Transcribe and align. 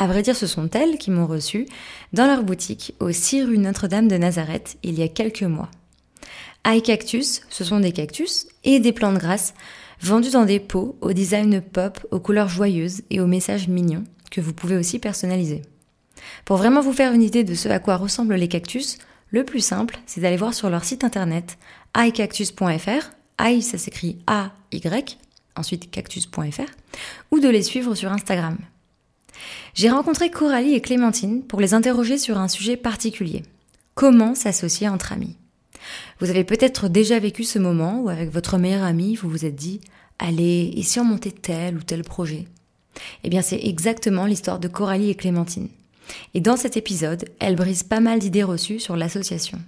À 0.00 0.06
vrai 0.06 0.22
dire, 0.22 0.34
ce 0.34 0.46
sont 0.46 0.70
elles 0.70 0.96
qui 0.96 1.10
m'ont 1.10 1.26
reçu 1.26 1.66
dans 2.14 2.26
leur 2.26 2.42
boutique 2.42 2.94
au 3.00 3.12
6 3.12 3.44
rue 3.44 3.58
Notre-Dame 3.58 4.08
de 4.08 4.16
Nazareth 4.16 4.78
il 4.82 4.98
y 4.98 5.02
a 5.02 5.08
quelques 5.08 5.42
mois. 5.42 5.68
High 6.66 6.82
Cactus, 6.82 7.42
ce 7.50 7.64
sont 7.64 7.80
des 7.80 7.92
cactus 7.92 8.46
et 8.64 8.80
des 8.80 8.92
plantes 8.92 9.18
grasses 9.18 9.52
vendus 10.00 10.30
dans 10.30 10.46
des 10.46 10.58
pots 10.58 10.96
au 11.02 11.12
design 11.12 11.60
pop, 11.60 12.06
aux 12.12 12.18
couleurs 12.18 12.48
joyeuses 12.48 13.02
et 13.10 13.20
aux 13.20 13.26
messages 13.26 13.68
mignons 13.68 14.04
que 14.30 14.40
vous 14.40 14.54
pouvez 14.54 14.78
aussi 14.78 14.98
personnaliser. 14.98 15.60
Pour 16.46 16.56
vraiment 16.56 16.80
vous 16.80 16.94
faire 16.94 17.12
une 17.12 17.22
idée 17.22 17.44
de 17.44 17.54
ce 17.54 17.68
à 17.68 17.78
quoi 17.78 17.96
ressemblent 17.96 18.36
les 18.36 18.48
cactus, 18.48 18.96
le 19.28 19.44
plus 19.44 19.60
simple, 19.60 19.98
c'est 20.06 20.22
d'aller 20.22 20.38
voir 20.38 20.54
sur 20.54 20.70
leur 20.70 20.86
site 20.86 21.04
internet 21.04 21.58
iCactus.fr, 21.94 23.10
i 23.38 23.60
ça 23.60 23.76
s'écrit 23.76 24.16
A-Y, 24.26 25.18
ensuite 25.56 25.90
cactus.fr, 25.90 26.70
ou 27.32 27.38
de 27.38 27.48
les 27.50 27.62
suivre 27.62 27.94
sur 27.94 28.10
Instagram. 28.10 28.56
J'ai 29.74 29.90
rencontré 29.90 30.30
Coralie 30.30 30.74
et 30.74 30.80
Clémentine 30.80 31.42
pour 31.42 31.60
les 31.60 31.74
interroger 31.74 32.18
sur 32.18 32.38
un 32.38 32.48
sujet 32.48 32.76
particulier. 32.76 33.42
Comment 33.94 34.34
s'associer 34.34 34.88
entre 34.88 35.12
amis? 35.12 35.36
Vous 36.20 36.30
avez 36.30 36.44
peut-être 36.44 36.88
déjà 36.88 37.18
vécu 37.18 37.44
ce 37.44 37.58
moment 37.58 38.00
où 38.00 38.08
avec 38.08 38.30
votre 38.30 38.58
meilleur 38.58 38.82
ami, 38.82 39.16
vous 39.16 39.28
vous 39.28 39.44
êtes 39.44 39.56
dit 39.56 39.80
Allez, 40.18 40.72
et 40.76 40.82
si 40.82 41.00
on 41.00 41.04
montait 41.04 41.30
tel 41.30 41.76
ou 41.76 41.82
tel 41.82 42.02
projet? 42.02 42.46
Eh 43.24 43.30
bien, 43.30 43.42
c'est 43.42 43.60
exactement 43.64 44.26
l'histoire 44.26 44.58
de 44.58 44.68
Coralie 44.68 45.10
et 45.10 45.14
Clémentine. 45.14 45.68
Et 46.34 46.40
dans 46.40 46.56
cet 46.56 46.76
épisode, 46.76 47.24
elles 47.38 47.56
brisent 47.56 47.84
pas 47.84 48.00
mal 48.00 48.18
d'idées 48.18 48.42
reçues 48.42 48.80
sur 48.80 48.96
l'association. 48.96 49.58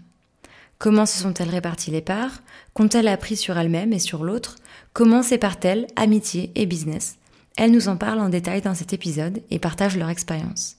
Comment 0.78 1.06
se 1.06 1.19
sont-elles 1.19 1.48
réparties 1.48 1.93
les 1.93 2.00
parts? 2.00 2.43
Qu'ont-elles 2.75 3.09
appris 3.09 3.37
sur 3.37 3.56
elles-mêmes 3.56 3.93
et 3.93 3.98
sur 3.98 4.25
l'autre? 4.25 4.56
Comment 4.93 5.23
séparent-elles 5.23 5.87
amitié 5.97 6.50
et 6.55 6.67
business? 6.67 7.17
Elles 7.56 7.70
nous 7.70 7.89
en 7.89 7.97
parlent 7.97 8.20
en 8.20 8.28
détail 8.28 8.62
dans 8.62 8.75
cet 8.75 8.92
épisode 8.92 9.42
et 9.50 9.58
partagent 9.58 9.97
leur 9.97 10.08
expérience. 10.08 10.77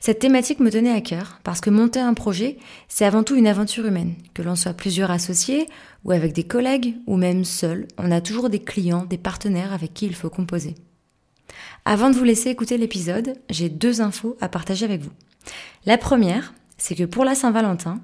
Cette 0.00 0.18
thématique 0.18 0.60
me 0.60 0.70
tenait 0.70 0.92
à 0.92 1.00
cœur 1.00 1.40
parce 1.42 1.60
que 1.60 1.70
monter 1.70 2.00
un 2.00 2.14
projet, 2.14 2.58
c'est 2.88 3.04
avant 3.04 3.22
tout 3.22 3.34
une 3.34 3.46
aventure 3.46 3.86
humaine. 3.86 4.14
Que 4.32 4.42
l'on 4.42 4.54
soit 4.54 4.74
plusieurs 4.74 5.10
associés 5.10 5.68
ou 6.04 6.12
avec 6.12 6.32
des 6.32 6.44
collègues 6.44 6.96
ou 7.06 7.16
même 7.16 7.44
seul, 7.44 7.88
on 7.98 8.12
a 8.12 8.20
toujours 8.20 8.50
des 8.50 8.62
clients, 8.62 9.04
des 9.04 9.18
partenaires 9.18 9.72
avec 9.72 9.94
qui 9.94 10.06
il 10.06 10.14
faut 10.14 10.30
composer. 10.30 10.74
Avant 11.84 12.10
de 12.10 12.16
vous 12.16 12.24
laisser 12.24 12.50
écouter 12.50 12.78
l'épisode, 12.78 13.34
j'ai 13.50 13.68
deux 13.68 14.00
infos 14.00 14.36
à 14.40 14.48
partager 14.48 14.84
avec 14.84 15.02
vous. 15.02 15.12
La 15.86 15.98
première, 15.98 16.54
c'est 16.78 16.94
que 16.94 17.04
pour 17.04 17.24
la 17.24 17.34
Saint-Valentin, 17.34 18.00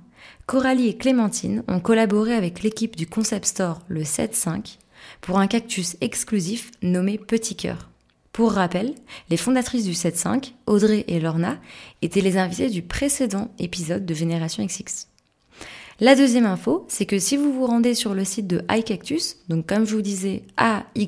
Coralie 0.47 0.89
et 0.89 0.97
Clémentine 0.97 1.63
ont 1.69 1.81
collaboré 1.81 2.35
avec 2.35 2.63
l'équipe 2.63 2.97
du 2.97 3.07
Concept 3.07 3.47
Store 3.47 3.81
le 3.89 4.03
7-5 4.03 4.79
pour 5.21 5.39
un 5.39 5.47
cactus 5.47 5.97
exclusif 6.01 6.71
nommé 6.83 7.19
Petit 7.19 7.57
Cœur. 7.57 7.90
Pour 8.33 8.53
rappel, 8.53 8.95
les 9.29 9.37
fondatrices 9.37 9.85
du 9.85 9.93
7-5, 9.93 10.53
Audrey 10.67 11.05
et 11.09 11.19
Lorna, 11.19 11.59
étaient 12.01 12.21
les 12.21 12.37
invités 12.37 12.71
du 12.71 12.83
précédent 12.83 13.51
épisode 13.59 14.07
de 14.07 14.15
Génération 14.15 14.65
XX. 14.65 15.09
La 15.99 16.15
deuxième 16.15 16.47
info, 16.47 16.87
c'est 16.89 17.07
que 17.07 17.19
si 17.19 17.37
vous 17.37 17.53
vous 17.53 17.67
rendez 17.67 17.95
sur 17.95 18.15
le 18.15 18.25
site 18.25 18.47
de 18.47 18.63
iCactus, 18.71 19.37
donc 19.49 19.67
comme 19.67 19.85
je 19.85 19.95
vous 19.95 20.01
disais, 20.01 20.45
A-Y-C-A-C-T-U-S.fr, 20.57 21.01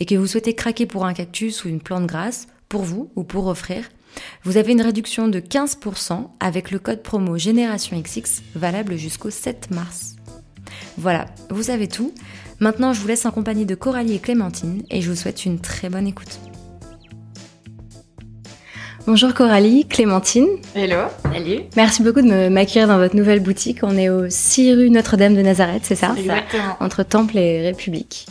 et 0.00 0.04
que 0.04 0.16
vous 0.16 0.26
souhaitez 0.26 0.54
craquer 0.54 0.86
pour 0.86 1.06
un 1.06 1.14
cactus 1.14 1.64
ou 1.64 1.68
une 1.68 1.80
plante 1.80 2.06
grasse, 2.06 2.48
pour 2.68 2.82
vous 2.82 3.10
ou 3.16 3.24
pour 3.24 3.46
offrir, 3.46 3.88
vous 4.42 4.56
avez 4.56 4.72
une 4.72 4.82
réduction 4.82 5.28
de 5.28 5.40
15% 5.40 6.28
avec 6.40 6.72
le 6.72 6.78
code 6.78 7.02
promo 7.02 7.38
Génération 7.38 7.98
XX 7.98 8.42
valable 8.54 8.96
jusqu'au 8.96 9.30
7 9.30 9.70
mars. 9.70 10.16
Voilà, 10.98 11.26
vous 11.48 11.64
savez 11.64 11.88
tout. 11.88 12.12
Maintenant, 12.62 12.92
je 12.92 13.00
vous 13.00 13.08
laisse 13.08 13.24
en 13.24 13.30
compagnie 13.30 13.64
de 13.64 13.74
Coralie 13.74 14.16
et 14.16 14.18
Clémentine 14.18 14.82
et 14.90 15.00
je 15.00 15.08
vous 15.08 15.16
souhaite 15.16 15.46
une 15.46 15.58
très 15.58 15.88
bonne 15.88 16.06
écoute. 16.06 16.38
Bonjour 19.06 19.32
Coralie, 19.32 19.86
Clémentine. 19.86 20.46
Hello. 20.74 21.08
Salut. 21.32 21.60
Merci 21.74 22.02
beaucoup 22.02 22.20
de 22.20 22.48
m'accueillir 22.50 22.86
dans 22.86 22.98
votre 22.98 23.16
nouvelle 23.16 23.40
boutique. 23.40 23.78
On 23.82 23.96
est 23.96 24.10
au 24.10 24.28
6 24.28 24.74
rue 24.74 24.90
Notre-Dame 24.90 25.34
de 25.34 25.40
Nazareth, 25.40 25.84
c'est 25.84 25.94
ça? 25.94 26.14
Exactement. 26.18 26.76
Entre 26.80 27.02
Temple 27.02 27.38
et 27.38 27.62
République. 27.62 28.26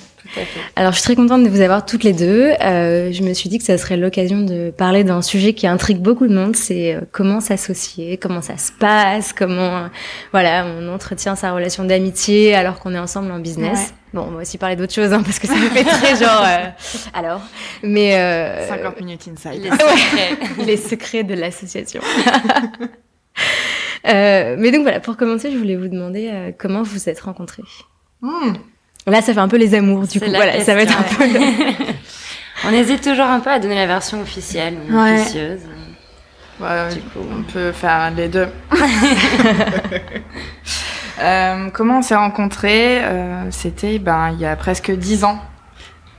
Alors, 0.76 0.92
je 0.92 0.98
suis 0.98 1.06
très 1.06 1.16
contente 1.16 1.44
de 1.44 1.50
vous 1.50 1.62
avoir 1.62 1.86
toutes 1.86 2.04
les 2.04 2.14
deux. 2.14 2.52
Euh, 2.62 3.12
je 3.12 3.24
me 3.24 3.34
suis 3.34 3.50
dit 3.50 3.58
que 3.58 3.64
ça 3.64 3.78
serait 3.78 3.98
l'occasion 3.98 4.42
de 4.42 4.72
parler 4.72 5.04
d'un 5.04 5.22
sujet 5.22 5.54
qui 5.54 5.68
intrigue 5.68 6.00
beaucoup 6.00 6.28
de 6.28 6.34
monde. 6.34 6.56
C'est 6.56 6.96
euh, 6.96 7.02
comment 7.12 7.40
s'associer, 7.40 8.18
comment 8.18 8.42
ça 8.42 8.58
se 8.58 8.72
passe, 8.72 9.34
comment, 9.34 9.78
euh, 9.78 9.88
voilà, 10.32 10.66
on 10.66 10.88
entretient 10.94 11.36
sa 11.36 11.52
relation 11.52 11.84
d'amitié 11.84 12.56
alors 12.56 12.80
qu'on 12.80 12.94
est 12.94 13.00
ensemble 13.00 13.32
en 13.32 13.40
business. 13.40 13.80
Ouais. 13.80 13.96
Bon, 14.14 14.26
on 14.28 14.32
va 14.32 14.42
aussi 14.42 14.58
parler 14.58 14.76
d'autre 14.76 14.94
chose, 14.94 15.14
hein, 15.14 15.22
parce 15.24 15.38
que 15.38 15.48
ça 15.48 15.56
me 15.56 15.70
fait 15.70 15.84
très 15.84 16.16
genre, 16.24 16.44
euh, 16.44 16.70
alors. 17.14 17.42
Mais, 17.84 18.16
euh, 18.18 18.68
50 18.68 19.00
minutes 19.02 19.30
inside. 19.32 19.62
les 19.62 19.70
secrets, 19.70 20.66
les 20.66 20.78
secrets 20.78 21.24
de 21.24 21.34
l'association. 21.36 22.02
Euh, 24.08 24.56
mais 24.58 24.72
donc 24.72 24.84
voilà, 24.84 25.00
pour 25.00 25.18
commencer, 25.18 25.52
je 25.52 25.58
voulais 25.58 25.76
vous 25.76 25.88
demander 25.88 26.30
euh, 26.32 26.52
comment 26.58 26.84
vous 26.84 26.92
vous 26.92 27.10
êtes 27.10 27.20
rencontrés? 27.20 27.64
Hmm. 28.22 28.54
Là, 29.08 29.22
ça 29.22 29.34
fait 29.34 29.40
un 29.40 29.48
peu 29.48 29.58
les 29.58 29.74
amours, 29.76 30.06
du 30.08 30.20
coup. 30.20 30.26
Voilà, 30.30 30.64
ça 30.64 30.76
va 30.76 30.82
être 30.82 30.98
un 30.98 31.04
peu. 31.04 31.26
On 32.68 32.74
hésite 32.74 33.02
toujours 33.02 33.26
un 33.26 33.40
peu 33.40 33.50
à 33.50 33.58
donner 33.60 33.76
la 33.76 33.88
version 33.88 34.22
officielle 34.22 34.76
ou 34.90 34.96
Ouais. 34.96 35.22
officieuse. 35.22 35.62
Ouais, 36.60 36.90
Du 36.94 37.00
coup. 37.02 37.20
on 37.32 37.42
peut 37.44 37.72
faire 37.72 38.12
les 38.16 38.28
deux. 38.28 38.48
Euh, 41.22 41.70
comment 41.74 42.00
on 42.00 42.02
s'est 42.02 42.16
rencontrés 42.16 43.00
Euh, 43.04 43.44
C'était 43.52 44.00
ben, 44.00 44.30
il 44.34 44.40
y 44.40 44.46
a 44.46 44.56
presque 44.56 44.90
10 44.90 45.26
ans. 45.26 45.38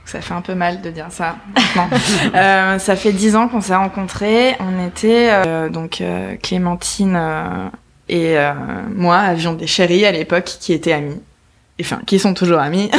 Ça 0.05 0.21
fait 0.21 0.33
un 0.35 0.41
peu 0.41 0.53
mal 0.53 0.81
de 0.81 0.91
dire 0.91 1.07
ça 1.09 1.37
maintenant. 1.55 1.89
Euh, 2.35 2.77
ça 2.77 2.95
fait 2.95 3.11
10 3.11 3.35
ans 3.35 3.47
qu'on 3.47 3.61
s'est 3.61 3.75
rencontrés. 3.75 4.55
On 4.59 4.85
était 4.87 5.29
euh, 5.31 5.69
donc 5.69 6.01
euh, 6.01 6.35
Clémentine 6.43 7.15
euh, 7.19 7.67
et 8.09 8.37
euh, 8.37 8.53
moi 8.95 9.17
avions 9.17 9.53
des 9.53 9.65
chéris 9.65 10.05
à 10.05 10.11
l'époque 10.11 10.45
qui 10.59 10.71
étaient 10.71 10.93
amis. 10.93 11.19
Enfin, 11.81 11.99
qui 12.05 12.19
sont 12.19 12.33
toujours 12.33 12.59
amis. 12.59 12.89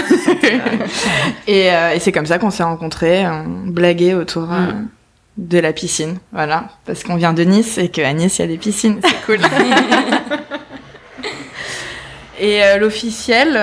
et 1.47 1.73
euh, 1.73 1.93
et 1.95 1.99
c'est 2.01 2.13
comme 2.13 2.27
ça 2.27 2.39
qu'on 2.39 2.51
s'est 2.51 2.63
rencontrés. 2.63 3.27
On 3.27 3.69
blaguait 3.69 4.15
autour 4.15 4.53
euh, 4.53 4.73
Mm. 4.73 4.89
de 5.39 5.59
la 5.59 5.73
piscine. 5.73 6.19
Voilà. 6.33 6.65
Parce 6.85 7.03
qu'on 7.05 7.17
vient 7.17 7.33
de 7.33 7.43
Nice 7.43 7.79
et 7.79 7.89
qu'à 7.89 8.13
Nice, 8.13 8.39
il 8.39 8.43
y 8.43 8.45
a 8.45 8.49
des 8.49 8.59
piscines. 8.59 9.01
C'est 9.03 9.25
cool. 9.27 9.39
et 12.41 12.63
euh, 12.65 12.79
l'officiel, 12.79 13.57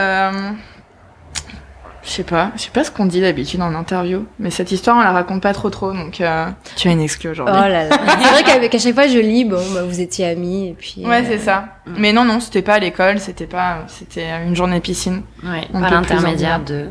je 2.10 2.14
sais 2.16 2.24
pas, 2.24 2.52
je 2.58 2.64
sais 2.64 2.72
pas 2.72 2.84
ce 2.84 2.92
qu'on 2.92 3.06
dit 3.06 3.22
d'habitude 3.22 3.62
en 3.62 3.74
interview, 3.76 4.26
mais 4.40 4.50
cette 4.50 4.72
histoire 4.72 4.98
on 4.98 5.02
la 5.02 5.12
raconte 5.12 5.42
pas 5.42 5.54
trop 5.54 5.70
trop, 5.70 5.94
donc 5.94 6.20
euh, 6.20 6.48
tu 6.76 6.88
as 6.88 6.92
une 6.92 7.02
exclue 7.02 7.30
Oh 7.30 7.32
aujourd'hui. 7.34 7.54
là 7.54 7.70
là. 7.70 7.90
C'est 7.90 8.30
vrai 8.30 8.44
qu'avec 8.44 8.74
à 8.74 8.80
chaque 8.80 8.94
fois, 8.96 9.08
je 9.08 9.20
lis, 9.20 9.46
bon, 9.46 9.62
bah, 9.74 9.84
vous 9.84 10.00
étiez 10.02 10.26
amis, 10.28 10.70
et 10.70 10.74
puis. 10.78 11.06
Ouais, 11.06 11.22
euh, 11.22 11.26
c'est 11.28 11.38
ça. 11.40 11.66
Mm. 11.86 11.92
Mais 11.98 12.14
non, 12.14 12.26
non, 12.26 12.40
c'était 12.40 12.62
pas 12.64 12.74
à 12.76 12.80
l'école, 12.80 13.20
c'était 13.20 13.46
pas, 13.48 13.84
c'était 13.88 14.28
une 14.46 14.56
journée 14.56 14.80
piscine. 14.80 15.22
Ouais, 15.44 15.68
On 15.74 15.80
par 15.82 15.92
l'intermédiaire 15.92 16.60
de. 16.60 16.88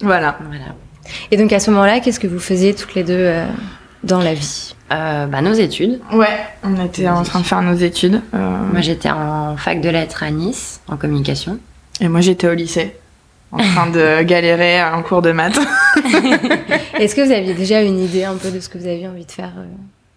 Voilà. 0.00 0.38
Voilà. 0.46 0.74
Et 1.32 1.36
donc, 1.36 1.52
à 1.52 1.58
ce 1.60 1.70
moment-là, 1.72 2.00
qu'est-ce 2.00 2.20
que 2.20 2.26
vous 2.28 2.38
faisiez 2.38 2.74
toutes 2.74 2.94
les 2.94 3.02
deux 3.02 3.14
euh, 3.16 3.46
dans 4.04 4.20
la 4.20 4.34
vie? 4.34 4.74
Euh, 4.92 5.26
bah, 5.26 5.40
nos 5.42 5.52
études. 5.52 6.00
Ouais, 6.12 6.26
on 6.64 6.84
était 6.84 7.08
en 7.08 7.22
train 7.22 7.40
de 7.40 7.44
faire 7.46 7.62
nos 7.62 7.74
études. 7.74 8.20
euh, 8.34 8.58
Moi, 8.72 8.80
j'étais 8.80 9.10
en 9.10 9.56
fac 9.56 9.80
de 9.80 9.88
lettres 9.88 10.22
à 10.22 10.30
Nice, 10.30 10.80
en 10.88 10.96
communication. 10.96 11.58
et 12.00 12.08
moi, 12.08 12.20
j'étais 12.20 12.48
au 12.48 12.54
lycée, 12.54 12.96
en 13.52 13.58
train 13.58 13.86
de 13.88 14.22
galérer 14.22 14.82
en 14.82 15.02
cours 15.02 15.22
de 15.22 15.32
maths. 15.32 15.58
Est-ce 16.98 17.14
que 17.14 17.20
vous 17.22 17.32
aviez 17.32 17.54
déjà 17.54 17.80
une 17.82 17.98
idée 17.98 18.24
un 18.24 18.36
peu 18.36 18.50
de 18.50 18.60
ce 18.60 18.68
que 18.68 18.78
vous 18.78 18.86
aviez 18.86 19.08
envie 19.08 19.24
de 19.26 19.30
faire 19.32 19.52
euh? 19.58 19.64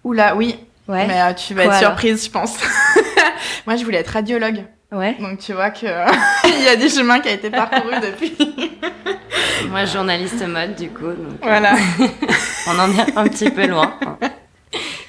Oula, 0.04 0.36
oui, 0.36 0.56
Ouais. 0.88 1.06
mais 1.08 1.22
euh, 1.22 1.34
tu 1.34 1.54
vas 1.54 1.64
Quoi, 1.64 1.74
être 1.76 1.80
surprise, 1.80 2.26
je 2.26 2.30
pense. 2.30 2.58
moi, 3.66 3.76
je 3.78 3.84
voulais 3.86 4.00
être 4.00 4.10
radiologue. 4.10 4.64
Ouais. 4.92 5.16
Donc 5.20 5.40
tu 5.40 5.54
vois 5.54 5.72
que 5.72 5.88
il 6.46 6.64
y 6.64 6.68
a 6.68 6.76
des 6.76 6.90
chemins 6.90 7.20
qui 7.20 7.30
a 7.30 7.32
été 7.32 7.50
parcourus 7.50 7.96
depuis. 8.02 8.36
Moi, 9.70 9.86
journaliste 9.86 10.46
mode, 10.48 10.76
du 10.76 10.90
coup. 10.90 11.08
donc, 11.08 11.40
voilà. 11.42 11.74
on 12.68 12.78
en 12.80 12.92
est 12.92 13.18
un 13.18 13.24
petit 13.28 13.50
peu 13.50 13.66
loin. 13.66 13.96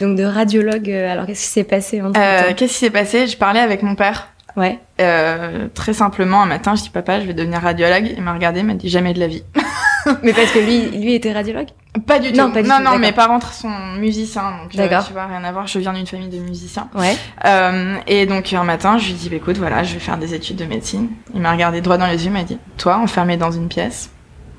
Donc, 0.01 0.17
de 0.17 0.25
radiologue, 0.25 0.89
euh, 0.91 1.13
alors 1.13 1.27
qu'est-ce 1.27 1.43
qui 1.43 1.49
s'est 1.53 1.65
passé 1.65 2.01
entre 2.03 2.19
Euh, 2.19 2.49
temps 2.49 2.55
Qu'est-ce 2.55 2.73
qui 2.73 2.79
s'est 2.79 2.91
passé? 2.91 3.27
Je 3.27 3.37
parlais 3.37 3.61
avec 3.61 3.83
mon 3.83 3.95
père. 3.95 4.29
Ouais. 4.57 4.79
Euh, 5.01 5.69
très 5.75 5.93
simplement, 5.93 6.43
un 6.43 6.47
matin, 6.47 6.75
je 6.75 6.83
dis 6.83 6.91
papa, 6.91 7.21
je 7.21 7.27
vais 7.27 7.35
devenir 7.35 7.61
radiologue. 7.61 8.13
Il 8.17 8.23
m'a 8.23 8.33
regardé, 8.33 8.61
il 8.61 8.67
m'a 8.67 8.75
dit 8.75 8.89
jamais 8.89 9.13
de 9.15 9.21
la 9.21 9.27
vie. 9.27 9.43
Mais 10.23 10.33
parce 10.33 10.53
que 10.53 10.59
lui, 10.59 10.91
lui 10.91 11.15
était 11.15 11.33
radiologue? 11.33 11.69
Pas 12.07 12.19
du 12.19 12.31
tout. 12.31 12.37
Non, 12.37 12.51
pas 12.51 12.63
du 12.63 12.69
non, 12.69 12.77
tout, 12.77 12.83
non, 12.83 12.99
mes 12.99 13.13
parents 13.13 13.41
sont 13.41 13.71
musiciens, 13.99 14.51
donc 14.63 14.75
euh, 14.75 14.79
D'accord. 14.79 15.07
tu 15.07 15.13
vois, 15.13 15.27
rien 15.27 15.43
à 15.45 15.53
voir. 15.53 15.67
Je 15.67 15.79
viens 15.79 15.93
d'une 15.93 16.07
famille 16.07 16.29
de 16.29 16.39
musiciens. 16.39 16.89
Ouais. 16.95 17.17
Euh, 17.45 17.97
et 18.07 18.27
donc 18.27 18.53
un 18.53 18.65
matin, 18.65 18.99
je 18.99 19.07
lui 19.07 19.15
dis, 19.15 19.31
bah, 19.31 19.37
écoute, 19.37 19.57
voilà, 19.57 19.83
je 19.83 19.95
vais 19.95 20.01
faire 20.01 20.19
des 20.19 20.35
études 20.35 20.57
de 20.57 20.65
médecine. 20.65 21.09
Il 21.35 21.41
m'a 21.41 21.53
regardé 21.53 21.81
droit 21.81 21.97
dans 21.97 22.07
les 22.07 22.25
yeux, 22.25 22.31
il 22.31 22.33
m'a 22.33 22.43
dit, 22.43 22.59
toi, 22.77 22.99
enfermé 22.99 23.37
dans 23.37 23.51
une 23.51 23.69
pièce 23.69 24.11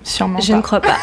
Sûrement 0.06 0.40
Je 0.40 0.52
pas. 0.52 0.58
ne 0.58 0.62
crois 0.62 0.82
pas. 0.82 0.98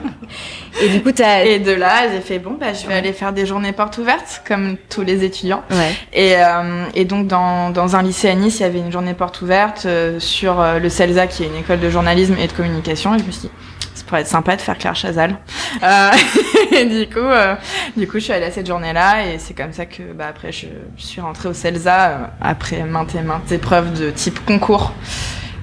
et 0.82 0.88
du 0.88 1.02
coup, 1.02 1.10
t'as. 1.10 1.44
Et 1.44 1.58
de 1.58 1.72
là, 1.72 2.08
j'ai 2.12 2.20
fait, 2.20 2.38
bon, 2.38 2.56
bah, 2.58 2.72
je 2.72 2.86
vais 2.86 2.94
aller 2.94 3.12
faire 3.12 3.32
des 3.32 3.44
journées 3.44 3.72
portes 3.72 3.98
ouvertes, 3.98 4.42
comme 4.46 4.76
tous 4.88 5.02
les 5.02 5.24
étudiants. 5.24 5.64
Ouais. 5.70 5.92
Et, 6.12 6.36
euh, 6.36 6.84
et 6.94 7.04
donc, 7.04 7.26
dans, 7.26 7.70
dans 7.70 7.96
un 7.96 8.02
lycée 8.02 8.28
à 8.28 8.34
Nice, 8.34 8.60
il 8.60 8.62
y 8.62 8.66
avait 8.66 8.78
une 8.78 8.92
journée 8.92 9.14
porte 9.14 9.42
ouverte 9.42 9.82
euh, 9.86 10.20
sur 10.20 10.60
euh, 10.60 10.78
le 10.78 10.88
CELSA, 10.88 11.26
qui 11.26 11.42
est 11.42 11.46
une 11.48 11.56
école 11.56 11.80
de 11.80 11.90
journalisme 11.90 12.36
et 12.38 12.46
de 12.46 12.52
communication. 12.52 13.16
Et 13.16 13.18
je 13.18 13.24
me 13.24 13.32
suis 13.32 13.48
dit, 13.48 13.50
ça 13.94 14.04
pourrait 14.06 14.20
être 14.20 14.28
sympa 14.28 14.54
de 14.54 14.60
faire 14.60 14.78
Claire 14.78 14.94
Chazal. 14.96 15.36
Euh, 15.84 16.10
et 16.72 16.84
du 16.84 17.06
coup, 17.08 17.20
euh, 17.20 17.54
du 17.96 18.08
coup, 18.08 18.14
je 18.18 18.24
suis 18.24 18.32
allée 18.32 18.46
à 18.46 18.50
cette 18.50 18.66
journée-là. 18.66 19.26
Et 19.26 19.38
c'est 19.38 19.54
comme 19.54 19.72
ça 19.72 19.86
que, 19.86 20.02
bah, 20.12 20.26
après, 20.28 20.50
je, 20.50 20.66
je 20.96 21.02
suis 21.06 21.20
rentrée 21.20 21.48
au 21.48 21.52
CELSA, 21.52 22.08
euh, 22.08 22.16
après 22.40 22.82
maintes 22.82 23.14
et 23.14 23.22
maintes 23.22 23.52
épreuves 23.52 23.92
de 23.98 24.10
type 24.10 24.44
concours. 24.44 24.92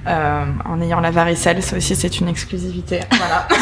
Euh, 0.08 0.44
en 0.64 0.80
ayant 0.80 1.00
la 1.00 1.10
varicelle, 1.10 1.62
ça 1.62 1.76
aussi 1.76 1.94
c'est 1.94 2.20
une 2.20 2.28
exclusivité. 2.28 3.00
Voilà. 3.12 3.48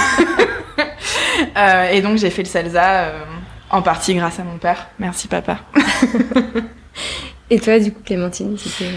Euh, 1.57 1.91
et 1.91 2.01
donc 2.03 2.19
j'ai 2.19 2.31
fait 2.31 2.43
le 2.43 2.49
CELSA 2.49 3.05
euh, 3.05 3.25
en 3.71 3.83
partie 3.83 4.15
grâce 4.15 4.39
à 4.41 4.43
mon 4.43 4.59
père. 4.59 4.89
Merci 4.99 5.29
papa. 5.29 5.59
Et 7.51 7.61
toi, 7.61 7.79
du 7.79 7.93
coup, 7.93 8.01
Clémentine, 8.05 8.57
c'était. 8.59 8.91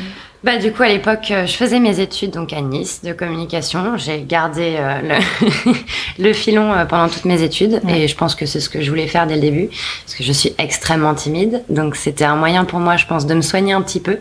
Bah, 0.43 0.57
du 0.57 0.71
coup, 0.71 0.81
à 0.81 0.87
l'époque, 0.87 1.25
je 1.29 1.51
faisais 1.51 1.79
mes 1.79 1.99
études 1.99 2.31
donc 2.31 2.53
à 2.53 2.61
Nice 2.61 3.01
de 3.03 3.13
communication. 3.13 3.97
J'ai 3.97 4.23
gardé 4.23 4.77
euh, 4.79 5.01
le, 5.01 5.73
le 6.23 6.33
filon 6.33 6.71
euh, 6.73 6.85
pendant 6.85 7.09
toutes 7.09 7.25
mes 7.25 7.43
études 7.43 7.81
et 7.87 8.07
je 8.07 8.15
pense 8.15 8.35
que 8.35 8.45
c'est 8.45 8.61
ce 8.61 8.69
que 8.69 8.81
je 8.81 8.89
voulais 8.89 9.07
faire 9.07 9.27
dès 9.27 9.35
le 9.35 9.41
début 9.41 9.67
parce 9.67 10.15
que 10.15 10.23
je 10.23 10.31
suis 10.31 10.53
extrêmement 10.57 11.13
timide. 11.13 11.63
Donc, 11.69 11.95
c'était 11.95 12.23
un 12.23 12.37
moyen 12.37 12.65
pour 12.65 12.79
moi, 12.79 12.95
je 12.95 13.05
pense, 13.05 13.27
de 13.27 13.33
me 13.35 13.41
soigner 13.41 13.73
un 13.73 13.81
petit 13.81 13.99
peu. 13.99 14.17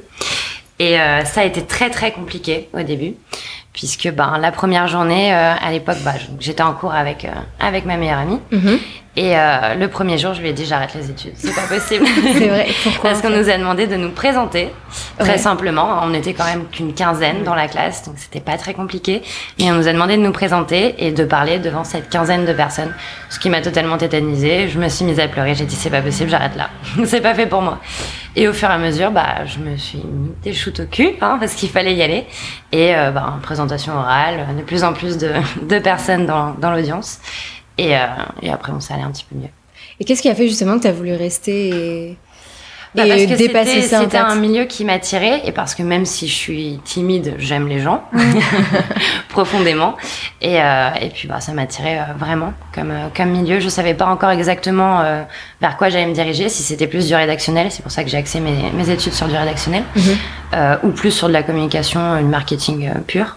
Et 0.79 0.99
euh, 1.01 1.25
ça 1.25 1.41
a 1.41 1.45
été 1.45 1.63
très 1.63 1.91
très 1.91 2.13
compliqué 2.13 2.69
au 2.73 2.83
début 2.83 3.15
puisque 3.73 4.11
ben 4.13 4.39
la 4.39 4.51
première 4.53 4.89
journée 4.89 5.33
euh, 5.35 5.55
à 5.61 5.71
l'époque, 5.71 5.97
je- 6.19 6.27
j'étais 6.41 6.63
en 6.63 6.73
cours 6.73 6.93
avec 6.95 7.25
euh, 7.25 7.29
avec 7.61 7.85
ma 7.85 7.97
meilleure 7.97 8.19
amie 8.19 8.41
Mhm. 8.53 8.79
Et 9.21 9.37
euh, 9.37 9.75
le 9.75 9.89
premier 9.89 10.17
jour, 10.17 10.33
je 10.33 10.41
lui 10.41 10.49
ai 10.49 10.53
dit 10.53 10.65
j'arrête 10.65 10.95
les 10.95 11.11
études, 11.11 11.33
c'est 11.35 11.53
pas 11.53 11.67
possible. 11.67 12.07
C'est 12.23 12.47
vrai. 12.49 12.69
Pourquoi 12.85 13.11
Parce 13.11 13.21
qu'on 13.21 13.31
nous 13.31 13.51
a 13.51 13.59
demandé 13.59 13.89
de 13.89 13.97
nous 13.97 14.11
présenter, 14.11 14.69
très 15.19 15.31
Ouais. 15.33 15.39
simplement. 15.39 15.99
On 16.05 16.11
n'était 16.11 16.35
quand 16.35 16.45
même 16.45 16.67
qu'une 16.71 16.95
quinzaine 16.95 17.43
dans 17.43 17.57
la 17.57 17.67
classe, 17.67 18.05
donc 18.05 18.15
c'était 18.17 18.39
pas 18.39 18.57
très 18.57 18.75
compliqué. 18.75 19.23
Mais 19.59 19.73
on 19.73 19.75
nous 19.75 19.89
a 19.89 19.93
demandé 19.93 20.17
de 20.17 20.23
nous 20.23 20.31
présenter 20.31 20.95
et 21.05 21.11
de 21.11 21.25
parler 21.25 21.59
devant 21.59 21.83
cette 21.83 22.09
quinzaine 22.11 22.45
de 22.45 22.53
personnes, 22.53 22.95
ce 23.29 23.41
qui 23.41 23.51
m'a 23.51 23.61
totalement 23.61 23.99
tétanisée. 23.99 24.69
Je 24.69 24.79
me 24.79 24.89
suis 24.89 25.05
mise 25.05 25.19
à 25.19 25.27
pleurer. 25.27 25.57
J'ai 25.57 25.65
dit 25.65 25.75
c'est 25.75 25.91
pas 25.91 26.01
possible, 26.01 26.31
j'arrête 26.31 26.55
là. 26.55 26.71
c'est 27.05 27.21
pas 27.21 27.35
fait 27.35 27.47
pour 27.47 27.61
moi. 27.63 27.79
Et 28.37 28.47
au 28.47 28.53
fur 28.53 28.71
et 28.71 28.75
à 28.75 28.79
mesure, 28.79 29.11
bah, 29.11 29.45
je 29.47 29.59
me 29.59 29.77
suis 29.77 29.99
mis 29.99 30.31
des 30.45 30.53
shoots 30.53 30.79
au 30.79 30.87
cul, 30.87 31.15
hein, 31.21 31.39
parce 31.41 31.55
qu'il 31.55 31.71
fallait 31.71 31.95
y 31.95 32.03
aller. 32.05 32.25
Et 32.71 32.95
euh, 32.95 33.11
bah, 33.11 33.35
en 33.37 33.41
présentation 33.41 33.95
orale, 33.97 34.47
de 34.57 34.63
plus 34.63 34.85
en 34.85 34.93
plus 34.93 35.19
de, 35.19 35.33
de 35.63 35.79
personnes 35.81 36.25
dans, 36.27 36.55
dans 36.61 36.71
l'audience. 36.71 37.19
Et, 37.79 37.97
euh, 37.97 38.01
et 38.43 38.51
après, 38.51 38.73
on 38.73 38.81
s'est 38.81 38.93
allé 38.95 39.03
un 39.05 39.11
petit 39.11 39.25
peu 39.31 39.37
mieux. 39.37 39.49
Et 40.01 40.05
qu'est-ce 40.05 40.23
qui 40.23 40.29
a 40.29 40.35
fait 40.35 40.49
justement 40.49 40.77
que 40.79 40.83
t'as 40.83 40.93
voulu 40.93 41.15
rester 41.15 41.69
et, 41.71 42.17
Bah, 42.95 43.05
et 43.07 43.09
parce 43.09 43.23
que 43.27 43.35
dépasser 43.37 43.83
ça 43.83 44.01
C'était 44.01 44.17
un 44.19 44.35
milieu 44.37 44.65
qui 44.65 44.85
m'attirait 44.85 45.43
et 45.45 45.53
parce 45.53 45.75
que 45.75 45.83
même 45.83 46.05
si 46.07 46.27
je 46.29 46.35
suis 46.35 46.81
timide, 46.85 47.35
j'aime 47.39 47.69
les 47.69 47.81
gens 47.81 48.03
profondément. 49.29 49.97
Et, 50.41 50.61
euh, 50.61 50.91
et 51.01 51.09
puis 51.11 51.29
bah, 51.29 51.41
ça 51.41 51.53
m'attirait 51.53 51.99
euh, 51.99 52.13
vraiment 52.17 52.53
comme, 52.75 52.91
euh, 52.91 53.09
comme 53.15 53.31
milieu. 53.31 53.61
Je 53.61 53.69
savais 53.69 53.95
pas 53.95 54.07
encore 54.07 54.31
exactement 54.31 55.03
vers 55.61 55.77
quoi 55.77 55.89
j'allais 55.89 56.07
me 56.07 56.15
diriger, 56.15 56.49
si 56.49 56.63
c'était 56.63 56.87
plus 56.87 57.07
du 57.09 57.15
rédactionnel, 57.15 57.71
c'est 57.71 57.83
pour 57.83 57.93
ça 57.93 58.05
que 58.05 58.11
j'ai 58.11 58.17
axé 58.19 58.41
mes, 58.41 58.71
mes 58.73 58.91
études 58.91 59.13
sur 59.13 59.27
du 59.29 59.37
rédactionnel, 59.37 59.83
Mhm. 59.97 60.79
ou 60.85 60.89
plus 60.91 61.11
sur 61.11 61.29
de 61.29 61.33
la 61.33 61.43
communication, 61.43 62.19
du 62.19 62.25
marketing 62.25 62.91
pur. 63.07 63.37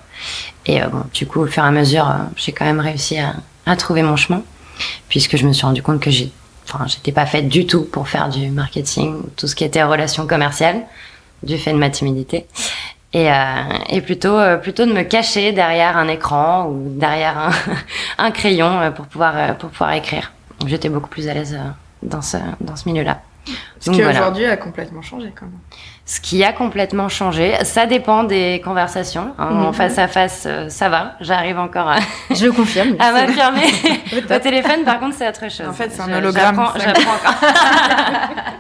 Et 0.65 0.79
bon, 0.81 1.03
du 1.13 1.25
coup, 1.25 1.41
au 1.41 1.47
fur 1.47 1.63
et 1.63 1.67
à 1.67 1.71
mesure, 1.71 2.07
j'ai 2.35 2.51
quand 2.51 2.65
même 2.65 2.79
réussi 2.79 3.17
à, 3.17 3.33
à 3.65 3.75
trouver 3.75 4.03
mon 4.03 4.15
chemin, 4.15 4.43
puisque 5.09 5.37
je 5.37 5.45
me 5.45 5.53
suis 5.53 5.65
rendu 5.65 5.81
compte 5.83 5.99
que 5.99 6.11
j'ai 6.11 6.31
Enfin, 6.73 6.85
j'étais 6.87 7.11
pas 7.11 7.25
faite 7.25 7.49
du 7.49 7.65
tout 7.65 7.83
pour 7.83 8.07
faire 8.07 8.29
du 8.29 8.49
marketing, 8.49 9.15
ou 9.15 9.29
tout 9.35 9.47
ce 9.47 9.55
qui 9.55 9.63
était 9.63 9.83
relations 9.83 10.25
commerciales, 10.25 10.81
du 11.43 11.57
fait 11.57 11.73
de 11.73 11.77
ma 11.77 11.89
timidité. 11.89 12.45
Et, 13.13 13.29
euh, 13.29 13.33
et 13.89 14.01
plutôt, 14.01 14.37
euh, 14.37 14.55
plutôt 14.57 14.85
de 14.85 14.93
me 14.93 15.03
cacher 15.03 15.51
derrière 15.51 15.97
un 15.97 16.07
écran 16.07 16.67
ou 16.67 16.87
derrière 16.97 17.37
un, 17.37 17.51
un 18.25 18.31
crayon 18.31 18.79
euh, 18.79 18.91
pour 18.91 19.05
pouvoir, 19.07 19.57
pour 19.57 19.69
pouvoir 19.69 19.93
écrire. 19.93 20.31
J'étais 20.65 20.87
beaucoup 20.87 21.09
plus 21.09 21.27
à 21.27 21.33
l'aise 21.33 21.59
dans 22.03 22.21
ce, 22.21 22.37
dans 22.61 22.75
ce 22.77 22.87
milieu-là. 22.87 23.21
Ce 23.79 23.87
Donc, 23.87 23.95
qui 23.95 24.01
voilà. 24.03 24.19
aujourd'hui 24.21 24.45
a 24.45 24.55
complètement 24.55 25.01
changé 25.01 25.33
quand 25.37 25.47
même. 25.47 25.59
Ce 26.13 26.19
qui 26.19 26.43
a 26.43 26.51
complètement 26.51 27.07
changé, 27.07 27.53
ça 27.63 27.85
dépend 27.85 28.25
des 28.25 28.59
conversations. 28.65 29.33
hein. 29.39 29.47
En 29.47 29.67
Mhm. 29.67 29.73
face 29.73 29.97
à 29.97 30.09
face, 30.09 30.43
euh, 30.45 30.67
ça 30.67 30.89
va. 30.89 31.13
J'arrive 31.21 31.57
encore 31.57 31.87
à, 31.87 31.99
Je 32.31 32.47
confirme. 32.49 32.97
à 32.99 33.13
m'affirmer. 33.13 33.67
Au 34.35 34.39
téléphone, 34.39 34.83
par 34.83 34.99
contre, 34.99 35.15
c'est 35.17 35.29
autre 35.29 35.49
chose. 35.49 35.69
En 35.69 35.73
fait, 35.73 35.89
c'est 35.89 36.01
un 36.01 36.11
hologramme, 36.17 36.61
J'apprends, 36.75 37.13
encore. 37.13 37.33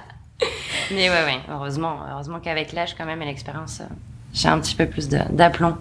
Mais 0.91 1.09
ouais, 1.09 1.23
ouais, 1.25 1.39
heureusement, 1.51 1.97
heureusement 2.09 2.39
qu'avec 2.39 2.71
l'âge, 2.71 2.95
quand 2.97 3.05
même, 3.05 3.21
et 3.21 3.25
l'expérience, 3.25 3.79
euh, 3.81 3.85
j'ai 4.33 4.47
un 4.47 4.57
petit 4.59 4.75
peu 4.75 4.85
plus 4.85 5.09
d'aplomb 5.09 5.75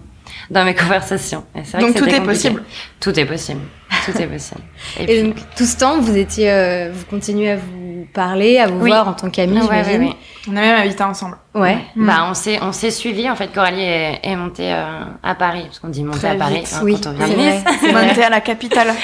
dans 0.50 0.64
mes 0.64 0.74
conversations. 0.74 1.44
Et 1.54 1.62
c'est 1.62 1.76
vrai 1.76 1.86
Donc 1.86 1.94
que 1.94 1.98
tout 2.00 2.04
est 2.08 2.18
compliqué. 2.18 2.26
possible. 2.50 2.64
Tout 2.98 3.16
est 3.18 3.24
possible. 3.26 3.60
Tout 4.06 4.20
est 4.20 4.26
possible. 4.26 4.60
Et, 4.98 5.02
Et 5.02 5.06
puis- 5.06 5.22
donc 5.22 5.36
tout 5.56 5.66
ce 5.66 5.76
temps, 5.76 6.00
vous 6.00 6.16
étiez, 6.16 6.50
euh, 6.50 6.90
vous 6.92 7.04
continuez 7.06 7.52
à 7.52 7.56
vous 7.56 7.89
parler, 8.12 8.58
à 8.58 8.66
vous 8.66 8.80
Oui. 8.80 8.90
voir 8.90 9.08
en 9.08 9.12
tant 9.12 9.30
qu'amis, 9.30 9.60
Ouais, 9.60 9.68
ouais, 9.68 9.84
j'imagine. 9.84 10.02
ouais. 10.08 10.16
On 10.48 10.56
a 10.56 10.60
même 10.60 10.80
habité 10.80 11.02
ensemble. 11.04 11.36
Ouais. 11.54 11.78
Mm. 11.96 12.06
Bah, 12.06 12.26
on 12.30 12.34
s'est, 12.34 12.58
on 12.62 12.72
s'est 12.72 12.90
suivi. 12.90 13.28
En 13.30 13.36
fait, 13.36 13.48
Coralie 13.52 13.82
est, 13.82 14.20
est 14.22 14.36
montée 14.36 14.72
euh, 14.72 15.00
à 15.22 15.34
Paris, 15.34 15.62
parce 15.66 15.78
qu'on 15.78 15.88
dit 15.88 16.02
monter 16.04 16.18
Très 16.20 16.30
à 16.30 16.34
Paris 16.34 16.54
vite, 16.60 16.72
hein, 16.74 16.80
oui, 16.84 16.96
quand 17.02 17.10
on 17.10 17.12
vient 17.12 17.28
de 17.28 17.34
Nice. 17.34 18.10
était 18.12 18.24
à 18.24 18.30
la 18.30 18.40
capitale. 18.42 18.94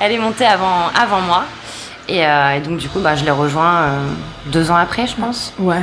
Elle 0.00 0.12
est 0.12 0.18
montée 0.18 0.46
avant, 0.46 0.88
avant 1.00 1.20
moi. 1.20 1.44
Et, 2.08 2.26
euh, 2.26 2.56
et 2.56 2.60
donc, 2.60 2.78
du 2.78 2.88
coup, 2.88 2.98
bah, 3.00 3.14
je 3.14 3.24
l'ai 3.24 3.30
rejoint 3.30 3.82
euh, 3.82 4.08
deux 4.46 4.70
ans 4.70 4.76
après, 4.76 5.06
je 5.06 5.14
pense. 5.14 5.52
Ouais. 5.58 5.82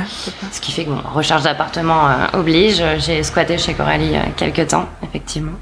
Ce 0.52 0.60
qui 0.60 0.72
fait 0.72 0.84
que 0.84 0.90
bon, 0.90 1.00
recherche 1.14 1.42
d'appartement 1.42 2.06
euh, 2.08 2.38
oblige. 2.38 2.82
J'ai 2.98 3.22
squatté 3.22 3.56
chez 3.56 3.72
Coralie 3.74 4.14
euh, 4.14 4.20
quelques 4.36 4.68
temps, 4.68 4.86
effectivement. 5.02 5.52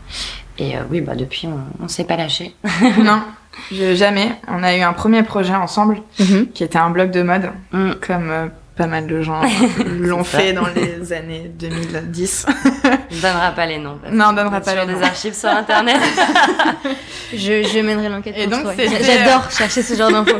Et 0.58 0.76
euh, 0.76 0.80
oui, 0.90 1.02
bah 1.02 1.14
depuis, 1.14 1.46
on, 1.46 1.84
on 1.84 1.88
s'est 1.88 2.04
pas 2.04 2.16
lâché. 2.16 2.56
non, 2.98 3.20
jamais. 3.70 4.32
On 4.48 4.62
a 4.62 4.74
eu 4.76 4.80
un 4.82 4.92
premier 4.92 5.22
projet 5.22 5.54
ensemble 5.54 5.98
Mhm. 6.18 6.48
qui 6.52 6.64
était 6.64 6.78
un 6.78 6.90
blog 6.90 7.10
de 7.10 7.22
mode, 7.22 7.50
Mm. 7.72 7.90
comme 8.06 8.30
euh, 8.30 8.46
pas 8.76 8.86
mal 8.86 9.06
de 9.06 9.22
gens 9.22 9.40
l'ont 10.00 10.24
fait 10.24 10.52
dans 10.52 10.66
les 10.74 11.12
années 11.12 11.50
2010. 11.58 12.46
On 12.84 13.20
donnera 13.22 13.50
pas 13.52 13.66
les 13.66 13.78
noms. 13.78 13.98
Non, 14.12 14.26
on 14.26 14.30
que 14.30 14.36
donnera 14.36 14.60
pas 14.60 14.74
les 14.74 14.86
des 14.86 14.92
noms. 14.92 15.02
archives 15.02 15.34
sur 15.34 15.48
Internet. 15.48 15.96
Je, 17.32 17.62
je 17.62 17.80
mènerai 17.80 18.08
l'enquête. 18.08 18.34
Et 18.36 18.46
donc, 18.46 18.64
J'adore 18.78 19.50
chercher 19.50 19.82
ce 19.82 19.94
genre 19.94 20.10
d'infos. 20.12 20.36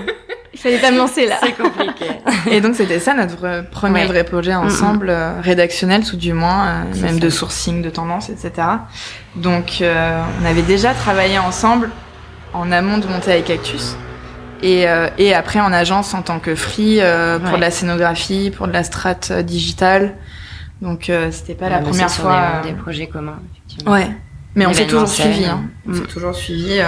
Il 0.55 0.61
fallait 0.61 0.79
pas 0.79 0.91
me 0.91 0.97
lancer 0.99 1.27
là. 1.27 1.37
c'est 1.43 1.53
compliqué. 1.53 2.07
Et 2.51 2.61
donc 2.63 2.77
c'était 2.77 2.99
ça 3.01 3.13
notre 3.13 3.69
premier 3.71 4.01
Ouais. 4.03 4.07
vrai 4.07 4.25
projet 4.25 4.55
ensemble, 4.55 5.11
euh, 5.11 5.33
rédactionnel 5.43 6.03
tout 6.05 6.17
du 6.17 6.33
moins, 6.33 6.67
euh, 6.67 7.01
même 7.03 7.15
ça. 7.15 7.21
de 7.21 7.29
sourcing, 7.31 7.83
de 7.83 7.91
tendance, 7.91 8.31
etc. 8.31 8.53
Donc 9.35 9.83
on 9.83 10.47
avait 10.47 10.63
déjà 10.63 10.95
travaillé 10.95 11.39
ensemble 11.39 11.91
en 12.57 12.73
amont 12.73 12.99
de 12.99 13.07
monter 13.07 13.33
avec 13.33 13.45
Cactus. 13.47 13.97
Et, 14.63 14.89
euh, 14.89 15.09
et 15.19 15.35
après 15.35 15.61
en 15.61 15.73
agence 15.73 16.15
en 16.15 16.23
tant 16.23 16.39
que 16.39 16.55
free 16.55 16.99
euh, 17.01 17.39
pour 17.39 17.51
Ouais. 17.51 17.57
de 17.57 17.61
la 17.61 17.71
scénographie, 17.71 18.51
pour 18.57 18.67
de 18.69 18.73
la 18.73 18.85
strat 18.85 19.15
euh, 19.31 19.43
digitale. 19.43 20.15
Donc 20.83 21.09
euh, 21.11 21.31
c'était 21.31 21.55
pas 21.55 21.69
la 21.69 21.79
On 21.79 21.83
bossé 21.83 21.91
première 21.91 22.11
fois. 22.11 22.61
Des, 22.63 22.69
euh, 22.71 22.73
des 22.73 22.79
projets 22.79 23.07
communs, 23.07 23.39
effectivement. 23.53 23.93
Ouais. 23.93 24.09
Mais 24.55 24.65
on 24.67 24.73
s'est 24.73 24.87
toujours 24.87 25.03
L'événementiel. 25.03 25.33
suivi. 25.35 25.47
Hein. 25.51 25.65
On 25.87 25.91
Mm. 25.91 25.95
s'est 25.95 26.13
toujours 26.13 26.35
suivi 26.35 26.79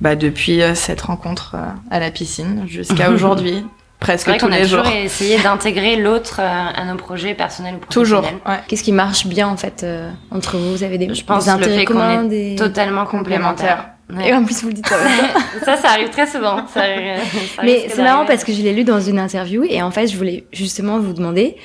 bah, 0.00 0.14
depuis 0.16 0.60
euh, 0.62 0.74
cette 0.74 1.00
rencontre 1.00 1.54
euh, 1.56 1.64
à 1.90 1.98
la 2.00 2.10
piscine 2.10 2.64
jusqu'à 2.66 3.10
aujourd'hui, 3.14 3.64
presque 3.98 4.28
vrai 4.28 4.36
tous 4.36 4.44
qu'on 4.46 4.52
a 4.52 4.58
les 4.58 4.66
jours. 4.66 4.82
toujours 4.82 4.96
essayé 4.98 5.38
d'intégrer 5.42 5.96
l'autre 5.96 6.40
à 6.40 6.84
nos 6.84 6.96
projets 6.96 7.32
personnels 7.34 7.76
ou 7.76 7.92
Toujours. 7.92 8.22
Ouais. 8.22 8.58
Qu'est-ce 8.68 8.82
qui 8.82 8.92
marche 8.92 9.26
bien 9.26 9.48
en 9.48 9.56
fait 9.56 9.82
euh, 9.84 10.10
entre 10.30 10.58
vous? 10.58 10.72
Vous 10.76 10.82
avez 10.82 10.98
des, 10.98 11.14
Je 11.14 11.24
pense 11.24 11.46
des 11.46 11.50
le 11.52 11.56
intérêts 11.56 11.78
fait 11.78 11.84
qu'on 11.86 11.94
communs, 11.94 12.24
est 12.24 12.28
des... 12.28 12.56
Totalement 12.56 13.06
complémentaires. 13.06 13.86
Ouais. 14.12 14.28
Et 14.28 14.34
en 14.34 14.44
plus 14.44 14.62
vous 14.62 14.68
le 14.68 14.74
dites. 14.74 14.86
ça. 14.86 14.96
ça, 15.64 15.76
ça 15.76 15.88
arrive 15.90 16.10
très 16.10 16.26
souvent. 16.26 16.66
Ça 16.68 16.80
arrive- 16.80 17.18
ça 17.56 17.62
Mais 17.62 17.86
c'est 17.88 18.02
marrant 18.02 18.26
parce 18.26 18.44
que 18.44 18.52
je 18.52 18.62
l'ai 18.62 18.72
lu 18.72 18.84
dans 18.84 19.00
une 19.00 19.18
interview 19.18 19.64
et 19.68 19.80
en 19.82 19.90
fait 19.90 20.06
je 20.06 20.16
voulais 20.16 20.44
justement 20.52 20.98
vous 20.98 21.12
demander 21.12 21.56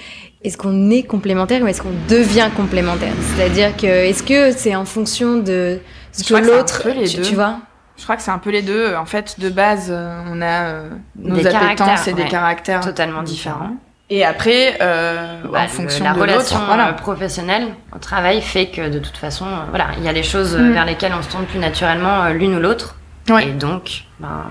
est-ce 0.43 0.55
qu'on 0.57 0.89
est 0.91 1.03
complémentaire 1.03 1.61
ou 1.63 1.67
est-ce 1.67 1.81
qu'on 1.81 1.93
devient 2.07 2.49
complémentaire? 2.55 3.11
C'est-à-dire 3.35 3.75
que 3.75 3.87
est-ce 3.87 4.23
que 4.23 4.51
c'est 4.51 4.75
en 4.75 4.85
fonction 4.85 5.37
de 5.37 5.79
ce 6.13 6.23
Je 6.23 6.29
que 6.29 6.39
que 6.39 6.45
c'est 6.45 6.51
un 6.53 6.57
l'autre, 6.57 6.83
peu 6.83 6.91
les 6.91 7.07
tu, 7.07 7.17
deux. 7.17 7.23
tu 7.23 7.35
vois? 7.35 7.57
Je 7.97 8.03
crois 8.03 8.15
que 8.15 8.21
c'est 8.21 8.31
un 8.31 8.37
peu 8.37 8.51
les 8.51 8.61
deux. 8.61 8.93
En 8.95 9.05
fait, 9.07 9.39
de 9.39 9.49
base, 9.49 9.87
euh, 9.89 10.21
on 10.31 10.39
a 10.41 10.65
euh, 10.67 10.89
nos 11.17 11.35
Des 11.37 11.47
appétences 11.47 12.07
et 12.07 12.13
des 12.13 12.25
caractères 12.25 12.81
Totalement 12.81 13.23
différents. 13.23 13.71
Et 14.09 14.23
après, 14.23 14.77
euh, 14.81 15.41
Bah, 15.51 15.59
en 15.65 15.67
fonction 15.67 16.05
la 16.05 16.13
de 16.13 16.19
relation 16.19 16.59
voilà. 16.65 16.89
euh, 16.89 16.93
professionnelle 16.93 17.67
au 17.93 17.99
travail 17.99 18.41
fait 18.41 18.67
que 18.67 18.87
de 18.89 18.99
toute 18.99 19.17
façon, 19.17 19.45
euh, 19.45 19.65
voilà, 19.69 19.87
il 19.97 20.03
y 20.03 20.07
a 20.07 20.13
les 20.13 20.23
choses 20.23 20.55
euh, 20.55 20.59
Mm. 20.61 20.71
vers 20.73 20.85
lesquelles 20.85 21.11
on 21.17 21.21
se 21.21 21.29
tourne 21.29 21.45
plus 21.45 21.59
naturellement 21.59 22.29
l'une 22.29 22.55
ou 22.55 22.59
l'autre. 22.59 22.95
Et 23.41 23.47
donc, 23.51 24.03
ben, 24.21 24.45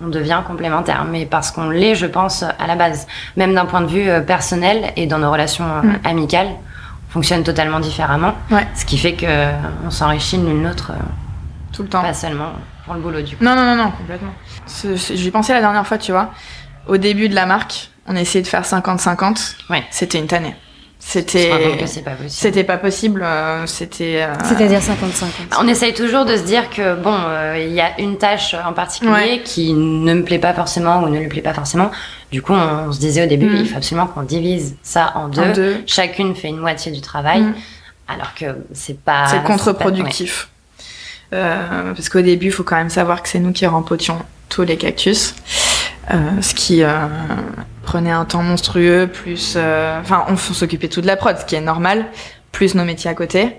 on 0.00 0.06
devient 0.06 0.40
complémentaire. 0.46 1.04
Mais 1.10 1.26
parce 1.26 1.50
qu'on 1.50 1.68
l'est, 1.70 1.96
je 1.96 2.06
pense, 2.06 2.44
à 2.44 2.66
la 2.68 2.76
base. 2.76 3.08
Même 3.36 3.52
d'un 3.54 3.66
point 3.66 3.80
de 3.80 3.88
vue 3.88 4.08
personnel 4.24 4.92
et 4.94 5.06
dans 5.08 5.18
nos 5.18 5.32
relations 5.32 5.64
Mm. 5.82 5.98
amicales, 6.04 6.48
on 7.08 7.12
fonctionne 7.12 7.42
totalement 7.42 7.80
différemment. 7.80 8.34
Ouais. 8.52 8.66
Ce 8.76 8.84
qui 8.84 8.96
fait 8.96 9.14
que 9.14 9.26
on 9.84 9.90
s'enrichit 9.90 10.36
l'une 10.36 10.62
l'autre, 10.62 10.92
Tout 11.72 11.82
le 11.82 11.88
temps. 11.88 12.02
pas 12.02 12.14
seulement 12.14 12.52
pour 12.84 12.94
le 12.94 13.00
boulot 13.00 13.20
du 13.22 13.36
coup. 13.36 13.42
Non, 13.42 13.56
non, 13.56 13.64
non, 13.64 13.74
non, 13.74 13.90
complètement. 13.90 14.32
J'y 14.94 15.30
pensais 15.32 15.52
la 15.52 15.60
dernière 15.60 15.84
fois, 15.84 15.98
tu 15.98 16.12
vois. 16.12 16.30
Au 16.90 16.96
début 16.98 17.28
de 17.28 17.34
la 17.34 17.46
marque, 17.46 17.88
on 18.06 18.16
essayait 18.16 18.42
de 18.42 18.48
faire 18.48 18.64
50-50. 18.64 19.54
Ouais. 19.70 19.84
C'était 19.90 20.18
une 20.18 20.26
tannée. 20.26 20.54
C'était. 21.02 21.48
pas 21.48 21.56
possible. 21.78 22.10
C'était 22.28 22.64
pas 22.64 22.76
possible. 22.76 23.22
euh, 23.24 23.66
C'était. 23.66 24.22
euh, 24.22 24.34
C'est-à-dire 24.44 24.80
50-50. 24.80 25.58
On 25.60 25.66
essaye 25.68 25.94
toujours 25.94 26.24
de 26.26 26.36
se 26.36 26.42
dire 26.42 26.68
que 26.68 26.94
bon, 26.94 27.14
euh, 27.16 27.64
il 27.66 27.72
y 27.72 27.80
a 27.80 27.98
une 28.00 28.18
tâche 28.18 28.54
en 28.66 28.72
particulier 28.74 29.12
Ouais. 29.12 29.40
qui 29.42 29.72
ne 29.72 30.12
me 30.14 30.22
plaît 30.24 30.38
pas 30.38 30.52
forcément 30.52 31.02
ou 31.02 31.08
ne 31.08 31.18
lui 31.18 31.28
plaît 31.28 31.40
pas 31.40 31.54
forcément. 31.54 31.90
Du 32.32 32.42
coup, 32.42 32.52
on, 32.52 32.88
on 32.88 32.92
se 32.92 32.98
disait 33.00 33.24
au 33.24 33.26
début, 33.28 33.46
Mm. 33.46 33.56
il 33.56 33.68
faut 33.68 33.76
absolument 33.78 34.08
qu'on 34.08 34.22
divise 34.24 34.76
ça 34.82 35.12
en 35.14 35.28
deux. 35.28 35.40
En 35.42 35.52
deux. 35.52 35.82
Chacune 35.86 36.34
fait 36.34 36.48
une 36.48 36.58
moitié 36.58 36.92
du 36.92 37.00
travail, 37.00 37.42
Mm. 37.44 37.54
alors 38.08 38.34
que 38.34 38.44
c'est 38.74 38.98
pas. 39.00 39.26
c'est 39.28 39.42
contre-productif. 39.44 40.48
Euh, 41.32 41.94
parce 41.94 42.08
qu'au 42.08 42.20
début, 42.22 42.46
il 42.46 42.52
faut 42.52 42.64
quand 42.64 42.76
même 42.76 42.90
savoir 42.90 43.22
que 43.22 43.28
c'est 43.28 43.38
nous 43.38 43.52
qui 43.52 43.64
rempotions 43.64 44.18
tous 44.48 44.62
les 44.64 44.76
cactus. 44.76 45.34
Euh, 46.10 46.40
ce 46.40 46.54
qui 46.54 46.82
euh, 46.82 46.88
prenait 47.82 48.10
un 48.10 48.24
temps 48.24 48.42
monstrueux, 48.42 49.08
plus... 49.12 49.54
euh, 49.56 50.00
Enfin, 50.00 50.24
on, 50.28 50.36
s'occupait 50.36 50.88
tout 50.88 51.00
de 51.00 51.06
la 51.06 51.16
prod, 51.16 51.36
ce 51.38 51.44
qui 51.44 51.54
est 51.54 51.60
normal, 51.60 52.06
plus 52.52 52.74
nos 52.74 52.84
métiers 52.84 53.10
à 53.10 53.14
côté. 53.14 53.56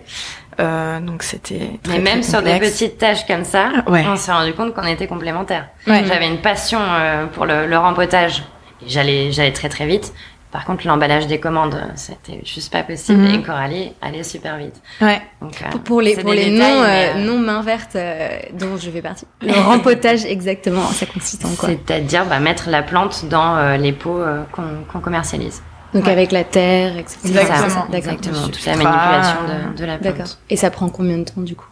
Euh, 0.60 1.00
donc 1.00 1.24
c'était 1.24 1.80
très, 1.82 1.94
Mais 1.94 2.00
même 2.00 2.22
très 2.22 2.30
sur 2.32 2.42
des 2.42 2.60
petites 2.60 2.98
tâches 2.98 3.26
comme 3.26 3.46
ça, 3.46 3.70
Ouais. 3.88 4.04
on 4.08 4.16
s'est 4.18 4.32
rendu 4.34 4.54
compte 4.54 4.74
qu'on 4.74 4.86
était 4.86 5.08
complémentaires. 5.08 5.68
Ouais. 5.88 6.04
J'avais 6.06 6.28
une 6.28 6.42
passion 6.42 6.80
euh, 6.82 7.26
pour 7.28 7.46
le, 7.46 7.68
le 7.68 7.78
rempotage. 7.78 8.44
J'allais, 8.86 9.32
j'allais 9.32 9.54
très 9.54 9.70
très 9.70 9.86
vite. 9.86 10.12
Par 10.52 10.66
contre, 10.66 10.86
l'emballage 10.86 11.28
des 11.28 11.40
commandes, 11.40 11.82
c'était 11.96 12.42
juste 12.44 12.72
pas 12.74 12.84
possible. 12.84 13.20
Mhm. 13.20 13.36
Et 13.36 13.42
Coralie 13.42 13.94
allait 14.02 14.24
super 14.24 14.58
vite. 14.58 14.82
Ouais. 15.00 15.22
Donc, 15.42 15.62
euh, 15.62 15.70
Pour, 15.72 15.80
pour 15.82 16.02
les, 16.02 16.16
pour 16.18 16.34
les 16.34 16.50
détails, 16.52 16.58
noms, 16.60 16.82
mais, 16.84 17.10
euh, 17.16 17.18
euh, 17.20 17.24
noms 17.26 17.40
main 17.40 17.62
verte 17.62 17.96
euh, 17.96 18.38
dont 18.60 18.76
je 18.78 18.90
fais 18.90 19.02
partie. 19.02 19.26
Le 19.42 19.54
rempotage, 19.54 20.26
exactement, 20.26 20.86
ça 20.88 21.06
consiste 21.06 21.46
en 21.46 21.56
quoi 21.56 21.70
C'est-à-dire 21.70 22.26
bah, 22.26 22.40
mettre 22.40 22.70
la 22.70 22.84
plante 22.84 23.26
dans 23.30 23.56
euh, 23.56 23.78
les 23.78 23.94
pots 23.94 24.20
euh, 24.22 24.44
qu'on 24.52 25.00
commercialise. 25.00 25.62
Donc 25.94 26.06
Ouais. 26.06 26.12
avec 26.12 26.32
la 26.32 26.44
terre, 26.46 26.98
etc. 26.98 27.18
C'est 27.22 27.34
ça, 27.34 27.42
Exactement. 27.42 27.88
Exactement. 27.94 28.44
Toute 28.48 28.66
la 28.66 28.76
manipulation 28.78 29.38
de, 29.74 29.78
de 29.78 29.86
la 29.86 29.98
plante. 29.98 30.14
D'accord. 30.18 30.34
Et 30.50 30.56
ça 30.56 30.70
prend 30.70 30.90
combien 30.90 31.18
de 31.18 31.24
temps 31.26 31.42
du 31.42 31.56
coup 31.56 31.66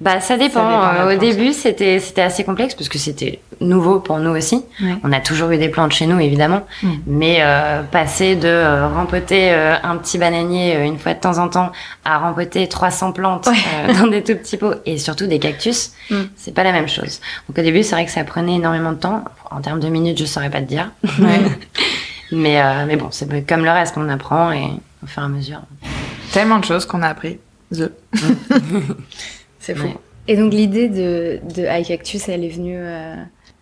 Bah, 0.00 0.20
ça 0.20 0.36
dépend. 0.36 0.60
Ça 0.82 1.04
Euh, 1.06 1.14
Au 1.14 1.18
début, 1.18 1.52
c'était 1.52 2.00
c'était 2.00 2.22
assez 2.22 2.44
complexe 2.44 2.74
parce 2.74 2.88
que 2.88 2.98
c'était 2.98 3.40
nouveau 3.60 3.98
pour 4.00 4.18
nous 4.18 4.30
aussi. 4.30 4.64
Ouais. 4.80 4.94
On 5.02 5.12
a 5.12 5.20
toujours 5.20 5.50
eu 5.50 5.58
des 5.58 5.68
plantes 5.68 5.92
chez 5.92 6.06
nous, 6.06 6.18
évidemment, 6.20 6.62
Mm. 6.82 6.92
mais 7.06 7.38
euh, 7.40 7.82
passer 7.82 8.36
de 8.36 8.46
euh, 8.48 8.88
rempoter 8.88 9.50
euh, 9.52 9.74
un 9.82 9.96
petit 9.96 10.16
bananier 10.18 10.76
une 10.84 10.98
fois 10.98 11.14
de 11.14 11.20
temps 11.20 11.38
en 11.38 11.48
temps 11.48 11.72
à 12.04 12.18
rempoter 12.18 12.68
300 12.68 13.12
plantes 13.12 13.48
dans 14.00 14.06
des 14.06 14.22
tout 14.22 14.36
petits 14.36 14.56
pots 14.56 14.74
et 14.86 14.96
surtout 14.98 15.26
des 15.26 15.38
cactus, 15.38 15.92
Mm. 16.10 16.14
c'est 16.36 16.54
pas 16.54 16.62
la 16.64 16.72
même 16.72 16.88
chose. 16.88 17.20
Donc 17.48 17.58
au 17.58 17.62
début, 17.62 17.82
c'est 17.82 17.94
vrai 17.94 18.04
que 18.06 18.12
ça 18.12 18.24
prenait 18.24 18.54
énormément 18.54 18.92
de 18.92 18.98
temps. 18.98 19.24
En 19.50 19.60
termes 19.60 19.80
de 19.80 19.88
minutes, 19.88 20.18
je 20.18 20.24
saurais 20.24 20.50
pas 20.50 20.60
te 20.60 20.66
dire, 20.68 20.90
Ouais. 21.18 21.40
mais 22.32 22.84
mais 22.86 22.96
bon, 22.96 23.08
c'est 23.10 23.46
comme 23.46 23.64
le 23.64 23.70
reste, 23.70 23.94
on 23.96 24.08
apprend 24.08 24.52
et 24.52 24.68
au 25.02 25.06
fur 25.06 25.22
et 25.22 25.26
à 25.26 25.28
mesure. 25.28 25.60
Tellement 26.32 26.58
de 26.58 26.64
choses 26.64 26.86
qu'on 26.86 27.02
a 27.02 27.08
appris. 27.08 27.38
The. 27.74 27.90
c'est 29.68 29.74
fou. 29.74 29.86
Ouais. 29.86 29.96
Et 30.26 30.36
donc 30.36 30.52
l'idée 30.52 30.88
de, 30.88 31.40
de 31.54 31.62
High 31.66 31.86
Cactus, 31.86 32.28
elle 32.28 32.44
est 32.44 32.48
venue 32.48 32.76
euh, 32.76 33.14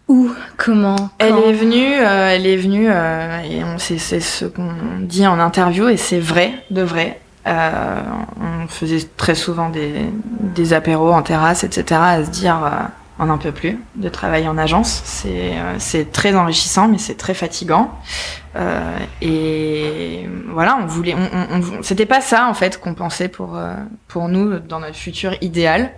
où? 0.09 0.31
Comment? 0.57 0.97
Elle 1.19 1.31
Quand? 1.31 1.43
est 1.49 1.53
venue, 1.53 1.95
euh, 2.01 2.35
elle 2.35 2.47
est 2.47 2.57
venue, 2.57 2.89
euh, 2.91 3.41
et 3.43 3.63
on, 3.63 3.79
c'est, 3.79 3.99
c'est 3.99 4.21
ce 4.21 4.45
qu'on 4.47 4.73
dit 5.01 5.27
en 5.27 5.39
interview, 5.39 5.89
et 5.89 5.97
c'est 5.97 6.19
vrai, 6.19 6.53
de 6.71 6.83
vrai. 6.83 7.21
Euh, 7.47 8.01
on 8.41 8.67
faisait 8.67 9.07
très 9.17 9.37
souvent 9.37 9.69
des, 9.71 9.93
des 10.57 10.73
apéros 10.73 11.13
en 11.13 11.23
terrasse, 11.23 11.63
etc., 11.63 12.01
à 12.03 12.25
se 12.25 12.31
dire, 12.31 12.57
euh, 12.65 12.71
on 13.19 13.27
n'en 13.27 13.39
peut 13.39 13.53
plus 13.53 13.79
de 13.95 14.09
travailler 14.09 14.47
en 14.49 14.59
agence. 14.59 15.01
C'est, 15.05 15.57
euh, 15.59 15.77
c'est 15.79 16.13
très 16.13 16.35
enrichissant, 16.37 16.89
mais 16.89 16.99
c'est 16.99 17.17
très 17.17 17.35
fatigant. 17.35 17.99
Euh, 18.57 18.97
et 19.23 20.29
voilà, 20.49 20.79
on 20.83 20.87
voulait, 20.87 21.15
on, 21.15 21.19
on- 21.55 21.79
on- 21.79 21.83
c'était 21.83 22.07
pas 22.07 22.21
ça 22.21 22.47
en 22.49 22.55
fait 22.55 22.79
qu'on 22.81 22.95
pensait 22.95 23.29
pour 23.29 23.57
euh, 23.57 23.75
pour 24.09 24.29
nous 24.29 24.59
dans 24.59 24.81
notre 24.81 24.97
futur 24.97 25.35
idéal. 25.41 25.93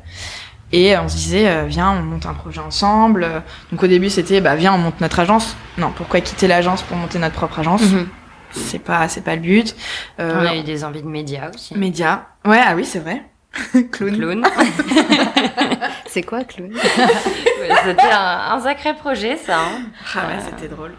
Et 0.71 0.99
on 0.99 1.09
se 1.09 1.17
disait, 1.17 1.49
euh, 1.49 1.65
viens, 1.67 1.93
on 1.93 2.03
monte 2.03 2.27
un 2.27 2.35
projet 2.35 2.61
ensemble. 2.61 3.27
Donc 3.73 3.83
au 3.83 3.87
début, 3.87 4.11
c'était, 4.11 4.43
bah 4.43 4.55
viens, 4.55 4.75
on 4.75 4.79
monte 4.79 5.01
notre 5.01 5.19
agence. 5.21 5.57
Non, 5.79 5.91
pourquoi 5.97 6.21
quitter 6.21 6.47
l'agence 6.47 6.83
pour 6.83 6.97
monter 6.99 7.19
notre 7.19 7.35
propre 7.37 7.61
agence? 7.61 7.83
Mhm. 7.91 8.07
C'est 8.53 8.79
pas, 8.79 9.09
c'est 9.09 9.23
pas 9.23 9.35
le 9.35 9.41
but. 9.41 9.75
Euh, 10.21 10.41
On 10.43 10.47
a 10.47 10.57
eu 10.57 10.63
des 10.63 10.85
envies 10.85 11.03
de 11.03 11.09
médias 11.09 11.51
aussi. 11.55 11.75
Média. 11.77 12.27
Ouais, 12.45 12.61
ah 12.63 12.75
oui, 12.77 12.85
c'est 12.85 12.99
vrai. 12.99 13.23
Clown. 13.93 14.17
Clown. 14.17 14.45
C'est 16.07 16.23
quoi, 16.23 16.38
Ouais, 16.59 17.69
C'était 17.85 18.11
un, 18.11 18.53
un 18.55 18.61
sacré 18.61 18.95
projet, 18.95 19.37
ça. 19.37 19.59
hein. 19.59 19.83
Ah 20.15 20.19
ouais, 20.29 20.43
c'était 20.45 20.69
drôle. 20.75 20.93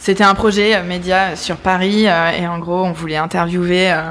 C'était 0.00 0.24
un 0.24 0.34
projet 0.34 0.76
euh, 0.76 0.84
média 0.84 1.34
sur 1.34 1.56
Paris 1.56 2.06
euh, 2.08 2.30
et 2.30 2.46
en 2.46 2.58
gros, 2.60 2.84
on 2.84 2.92
voulait 2.92 3.16
interviewer 3.16 3.90
euh, 3.92 4.02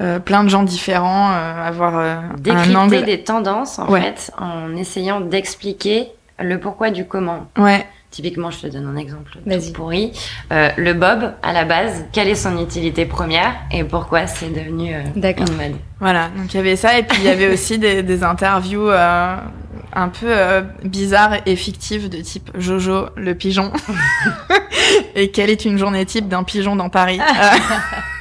euh, 0.00 0.18
plein 0.18 0.44
de 0.44 0.48
gens 0.50 0.62
différents, 0.62 1.30
euh, 1.32 1.66
avoir 1.66 1.98
euh, 1.98 2.16
un 2.16 2.34
Décrypter 2.38 2.76
angle. 2.76 3.02
des 3.04 3.24
tendances, 3.24 3.78
en 3.78 3.88
Ouais. 3.88 4.02
fait, 4.02 4.30
en 4.38 4.76
essayant 4.76 5.20
d'expliquer 5.20 6.08
le 6.38 6.60
pourquoi 6.60 6.90
du 6.90 7.06
comment. 7.06 7.46
Ouais, 7.56 7.86
Typiquement, 8.12 8.50
je 8.50 8.60
te 8.60 8.66
donne 8.66 8.86
un 8.86 8.96
exemple 8.96 9.32
tout 9.32 9.72
pourri. 9.72 10.12
Euh, 10.52 10.68
le 10.76 10.92
bob, 10.92 11.32
à 11.42 11.54
la 11.54 11.64
base, 11.64 12.04
quelle 12.12 12.28
est 12.28 12.34
son 12.34 12.62
utilité 12.62 13.06
première 13.06 13.54
et 13.70 13.84
pourquoi 13.84 14.26
c'est 14.26 14.50
devenu 14.50 14.94
euh, 14.94 15.00
une 15.16 15.56
mode? 15.56 15.76
Voilà. 15.98 16.28
Donc 16.36 16.52
il 16.52 16.58
y 16.58 16.60
avait 16.60 16.76
ça 16.76 16.98
et 16.98 17.04
puis 17.04 17.18
il 17.22 17.24
y 17.24 17.30
avait 17.30 17.48
aussi 17.52 17.78
des, 17.78 18.02
des 18.02 18.22
interviews 18.22 18.90
euh, 18.90 19.36
un 19.94 20.08
peu 20.08 20.26
euh, 20.28 20.60
bizarres 20.84 21.38
et 21.46 21.56
fictives 21.56 22.10
de 22.10 22.18
type 22.18 22.50
Jojo 22.54 23.06
le 23.16 23.34
pigeon 23.34 23.72
et 25.14 25.30
quelle 25.30 25.48
est 25.48 25.64
une 25.64 25.78
journée 25.78 26.04
type 26.04 26.28
d'un 26.28 26.42
pigeon 26.42 26.76
dans 26.76 26.90
Paris? 26.90 27.18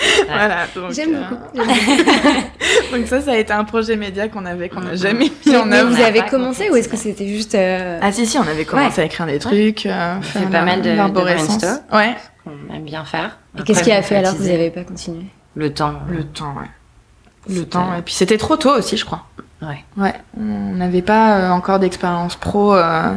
Euh, 0.00 0.24
voilà. 0.28 0.56
J'aime 0.92 1.14
euh, 1.14 1.22
beaucoup. 1.30 1.66
donc 2.92 3.06
ça, 3.06 3.20
ça 3.20 3.32
a 3.32 3.36
été 3.36 3.52
un 3.52 3.64
projet 3.64 3.96
média 3.96 4.28
qu'on 4.28 4.44
avait 4.46 4.68
qu'on 4.68 4.80
n'a 4.80 4.94
jamais 4.96 5.30
mis 5.46 5.56
en 5.56 5.64
mais 5.66 5.76
œuvre. 5.78 5.94
vous 5.94 6.00
avez 6.02 6.22
commencé 6.22 6.68
ou 6.70 6.76
est-ce 6.76 6.88
que 6.88 6.96
c'était 6.96 7.28
juste 7.28 7.54
euh, 7.54 7.98
Ah 8.02 8.12
si 8.12 8.26
si, 8.26 8.38
on 8.38 8.42
avait 8.46 8.64
commencé 8.64 9.00
à 9.00 9.04
écrire 9.04 9.26
des 9.26 9.38
trucs, 9.38 9.86
euh, 9.86 10.20
fait 10.20 10.40
faire 10.40 10.48
pas 10.50 10.58
la- 10.58 10.64
mal 10.64 10.82
de- 10.82 10.90
de. 10.90 11.96
Ouais. 11.96 12.14
qu'on 12.44 12.74
aime 12.74 12.84
bien 12.84 13.04
faire. 13.04 13.38
Et 13.58 13.62
qu'est-ce 13.62 13.82
qui 13.82 13.92
a 13.92 14.02
fait 14.02 14.16
alors 14.16 14.32
que 14.32 14.38
vous 14.38 14.48
n'avez 14.48 14.70
pas 14.70 14.84
continué 14.84 15.24
Le 15.54 15.72
temps. 15.72 15.94
Le 16.10 16.24
temps, 16.24 16.54
ouais. 16.58 17.54
Le 17.54 17.64
temps. 17.64 17.94
Et 17.98 18.02
puis 18.02 18.14
c'était 18.14 18.38
trop 18.38 18.56
tôt 18.56 18.74
aussi, 18.76 18.96
je 18.96 19.04
crois. 19.04 19.24
Ouais. 19.62 19.82
Ouais. 19.96 20.12
On 20.38 20.74
n'avait 20.74 21.00
pas 21.00 21.38
euh, 21.38 21.50
encore 21.50 21.78
d'expérience 21.78 22.36
pro 22.36 22.74
euh, 22.74 23.14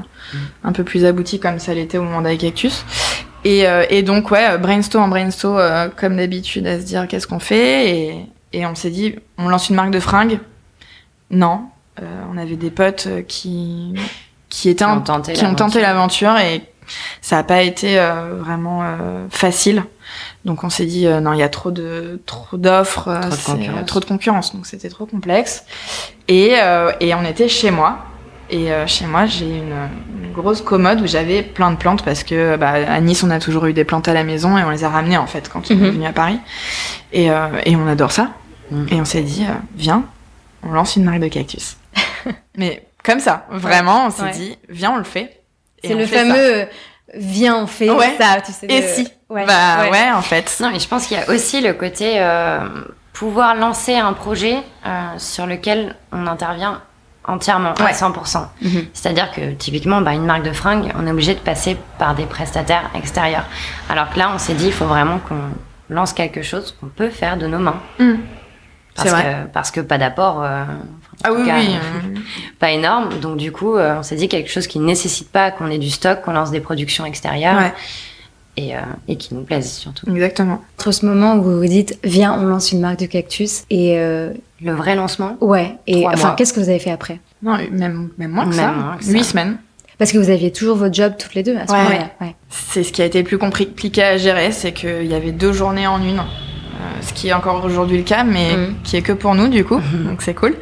un 0.63 0.71
peu 0.71 0.83
plus 0.86 1.03
aboutie 1.03 1.39
comme 1.39 1.59
ça 1.59 1.74
l'était 1.74 1.98
au 1.98 2.03
moment 2.03 2.21
d'Aicactus. 2.21 2.86
Et, 3.46 3.67
euh, 3.67 3.86
et 3.89 4.03
donc 4.03 4.31
ouais, 4.31 4.58
brainstorm 4.58 5.10
brainstorm 5.10 5.58
euh, 5.58 5.88
comme 5.96 6.17
d'habitude 6.17 6.67
à 6.67 6.79
se 6.79 6.86
dire 6.86 7.08
qu'est-ce 7.08 7.27
qu'on 7.27 7.39
fait 7.39 7.89
et, 7.89 8.25
et 8.53 8.65
on 8.65 8.75
s'est 8.75 8.89
dit 8.89 9.15
on 9.38 9.48
lance 9.50 9.69
une 9.69 9.75
marque 9.75 9.91
de 9.91 10.00
fringues. 10.00 10.39
Non, 11.31 11.62
Euh, 12.01 12.05
on 12.34 12.38
avait 12.38 12.55
des 12.55 12.72
potes 12.72 13.08
qui 13.27 13.93
qui 14.50 14.69
étaient 14.69 14.86
Qui 14.86 14.91
ont 14.91 15.01
tenté 15.01 15.34
qui 15.34 15.46
ont 15.46 15.55
tenté 15.55 15.81
l'aventure. 15.81 16.36
et 16.38 16.62
ça 17.22 17.36
n'a 17.38 17.43
pas 17.43 17.62
été 17.62 18.00
euh, 18.00 18.36
vraiment 18.39 18.81
euh, 18.84 19.27
facile. 19.29 19.84
Donc 20.43 20.63
on 20.63 20.69
s'est 20.72 20.88
dit 20.88 21.05
euh, 21.05 21.19
non, 21.22 21.34
il 21.34 21.39
y 21.39 21.43
a 21.43 21.50
trop 21.50 21.69
de 21.72 22.19
trop 22.25 22.58
d'offres, 22.58 23.13
Trop 23.22 23.29
de 23.29 23.36
c'est, 23.36 23.51
concurrence. 23.51 23.86
trop 23.86 24.00
de 24.00 24.05
concurrence, 24.05 24.55
donc 24.55 24.65
c'était 24.65 24.89
trop 24.89 25.05
complexe. 25.05 25.65
Et 26.27 26.55
euh, 26.58 26.91
et 27.00 27.13
on 27.13 27.24
était 27.24 27.48
chez 27.50 27.69
moi. 27.72 28.00
Et 28.49 28.71
euh, 28.71 28.87
chez 28.87 29.05
moi, 29.05 29.25
j'ai 29.27 29.45
une, 29.45 29.75
une 30.23 30.31
grosse 30.33 30.61
commode 30.61 31.01
où 31.01 31.07
j'avais 31.07 31.43
plein 31.43 31.71
de 31.71 31.75
plantes 31.77 32.03
parce 32.03 32.23
que 32.23 32.55
bah, 32.57 32.71
à 32.71 32.99
Nice, 32.99 33.23
on 33.23 33.29
a 33.29 33.39
toujours 33.39 33.65
eu 33.67 33.73
des 33.73 33.83
plantes 33.83 34.07
à 34.07 34.13
la 34.13 34.23
maison 34.23 34.57
et 34.57 34.63
on 34.63 34.69
les 34.71 34.83
a 34.83 34.89
ramenées 34.89 35.17
en 35.17 35.27
fait 35.27 35.49
quand 35.49 35.69
on 35.69 35.75
Mhm. 35.75 35.85
est 35.85 35.89
venu 35.91 36.05
à 36.07 36.13
Paris. 36.13 36.39
Et, 37.13 37.29
euh, 37.31 37.47
et 37.65 37.75
on 37.75 37.87
adore 37.87 38.11
ça. 38.11 38.29
Mhm. 38.71 38.87
Et 38.91 39.01
on 39.01 39.05
s'est 39.05 39.21
dit, 39.21 39.45
euh, 39.47 39.53
viens, 39.75 40.03
on 40.63 40.71
lance 40.71 40.95
une 40.95 41.03
marque 41.03 41.19
de 41.19 41.27
cactus. 41.27 41.77
Mais 42.57 42.87
comme 43.03 43.19
ça, 43.19 43.45
vraiment, 43.51 44.07
on 44.07 44.09
s'est 44.09 44.23
Ouais. 44.23 44.31
dit, 44.31 44.57
viens, 44.67 44.91
on 44.91 44.97
le 44.97 45.03
fait. 45.03 45.41
C'est 45.83 45.93
on 45.93 45.97
le 45.97 46.05
fait 46.05 46.17
fameux 46.17 46.67
viens 47.15 47.55
on 47.63 47.65
fait 47.67 47.89
Ouais. 47.89 48.15
ça, 48.19 48.39
tu 48.45 48.51
sais. 48.51 48.67
Et 48.69 48.81
si 48.83 49.07
Ouais. 49.29 49.45
Bah 49.45 49.83
ouais. 49.83 49.91
ouais. 49.91 50.11
en 50.11 50.21
fait. 50.21 50.57
Non, 50.59 50.69
mais 50.71 50.79
je 50.79 50.87
pense 50.87 51.05
qu'il 51.07 51.17
y 51.17 51.19
a 51.19 51.29
aussi 51.29 51.61
le 51.61 51.73
côté 51.73 52.13
euh, 52.17 52.59
pouvoir 53.13 53.55
lancer 53.55 53.95
un 53.95 54.13
projet 54.13 54.57
euh, 54.85 54.89
sur 55.17 55.45
lequel 55.47 55.95
on 56.11 56.25
intervient 56.27 56.81
entièrement, 57.29 57.74
à 57.79 57.83
Ouais. 57.83 57.93
100%. 57.93 58.48
Mhm. 58.62 58.86
C'est-à-dire 58.93 59.31
que 59.31 59.51
typiquement, 59.53 60.01
bah, 60.01 60.13
une 60.13 60.25
marque 60.25 60.43
de 60.43 60.51
fringues, 60.51 60.91
on 60.98 61.05
est 61.07 61.12
obligé 61.12 61.33
de 61.36 61.39
passer 61.39 61.77
par 61.98 62.15
des 62.15 62.25
prestataires 62.25 62.89
extérieurs. 62.95 63.45
Alors 63.89 64.09
que 64.09 64.19
là, 64.19 64.31
on 64.33 64.38
s'est 64.38 64.53
dit, 64.55 64.67
il 64.67 64.74
faut 64.74 64.86
vraiment 64.86 65.19
qu'on 65.19 65.36
lance 65.93 66.13
quelque 66.13 66.41
chose 66.41 66.75
qu'on 66.79 66.88
peut 66.88 67.09
faire 67.09 67.38
de 67.38 67.48
nos 67.48 67.59
mains. 67.59 67.79
Mm. 68.00 68.13
Parce 68.95 69.09
C'est 69.09 69.15
que, 69.15 69.21
vrai. 69.21 69.48
parce 69.53 69.71
que 69.71 69.79
pas 69.81 69.98
d'apport. 69.98 70.43
euh, 70.43 70.63
Ah 71.24 71.29
tout 71.29 71.36
oui, 71.38 71.45
cas, 71.45 71.55
oui. 71.57 71.69
euh, 71.75 72.07
euh, 72.17 72.19
pas 72.59 72.71
énorme. 72.71 73.09
Donc 73.21 73.38
du 73.38 73.51
coup, 73.51 73.75
euh, 73.77 73.95
on 74.00 74.03
s'est 74.03 74.15
dit 74.15 74.27
quelque 74.27 74.50
chose 74.51 74.67
qui 74.67 74.79
ne 74.79 74.86
nécessite 74.86 75.31
pas 75.31 75.51
qu'on 75.51 75.69
ait 75.71 75.77
du 75.77 75.89
stock, 75.89 76.21
qu'on 76.21 76.33
lance 76.33 76.51
des 76.51 76.59
productions 76.59 77.05
extérieures 77.05 77.57
ouais, 77.57 77.74
et, 78.59 78.75
euh, 78.75 78.79
et 79.07 79.15
qui 79.15 79.33
nous 79.33 79.41
plaisent 79.43 79.71
surtout. 79.71 80.09
exactement. 80.11 80.61
Entre 80.77 80.91
ce 80.91 81.05
moment 81.05 81.35
où 81.35 81.41
vous 81.43 81.57
vous 81.59 81.65
dites, 81.67 81.97
viens, 82.03 82.33
on 82.39 82.45
lance 82.45 82.71
une 82.71 82.79
marque 82.81 82.99
de 82.99 83.05
cactus, 83.05 83.63
et 83.69 83.97
euh, 83.99 84.31
Le 84.61 84.73
vrai 84.73 84.95
lancement, 84.95 85.37
ouais, 85.41 85.75
et 85.87 86.05
enfin, 86.07 86.35
qu'est-ce 86.37 86.53
que 86.53 86.59
vous 86.59 86.69
avez 86.69 86.79
fait 86.79 86.91
après? 86.91 87.19
Non, 87.41 87.57
même, 87.71 88.09
même 88.17 88.31
moins 88.31 88.43
que 88.45 88.49
Même 88.49 88.57
ça. 88.59 88.71
moins 88.73 88.97
que 88.97 89.05
ça. 89.05 89.11
Huit 89.11 89.23
semaines. 89.23 89.57
Parce 89.97 90.11
que 90.13 90.17
vous 90.17 90.29
aviez 90.29 90.51
toujours 90.51 90.77
votre 90.77 90.93
job 90.93 91.13
toutes 91.19 91.35
les 91.35 91.43
deux 91.43 91.57
à 91.57 91.67
ce 91.67 91.71
Ouais. 91.73 91.77
moment-là. 91.83 92.09
Ouais. 92.21 92.35
C'est 92.49 92.83
ce 92.83 92.91
qui 92.93 93.01
a 93.01 93.05
été 93.05 93.17
le 93.19 93.25
plus 93.25 93.37
compliqué 93.37 94.01
à 94.03 94.17
gérer, 94.17 94.51
c'est 94.51 94.71
qu'il 94.71 95.05
y 95.07 95.13
avait 95.13 95.31
deux 95.33 95.51
journées 95.51 95.87
en 95.87 96.01
une. 96.01 96.19
Euh, 96.19 97.01
ce 97.01 97.11
qui 97.13 97.27
est 97.27 97.33
encore 97.33 97.63
aujourd'hui 97.65 97.97
le 97.97 98.03
cas, 98.03 98.23
mais 98.23 98.55
Mhm. 98.55 98.75
qui 98.83 98.95
est 98.95 99.01
que 99.01 99.11
pour 99.11 99.35
nous 99.35 99.49
du 99.49 99.65
coup, 99.65 99.79
donc 100.05 100.21
c'est 100.21 100.33
cool. 100.33 100.55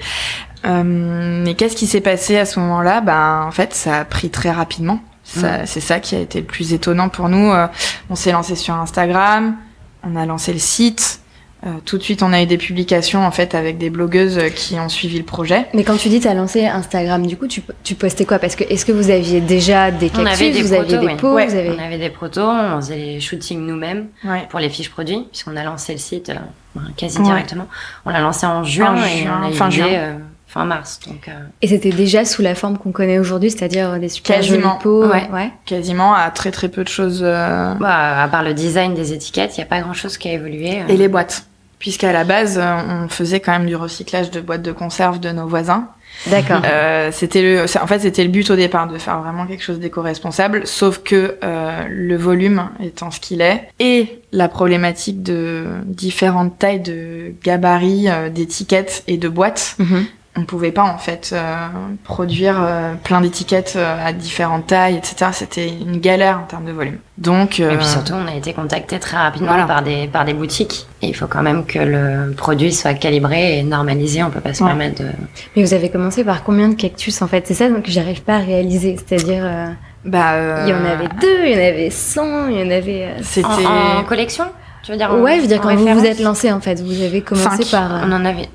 Euh, 0.66 0.82
mais 0.84 1.54
qu'est-ce 1.54 1.75
qui 1.75 1.86
s'est 1.86 2.01
passé 2.01 2.38
à 2.38 2.46
ce 2.46 2.60
moment-là? 2.60 3.01
Ben 3.01 3.44
en 3.48 3.51
fait, 3.51 3.74
ça 3.75 4.00
a 4.00 4.06
pris 4.06 4.30
très 4.32 4.50
rapidement. 4.51 5.00
Ça- 5.28 5.66
C'est 5.66 5.82
ça 5.82 6.00
qui 6.00 6.16
a 6.16 6.20
été 6.20 6.40
le 6.40 6.46
plus 6.46 6.74
étonnant 6.74 7.10
pour 7.10 7.30
nous. 7.30 7.52
Euh, 7.52 7.68
on 8.10 8.16
s'est 8.16 8.32
lancé 8.32 8.56
sur 8.56 8.74
Instagram, 8.76 9.56
on 10.04 10.16
a 10.16 10.26
lancé 10.26 10.54
le 10.54 10.60
site. 10.60 11.20
Euh, 11.66 11.70
tout 11.86 11.98
de 11.98 12.04
suite, 12.04 12.22
on 12.22 12.34
a 12.34 12.42
eu 12.44 12.46
des 12.46 12.60
publications 12.60 13.26
en 13.26 13.32
fait 13.32 13.56
avec 13.56 13.80
des 13.80 13.90
blogueuses 13.90 14.40
qui 14.56 14.76
ont 14.76 14.90
suivi 14.90 15.18
le 15.18 15.24
projet. 15.26 15.66
Mais 15.74 15.84
quand 15.84 15.98
tu 15.98 16.08
dis 16.08 16.20
t'as 16.20 16.36
lancé 16.36 16.66
Instagram, 16.68 17.26
du 17.26 17.36
coup, 17.36 17.48
tu, 17.48 17.64
tu 17.84 17.96
postais 17.96 18.26
quoi? 18.26 18.38
Parce 18.38 18.56
que 18.56 18.64
est-ce 18.64 18.86
que 18.86 18.92
vous 18.92 19.10
aviez 19.10 19.42
déjà 19.42 19.90
des 19.90 20.12
On 20.14 20.24
cactus 20.24 20.34
avait 20.42 20.52
des 20.52 20.62
Vous 20.62 20.74
aviez 20.74 20.86
protos, 20.86 21.00
des 21.02 21.06
ouais. 21.08 21.16
pots 21.18 21.34
Ouais. 21.34 21.48
vous 21.48 21.56
avez... 21.56 21.72
on 21.72 21.80
avait 21.84 21.98
des 21.98 22.10
protos, 22.12 22.42
on 22.48 22.76
faisait 22.80 22.96
les 22.98 23.20
shootings 23.20 23.60
nous-mêmes 23.66 24.06
Ouais. 24.24 24.46
pour 24.50 24.60
les 24.60 24.70
fiches 24.70 24.92
produits, 24.92 25.26
puisqu'on 25.32 25.58
a 25.58 25.64
lancé 25.64 25.94
le 25.94 26.00
site 26.00 26.30
euh, 26.30 26.36
ben, 26.76 26.84
quasi 26.96 27.18
Ouais. 27.18 27.24
directement. 27.26 27.66
On 28.06 28.12
l'a 28.12 28.20
lancé 28.22 28.46
en 28.46 28.64
juin 28.64 28.94
En 28.96 29.04
et 29.04 29.24
juin, 29.24 29.40
on 29.42 29.48
a 29.48 29.50
eu 29.50 29.54
fin 29.54 29.70
juin. 29.72 29.88
euh, 29.90 30.14
fin 30.48 30.66
mars. 30.66 31.00
Donc, 31.08 31.27
euh, 31.27 31.32
Et 31.62 31.68
c'était 31.68 31.89
déjà 31.92 32.24
sous 32.25 32.42
la 32.42 32.56
forme 32.56 32.77
qu'on 32.77 32.92
connaît 32.92 33.20
aujourd'hui, 33.20 33.51
c'est-à-dire 33.51 34.00
des 34.00 34.10
super 34.10 34.38
Quasiment. 34.38 34.77
pots. 34.77 35.06
Ouais. 35.06 35.30
ouais. 35.34 35.51
Quasiment 35.66 36.13
à 36.13 36.30
très 36.32 36.51
très 36.51 36.70
peu 36.70 36.84
de 36.84 36.89
choses. 36.89 37.22
euh, 37.24 37.74
bah, 37.75 38.22
à 38.24 38.27
part 38.30 38.44
le 38.44 38.54
design 38.54 38.94
des 38.94 39.13
étiquettes, 39.13 39.58
il 39.58 39.60
n'y 39.60 39.63
a 39.63 39.68
pas 39.68 39.82
grand-chose 39.82 40.18
qui 40.18 40.30
a 40.30 40.34
évolué. 40.34 40.80
euh. 40.82 40.88
Et 40.88 40.98
les 40.98 41.08
boîtes. 41.10 41.46
Puisqu'à 41.80 42.12
la 42.12 42.24
base, 42.24 42.58
euh, 42.58 42.75
on 43.04 43.08
faisait 43.08 43.39
quand 43.39 43.51
même 43.51 43.68
du 43.68 43.75
recyclage 43.75 44.32
de 44.32 44.42
boîtes 44.42 44.63
de 44.63 44.72
conserve 44.72 45.20
de 45.20 45.30
nos 45.32 45.46
voisins. 45.48 45.88
D'accord. 46.25 46.62
Euh, 46.66 47.12
c'était 47.12 47.44
le, 47.44 47.66
en 47.80 47.86
fait, 47.86 48.00
c'était 48.00 48.24
le 48.24 48.30
but 48.32 48.50
au 48.50 48.56
départ 48.56 48.88
de 48.88 48.98
faire 48.98 49.20
vraiment 49.22 49.46
quelque 49.46 49.62
chose 49.63 49.80
d'éco-responsable. 49.80 50.66
Sauf 50.66 51.04
que 51.04 51.38
euh, 51.44 51.82
le 51.88 52.16
volume 52.18 52.70
étant 52.82 53.12
ce 53.12 53.20
qu'il 53.20 53.42
est 53.42 53.70
et 53.80 54.22
la 54.32 54.48
problématique 54.48 55.22
de 55.22 55.66
différentes 55.86 56.58
tailles 56.58 56.80
de 56.80 57.34
gabarits, 57.44 58.10
euh, 58.10 58.30
d'étiquettes 58.30 59.04
et 59.08 59.18
de 59.18 59.30
boîtes, 59.30 59.75
Mhm. 59.77 60.06
On 60.38 60.44
pouvait 60.46 60.72
pas 60.72 60.84
en 60.84 60.98
fait 60.98 61.32
euh, 61.34 61.56
produire 62.03 62.56
euh, 62.62 62.94
plein 63.03 63.22
d'étiquettes 63.22 63.74
euh, 63.75 64.06
à 64.08 64.13
différentes 64.13 64.67
tailles, 64.67 64.96
etc. 64.96 65.32
C'était 65.34 65.67
une 65.67 65.98
galère 66.00 66.39
en 66.39 66.44
termes 66.44 66.65
de 66.65 66.72
volume. 66.72 66.98
Donc, 67.17 67.60
euh, 67.60 67.72
Et 67.72 67.77
puis 67.77 67.86
surtout, 67.86 68.13
on 68.13 68.27
a 68.32 68.36
été 68.36 68.53
contacté 68.53 69.00
très 69.00 69.17
rapidement 69.17 69.48
Voilà. 69.50 69.65
par, 69.65 69.82
des, 69.82 70.08
par 70.08 70.25
des 70.25 70.34
boutiques. 70.34 70.86
Et 71.01 71.08
il 71.08 71.15
faut 71.15 71.25
quand 71.27 71.41
même 71.41 71.65
que 71.65 71.79
le 71.79 72.34
produit 72.36 72.72
soit 72.72 72.94
calibré 72.94 73.58
et 73.60 73.63
normalisé. 73.63 74.22
On 74.24 74.29
peut 74.29 74.39
pas 74.39 74.53
se 74.53 74.62
Ouais. 74.63 74.70
permettre 74.70 75.01
de... 75.03 75.10
Mais 75.56 75.63
vous 75.63 75.74
avez 75.74 75.89
commencé 75.89 76.24
par 76.24 76.44
combien 76.44 76.70
de 76.70 76.75
cactus 76.75 77.22
en 77.22 77.27
fait? 77.27 77.48
C'est 77.48 77.53
ça 77.56 77.67
que 77.70 77.89
j'arrive 77.91 78.22
pas 78.22 78.36
à 78.36 78.39
réaliser. 78.39 78.96
C'est-à-dire, 78.98 79.44
euh, 79.44 79.67
bah, 80.06 80.34
euh, 80.34 80.63
il 80.67 80.70
y 80.70 80.74
en 80.74 80.86
avait 80.86 81.08
deux, 81.20 81.46
il 81.46 81.51
y 81.51 81.56
en 81.56 81.58
avait 81.58 81.89
100, 81.89 82.48
il 82.50 82.60
y 82.60 82.63
en 82.63 82.70
avait. 82.72 83.15
C'était 83.24 83.48
En, 83.48 84.00
en 84.00 84.03
collection? 84.03 84.46
Tu 84.84 84.91
veux 84.91 84.98
dire 84.98 85.12
en- 85.12 85.20
Ouais, 85.22 85.38
je 85.38 85.41
veux 85.41 85.48
dire, 85.48 85.60
quand 85.60 85.75
vous 85.75 85.86
vous 86.00 86.06
êtes 86.06 86.20
lancé 86.20 86.51
en 86.51 86.62
fait, 86.62 86.79
vous 86.82 87.01
avez 87.01 87.22
commencé 87.22 87.63
Cinq. 87.63 87.72
par. 87.72 87.96
euh, 87.96 88.00
On 88.08 88.12
en 88.12 88.24
avait 88.25 88.50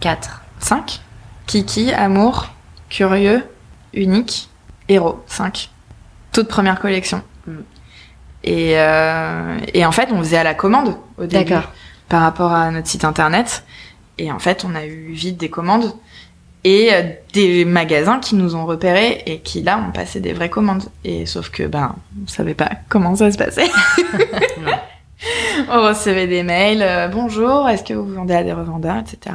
quatre. 0.00 0.42
5. 0.58 1.00
Kiki, 1.50 1.92
Amour, 1.92 2.46
Curieux, 2.90 3.42
Unique, 3.92 4.48
Héros. 4.88 5.20
5. 5.26 5.68
Toute 6.30 6.46
première 6.46 6.78
collection. 6.78 7.22
Mm. 7.48 7.52
Et, 8.44 8.78
euh, 8.78 9.58
et 9.74 9.84
en 9.84 9.90
fait, 9.90 10.10
on 10.12 10.18
faisait 10.18 10.36
à 10.36 10.44
la 10.44 10.54
commande 10.54 10.94
au 11.18 11.26
début 11.26 11.54
par 12.08 12.22
rapport 12.22 12.52
à 12.52 12.70
notre 12.70 12.86
site 12.86 13.04
internet. 13.04 13.64
Et 14.18 14.30
en 14.30 14.38
fait, 14.38 14.64
on 14.64 14.76
a 14.76 14.86
eu 14.86 15.10
vite 15.10 15.38
des 15.38 15.50
commandes 15.50 15.92
et 16.62 16.90
euh, 16.92 17.02
des 17.32 17.64
magasins 17.64 18.20
qui 18.20 18.36
nous 18.36 18.54
ont 18.54 18.64
repérés 18.64 19.20
et 19.26 19.40
qui 19.40 19.62
là 19.62 19.76
ont 19.84 19.90
passé 19.90 20.20
des 20.20 20.32
vraies 20.32 20.50
commandes. 20.50 20.84
Et 21.02 21.26
sauf 21.26 21.50
que 21.50 21.64
ben, 21.64 21.96
on 22.22 22.28
savait 22.28 22.54
pas 22.54 22.70
comment 22.88 23.16
ça 23.16 23.32
se 23.32 23.36
passait. 23.38 23.68
On 25.68 25.82
recevait 25.82 26.28
des 26.28 26.44
mails. 26.44 26.80
euh, 26.80 27.08
Bonjour, 27.08 27.68
est-ce 27.68 27.82
que 27.82 27.92
vous 27.92 28.14
vendez 28.14 28.34
à 28.34 28.42
des 28.44 28.52
revendeurs, 28.52 28.96
etc. 28.98 29.34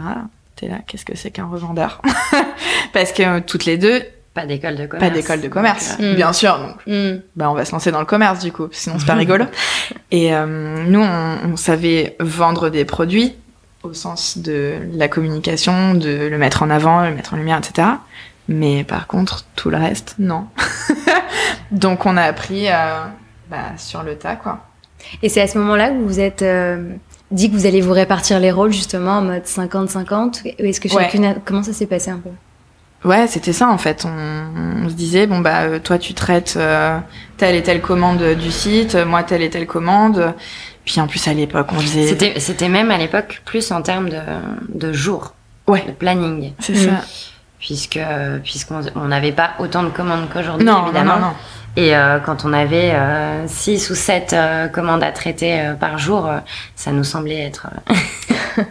T'es 0.56 0.68
là, 0.68 0.78
qu'est-ce 0.88 1.06
que 1.06 1.18
c'est 1.18 1.32
qu'un 1.32 1.48
revendeur 1.48 2.02
Parce 2.94 3.12
que 3.12 3.24
euh, 3.24 3.40
toutes 3.46 3.66
les 3.66 3.78
deux, 3.78 4.02
Pas 4.34 4.46
d'école 4.46 4.76
de 4.78 4.86
commerce. 4.86 5.10
pas 5.10 5.14
d'école 5.14 5.42
de 5.42 5.48
commerce, 5.50 5.92
Donc, 5.98 6.02
euh, 6.02 6.14
Mm. 6.14 6.16
bien 6.16 6.34
sûr. 6.34 6.58
Donc, 6.58 6.76
hmm. 6.88 7.20
bah, 7.36 7.50
on 7.52 7.54
va 7.54 7.66
se 7.66 7.72
lancer 7.74 7.92
dans 7.92 8.00
le 8.00 8.06
commerce 8.06 8.40
du 8.40 8.52
coup, 8.54 8.68
sinon 8.72 8.96
c'est 9.00 9.06
pas 9.06 9.16
rigolo. 9.16 9.46
Et 10.12 10.34
euh, 10.34 10.46
nous, 10.88 11.02
on, 11.02 11.38
on 11.52 11.56
savait 11.58 12.16
vendre 12.20 12.70
des 12.70 12.86
produits 12.86 13.36
au 13.84 13.94
sens 13.94 14.38
de 14.40 14.76
la 14.94 15.08
communication, 15.08 15.94
de 15.94 16.28
le 16.28 16.38
mettre 16.38 16.64
en 16.64 16.70
avant, 16.70 17.04
le 17.04 17.14
mettre 17.14 17.34
en 17.34 17.38
lumière, 17.38 17.60
etc. 17.60 17.88
Mais 18.48 18.84
par 18.84 19.08
contre, 19.08 19.46
tout 19.56 19.70
le 19.70 19.78
reste, 19.78 20.16
non. 20.20 20.48
Donc 21.72 22.06
on 22.06 22.16
a 22.18 22.24
appris 22.24 22.68
euh, 22.70 23.04
bah, 23.50 23.74
sur 23.78 24.04
le 24.04 24.16
tas, 24.18 24.36
quoi. 24.38 24.66
Et 25.22 25.30
c'est 25.30 25.42
à 25.42 25.48
ce 25.48 25.58
moment-là 25.60 25.90
que 25.90 26.02
vous 26.02 26.20
êtes 26.20 26.44
dit 27.32 27.50
que 27.52 27.56
vous 27.56 27.66
allez 27.66 27.82
vous 27.82 27.94
répartir 27.94 28.40
les 28.40 28.52
rôles 28.52 28.72
justement 28.72 29.18
en 29.18 29.22
mode 29.22 29.44
50-50 29.44 30.44
Ou 30.60 30.66
est-ce 30.66 30.80
que 30.80 30.88
Ouais. 30.94 31.04
chacune 31.04 31.26
a... 31.26 31.34
Comment 31.44 31.64
ça 31.64 31.74
s'est 31.74 31.86
passé 31.88 32.12
un 32.12 32.20
peu? 32.20 32.30
Ouais, 33.08 33.28
c'était 33.28 33.54
ça 33.54 33.68
en 33.68 33.78
fait. 33.78 34.06
On, 34.06 34.86
on 34.86 34.90
se 34.90 34.94
disait 34.96 35.28
bon 35.28 35.40
bah 35.40 35.62
euh, 35.64 35.80
toi 35.80 36.00
tu 36.00 36.14
traites 36.16 36.56
euh, 36.58 36.98
telle 37.38 37.56
et 37.56 37.62
telle 37.62 37.82
commande 37.82 38.24
du 38.36 38.52
site, 38.52 38.96
moi 38.96 39.22
telle 39.24 39.44
et 39.44 39.50
telle 39.50 39.68
commande. 39.68 40.34
Puis 40.86 41.00
en 41.00 41.08
plus 41.08 41.28
à 41.28 41.34
l'époque 41.34 41.68
on 41.72 41.80
faisait. 41.80 42.08
C'était 42.08 42.40
c'était 42.40 42.70
même 42.70 42.90
à 42.90 42.98
l'époque 42.98 43.42
plus 43.46 43.72
en 43.72 43.82
termes 43.84 44.10
de, 44.10 44.18
de 44.70 44.92
jours, 44.94 45.34
Ouais. 45.68 45.84
de 45.86 45.92
planning. 45.92 46.54
C'est 46.60 46.76
ça. 46.76 47.02
Puisque 47.60 48.00
puisqu'on 48.44 48.82
on 48.96 49.06
n'avait 49.08 49.32
pas 49.32 49.52
autant 49.60 49.84
de 49.84 49.90
commandes 49.90 50.28
qu'aujourd'hui, 50.32 50.66
Non, 50.66 50.74
non, 50.82 50.84
évidemment. 50.86 51.16
non, 51.16 51.22
non. 51.28 51.34
Et 51.78 51.96
euh, 51.96 52.20
quand 52.20 52.46
on 52.46 52.54
avait 52.54 52.94
6 53.48 53.90
ou 53.90 53.96
7 53.96 54.36
commandes 54.74 55.04
à 55.04 55.12
traiter 55.12 55.60
euh, 55.60 55.74
par 55.74 55.98
jour, 55.98 56.26
euh, 56.28 56.38
ça 56.76 56.92
nous 56.92 57.04
semblait 57.04 57.42
être... 57.42 57.68
euh, 58.58 58.64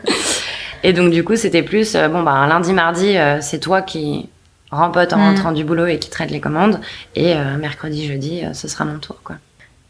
et 0.83 0.93
donc 0.93 1.11
du 1.11 1.23
coup, 1.25 1.37
c'était 1.37 1.63
plus, 1.63 1.95
euh, 1.95 2.09
bon, 2.09 2.23
bah, 2.23 2.33
un 2.33 2.47
lundi, 2.47 2.73
mardi, 2.73 3.17
euh, 3.17 3.39
c'est 3.41 3.59
toi 3.61 3.83
qui 3.83 4.29
rempote 4.71 5.13
en 5.13 5.19
Mm. 5.19 5.21
rentrant 5.29 5.53
du 5.53 5.65
boulot 5.65 5.87
et 5.87 5.99
qui 5.99 6.11
traite 6.11 6.31
les 6.31 6.41
commandes. 6.41 6.81
Et 7.15 7.35
euh, 7.35 7.57
mercredi, 7.59 8.07
jeudi, 8.07 8.43
euh, 8.45 8.55
ce 8.55 8.69
sera 8.69 8.85
mon 8.85 8.99
tour, 8.99 9.17
quoi. 9.23 9.37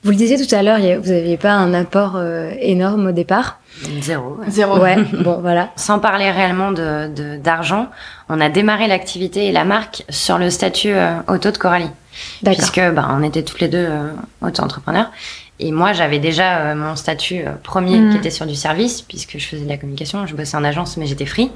Vous 0.04 0.10
le 0.10 0.16
disiez 0.16 0.36
tout 0.46 0.54
à 0.54 0.62
l'heure, 0.62 0.78
vous 0.78 1.10
n'aviez 1.12 1.36
pas 1.38 1.52
un 1.52 1.72
apport 1.74 2.16
euh, 2.16 2.52
énorme 2.60 3.08
au 3.08 3.12
départ. 3.12 3.58
Zéro. 4.00 4.36
ouais. 4.38 4.50
Zéro. 4.50 4.78
Ouais, 4.78 4.96
bon 5.24 5.38
voilà. 5.40 5.70
Sans 5.76 5.98
parler 5.98 6.30
réellement 6.30 6.70
de 6.72 7.36
d'argent, 7.38 7.88
on 8.28 8.40
a 8.40 8.48
démarré 8.50 8.86
l'activité 8.86 9.46
et 9.46 9.52
la 9.52 9.64
marque 9.64 10.04
sur 10.10 10.38
le 10.38 10.50
statut 10.50 10.92
euh, 10.92 11.14
auto 11.28 11.50
de 11.50 11.56
Coralie. 11.58 11.90
D'accord. 12.42 12.58
puisque 12.70 12.94
bah, 12.94 13.08
on 13.10 13.22
était 13.24 13.42
toutes 13.42 13.60
les 13.60 13.68
deux 13.68 13.86
euh, 13.88 14.10
auto-entrepreneurs. 14.42 15.10
Et 15.58 15.72
moi, 15.72 15.92
j'avais 15.92 16.18
déjà 16.20 16.58
euh, 16.58 16.74
mon 16.76 16.94
statut 16.96 17.38
euh, 17.44 17.50
premier 17.62 17.98
Mhm. 17.98 18.10
qui 18.12 18.16
était 18.18 18.30
sur 18.30 18.46
du 18.46 18.54
service, 18.54 19.02
puisque 19.02 19.38
je 19.38 19.46
faisais 19.46 19.64
de 19.64 19.68
la 19.68 19.76
communication, 19.78 20.26
je 20.26 20.34
bossais 20.36 20.56
en 20.56 20.64
agence, 20.64 20.96
mais 20.96 21.06
j'étais 21.06 21.26
free. 21.26 21.50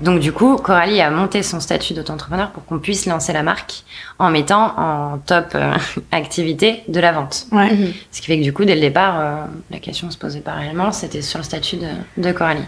Donc 0.00 0.20
du 0.20 0.32
coup, 0.32 0.56
Coralie 0.56 1.00
a 1.00 1.10
monté 1.10 1.42
son 1.42 1.60
statut 1.60 1.92
d'auto-entrepreneur 1.94 2.50
pour 2.50 2.64
qu'on 2.64 2.78
puisse 2.78 3.06
lancer 3.06 3.32
la 3.32 3.42
marque 3.42 3.82
en 4.18 4.30
mettant 4.30 4.74
en 4.78 5.18
top 5.18 5.48
euh, 5.54 5.74
activité 6.12 6.82
de 6.88 7.00
la 7.00 7.12
vente. 7.12 7.46
Ouais. 7.52 7.70
Mhm. 7.74 7.92
Ce 8.10 8.20
qui 8.20 8.26
fait 8.26 8.38
que 8.38 8.42
du 8.44 8.52
coup, 8.52 8.64
dès 8.64 8.74
le 8.74 8.80
départ, 8.80 9.18
euh, 9.20 9.34
la 9.70 9.78
question 9.78 10.10
se 10.10 10.16
posait 10.18 10.40
pas 10.40 10.52
réellement, 10.54 10.90
c'était 10.92 11.22
sur 11.22 11.38
le 11.38 11.44
statut 11.44 11.76
de, 11.76 11.88
de 12.22 12.32
Coralie. 12.32 12.64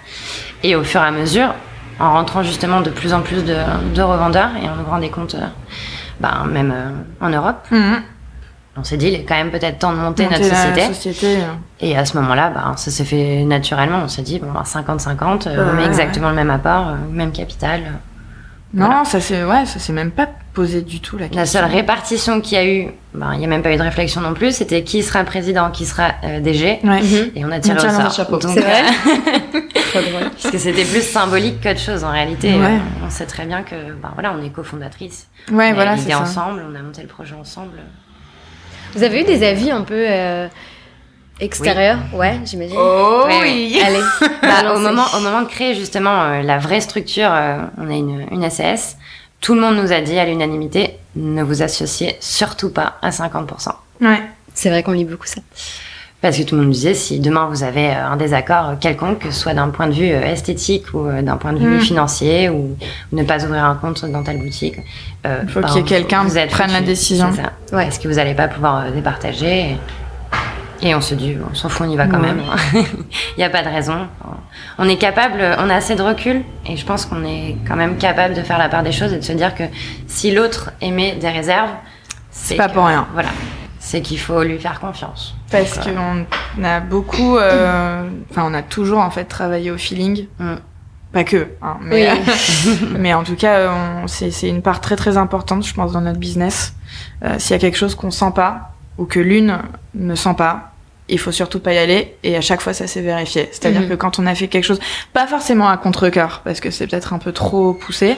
Et 0.63 0.77
au 0.77 0.85
fur 0.85 1.01
et 1.01 1.07
à 1.07 1.11
mesure, 1.11 1.55
en 2.01 2.13
rentrant 2.13 2.43
justement 2.43 2.81
de 2.81 2.91
plus 2.91 3.13
en 3.15 3.21
plus 3.23 3.45
de, 3.45 3.57
de 3.95 4.03
revendeurs 4.03 4.51
et 4.63 4.69
en 4.69 4.79
ouvrant 4.81 4.99
des 4.99 5.11
comptes, 5.11 5.35
euh, 5.35 5.47
ben, 6.21 6.45
même 6.51 6.73
euh, 6.75 6.91
en 7.25 7.31
Europe, 7.31 7.67
Mhm. 7.71 8.03
On 8.77 8.85
s'est 8.85 8.97
dit, 8.97 9.09
il 9.09 9.15
est 9.15 9.25
quand 9.25 9.35
même 9.35 9.51
peut-être 9.51 9.79
temps 9.79 9.93
de 9.93 9.99
monter 9.99 10.25
Monter 10.25 10.39
notre 10.41 10.55
société. 10.57 10.95
société, 10.95 11.37
euh, 11.43 11.47
Et 11.81 11.97
à 11.97 12.05
ce 12.07 12.17
moment-là, 12.19 12.51
ben, 12.51 12.75
ça 12.77 12.91
s'est 12.91 13.05
fait 13.05 13.45
naturellement. 13.45 14.01
On 14.05 14.09
s'est 14.09 14.23
dit, 14.23 14.39
bon, 14.39 14.51
ben, 14.53 14.63
50-50, 14.65 15.47
euh, 15.47 15.71
on 15.71 15.75
met 15.75 15.83
ouais. 15.83 15.89
exactement 15.89 16.31
le 16.31 16.35
même 16.37 16.51
apport, 16.51 16.89
euh, 16.89 16.95
même 17.11 17.33
capital. 17.33 17.83
Non, 18.75 18.87
Voilà. 18.87 19.05
ça 19.05 19.21
c'est 19.21 19.45
ouais, 19.45 19.67
ça 19.67 19.79
s'est 19.79 19.93
même 19.93 20.11
pas 20.11 20.27
posé 20.55 20.81
du 20.81 21.01
tout 21.01 21.19
la 21.19 21.25
question. 21.29 21.41
La 21.41 21.45
seule 21.47 21.65
répartition 21.67 22.41
qu'il 22.41 22.57
y 22.57 22.61
a 22.61 22.67
eu, 22.67 22.89
ben, 23.13 23.35
il 23.35 23.41
n'y 23.41 23.45
a 23.45 23.49
même 23.49 23.61
pas 23.63 23.71
eu 23.71 23.77
de 23.77 23.83
réflexion 23.83 24.23
non 24.23 24.33
plus, 24.33 24.53
c'était 24.57 24.83
qui 24.83 25.03
sera 25.03 25.23
président, 25.25 25.71
qui 25.71 25.85
sera 25.85 26.13
euh, 26.25 26.41
DG. 26.41 26.81
Ouais. 26.83 27.03
Mhm. 27.03 27.31
Et 27.37 27.45
on 27.45 27.51
a 27.51 27.61
tiré 27.61 27.77
On 27.79 27.87
au 27.87 27.91
sort. 27.91 28.05
le 28.05 28.11
chapeau. 28.11 28.39
Donc, 28.39 28.53
C'est 28.55 28.61
vrai 28.63 28.81
euh. 29.97 30.29
Parce 30.31 30.51
que 30.51 30.57
c'était 30.57 30.85
plus 30.87 31.03
symbolique 31.03 31.61
qu'autre 31.63 31.81
chose 31.81 32.03
en 32.03 32.11
réalité. 32.13 32.55
Ouais. 32.55 32.65
Euh, 32.65 32.79
on 33.07 33.11
sait 33.11 33.27
très 33.27 33.45
bien 33.45 33.63
que, 33.63 33.75
ben 34.03 34.11
voilà, 34.15 34.33
on 34.39 34.43
est 34.43 34.49
cofondatrices. 34.49 35.29
Ouais, 35.51 35.67
on 35.69 35.71
a 35.73 35.75
voilà, 35.75 35.97
c'est 35.99 36.05
l'idée 36.05 36.15
ensemble, 36.15 36.63
on 36.67 36.75
a 36.75 36.81
monté 36.83 37.03
le 37.03 37.09
projet 37.09 37.35
ensemble. 37.39 37.77
Vous 38.95 39.03
avez 39.03 39.21
eu 39.21 39.25
des 39.25 39.47
avis 39.47 39.71
un 39.71 39.83
peu 39.83 40.05
euh, 40.09 40.49
Extérieur, 41.41 41.99
ouais, 42.13 42.39
j'imagine. 42.45 42.77
Oh 42.79 43.25
Ouais, 43.27 43.41
oui. 43.43 43.81
Allez. 43.85 44.01
Bah, 44.43 44.75
au, 44.75 44.79
moment, 44.79 45.05
au 45.17 45.21
moment 45.21 45.43
de 45.43 45.49
créer 45.49 45.75
justement 45.75 46.23
euh, 46.23 46.43
la 46.43 46.59
vraie 46.59 46.81
structure, 46.81 47.31
euh, 47.33 47.59
on 47.79 47.91
a 47.91 47.95
une, 47.95 48.27
une 48.31 48.49
SAS, 48.51 48.97
tout 49.41 49.55
le 49.55 49.61
monde 49.61 49.77
nous 49.77 49.93
a 49.93 50.01
dit 50.01 50.19
à 50.19 50.25
l'unanimité, 50.25 50.99
ne 51.17 51.43
vous 51.43 51.63
associez 51.63 52.17
surtout 52.21 52.71
pas 52.71 52.99
à 53.03 53.11
50%. 53.11 53.71
Ouais. 54.03 54.21
C'est 54.55 54.69
vrai 54.69 54.83
qu'on 54.83 54.93
lit 54.93 55.05
beaucoup 55.05 55.27
ça. 55.27 55.41
Parce 56.23 56.39
que 56.39 56.43
tout 56.45 56.55
le 56.55 56.63
monde 56.63 56.71
disait, 56.71 56.95
si 56.95 57.19
demain 57.19 57.47
vous 57.51 57.65
avez 57.65 57.89
euh, 57.91 58.07
un 58.07 58.17
désaccord 58.17 58.79
quelconque, 58.81 59.19
que 59.19 59.31
ce 59.33 59.41
soit 59.41 59.55
d'un 59.55 59.69
point 59.71 59.89
de 59.89 59.93
vue 59.93 60.11
euh, 60.13 60.23
esthétique 60.23 60.85
ou 60.95 61.07
euh, 61.09 61.21
d'un 61.21 61.37
point 61.37 61.53
de 61.53 61.59
vue 61.59 61.77
Mm. 61.79 61.81
financier, 61.81 62.49
ou 62.49 62.77
ne 63.11 63.25
pas 63.25 63.45
ouvrir 63.45 63.65
un 63.65 63.75
compte 63.75 64.05
dans 64.07 64.23
telle 64.23 64.39
boutique, 64.39 64.77
euh, 65.27 65.41
Il 65.43 65.49
faut 65.51 65.61
ben, 65.61 65.67
qu'il 65.69 65.77
y 65.79 65.81
ait 65.81 65.83
quelqu'un 65.85 66.25
qui 66.25 66.47
prenne 66.47 66.71
la 66.73 66.81
décision. 66.81 67.31
C'est 67.35 67.43
ça. 67.43 67.77
Ouais. 67.77 67.85
Parce 67.85 67.99
que 67.99 68.07
vous 68.09 68.15
n'allez 68.15 68.35
pas 68.35 68.47
pouvoir 68.49 68.85
départager. 68.93 69.77
Et, 70.83 70.89
et 70.89 70.95
on 70.95 71.01
se 71.01 71.15
dit, 71.17 71.37
on 71.51 71.55
s'en 71.55 71.69
fout, 71.69 71.87
on 71.89 71.91
y 71.91 71.97
va 71.97 72.07
quand 72.07 72.21
Ouais. 72.21 72.29
même. 72.33 72.43
Il 72.75 73.39
n'y 73.39 73.45
a 73.45 73.51
pas 73.51 73.63
de 73.63 73.69
raison. 73.69 74.07
On 74.79 74.89
est 74.89 74.97
capable, 74.99 75.41
on 75.59 75.69
a 75.71 75.75
assez 75.75 75.97
de 75.97 76.03
recul, 76.03 76.43
et 76.69 76.77
je 76.77 76.85
pense 76.87 77.05
qu'on 77.05 77.25
est 77.25 77.57
quand 77.67 77.77
même 77.77 77.97
capable 77.99 78.35
de 78.35 78.43
faire 78.43 78.59
la 78.59 78.69
part 78.69 78.83
des 78.85 78.93
choses 78.93 79.13
et 79.13 79.19
de 79.19 79.25
se 79.25 79.33
dire 79.33 79.55
que 79.57 79.65
si 80.07 80.31
l'autre 80.33 80.71
émet 80.81 81.17
des 81.17 81.29
réserves, 81.31 81.71
c'est 82.31 82.55
pas 82.55 82.69
que- 82.69 82.75
pour 82.75 82.87
rien. 82.87 83.07
Voilà. 83.13 83.29
C'est 83.93 84.01
qu'il 84.01 84.19
faut 84.19 84.43
lui 84.43 84.59
faire 84.59 84.81
confiance. 84.81 85.35
Parce 85.51 85.79
euh, 85.87 86.23
qu'on 86.55 86.65
a 86.65 86.81
beaucoup, 86.81 87.37
euh, 87.37 88.09
enfin, 88.31 88.43
on 88.51 88.55
a 88.55 88.63
toujours 88.63 89.01
en 89.01 89.11
fait 89.11 89.27
travaillé 89.27 89.71
au 89.71 89.77
feeling. 89.77 90.29
Mm. 90.39 90.55
Pas 91.13 91.25
que, 91.25 91.49
hein, 91.61 91.77
mais, 91.83 92.11
Oui. 92.11 92.79
mais 92.99 93.13
en 93.13 93.23
tout 93.23 93.37
cas, 93.37 93.71
on- 93.71 94.07
c'est 94.07 94.31
c'est 94.31 94.49
une 94.49 94.63
part 94.63 94.81
très 94.81 94.97
très 94.97 95.19
importante, 95.19 95.67
je 95.67 95.75
pense, 95.75 95.93
dans 95.93 96.01
notre 96.01 96.19
business. 96.19 96.75
Euh, 97.23 97.35
S'il 97.39 97.51
y 97.53 97.57
a 97.57 97.59
quelque 97.59 97.77
chose 97.77 97.95
qu'on 97.95 98.11
sent 98.11 98.33
pas 98.35 98.73
ou 98.97 99.05
que 99.05 99.21
l'une 99.21 99.59
ne 99.95 100.15
sent 100.15 100.37
pas, 100.39 100.72
il 101.09 101.19
faut 101.19 101.33
surtout 101.33 101.59
pas 101.61 101.73
y 101.75 101.79
aller. 101.79 102.17
Et 102.23 102.37
à 102.37 102.41
chaque 102.41 102.61
fois, 102.61 102.73
ça 102.73 102.87
s'est 102.87 103.01
vérifié. 103.03 103.49
C'est-à-dire 103.53 103.83
Mhm. 103.83 103.89
que 103.91 103.95
quand 103.95 104.19
on 104.19 104.27
a 104.27 104.35
fait 104.35 104.49
quelque 104.49 104.65
chose, 104.65 104.81
pas 105.13 105.27
forcément 105.27 105.69
à 105.69 105.77
contre-cœur, 105.77 106.41
parce 106.45 106.61
que 106.61 106.71
c'est 106.71 106.87
peut-être 106.87 107.13
un 107.13 107.19
peu 107.19 107.33
trop 107.33 107.75
poussé, 107.75 108.17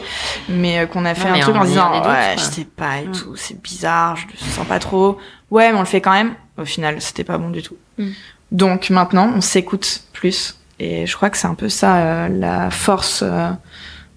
mais 0.49 0.81
euh, 0.81 0.87
qu'on 0.87 1.05
a 1.05 1.15
fait 1.15 1.29
Non, 1.29 1.35
un 1.37 1.41
truc 1.41 1.57
en 1.57 1.65
disant, 1.65 1.97
doutes, 1.97 2.07
ouais, 2.07 2.35
je 2.37 2.43
sais 2.43 2.65
pas 2.77 2.99
et 3.01 3.07
Mm. 3.07 3.13
tout, 3.13 3.37
c'est 3.37 3.61
bizarre, 3.61 4.17
je 4.17 4.27
le 4.27 4.53
sens 4.53 4.67
pas 4.67 4.79
trop. 4.79 5.19
Ouais, 5.51 5.71
mais 5.73 5.77
on 5.79 5.81
le 5.81 5.87
fait 5.87 6.01
quand 6.01 6.13
même. 6.13 6.35
Au 6.59 6.65
final, 6.65 7.01
c'était 7.01 7.25
pas 7.25 7.39
bon 7.39 7.51
du 7.51 7.63
tout. 7.63 7.77
Mm. 7.99 8.09
Donc 8.53 8.91
maintenant, 8.91 9.33
on 9.35 9.41
s'écoute 9.41 10.03
plus. 10.13 10.57
Et 10.79 11.07
je 11.07 11.17
crois 11.17 11.31
que 11.31 11.37
c'est 11.39 11.47
un 11.49 11.55
peu 11.55 11.69
ça, 11.69 11.97
euh, 11.97 12.29
la 12.29 12.71
force 12.71 13.23
euh, 13.25 13.49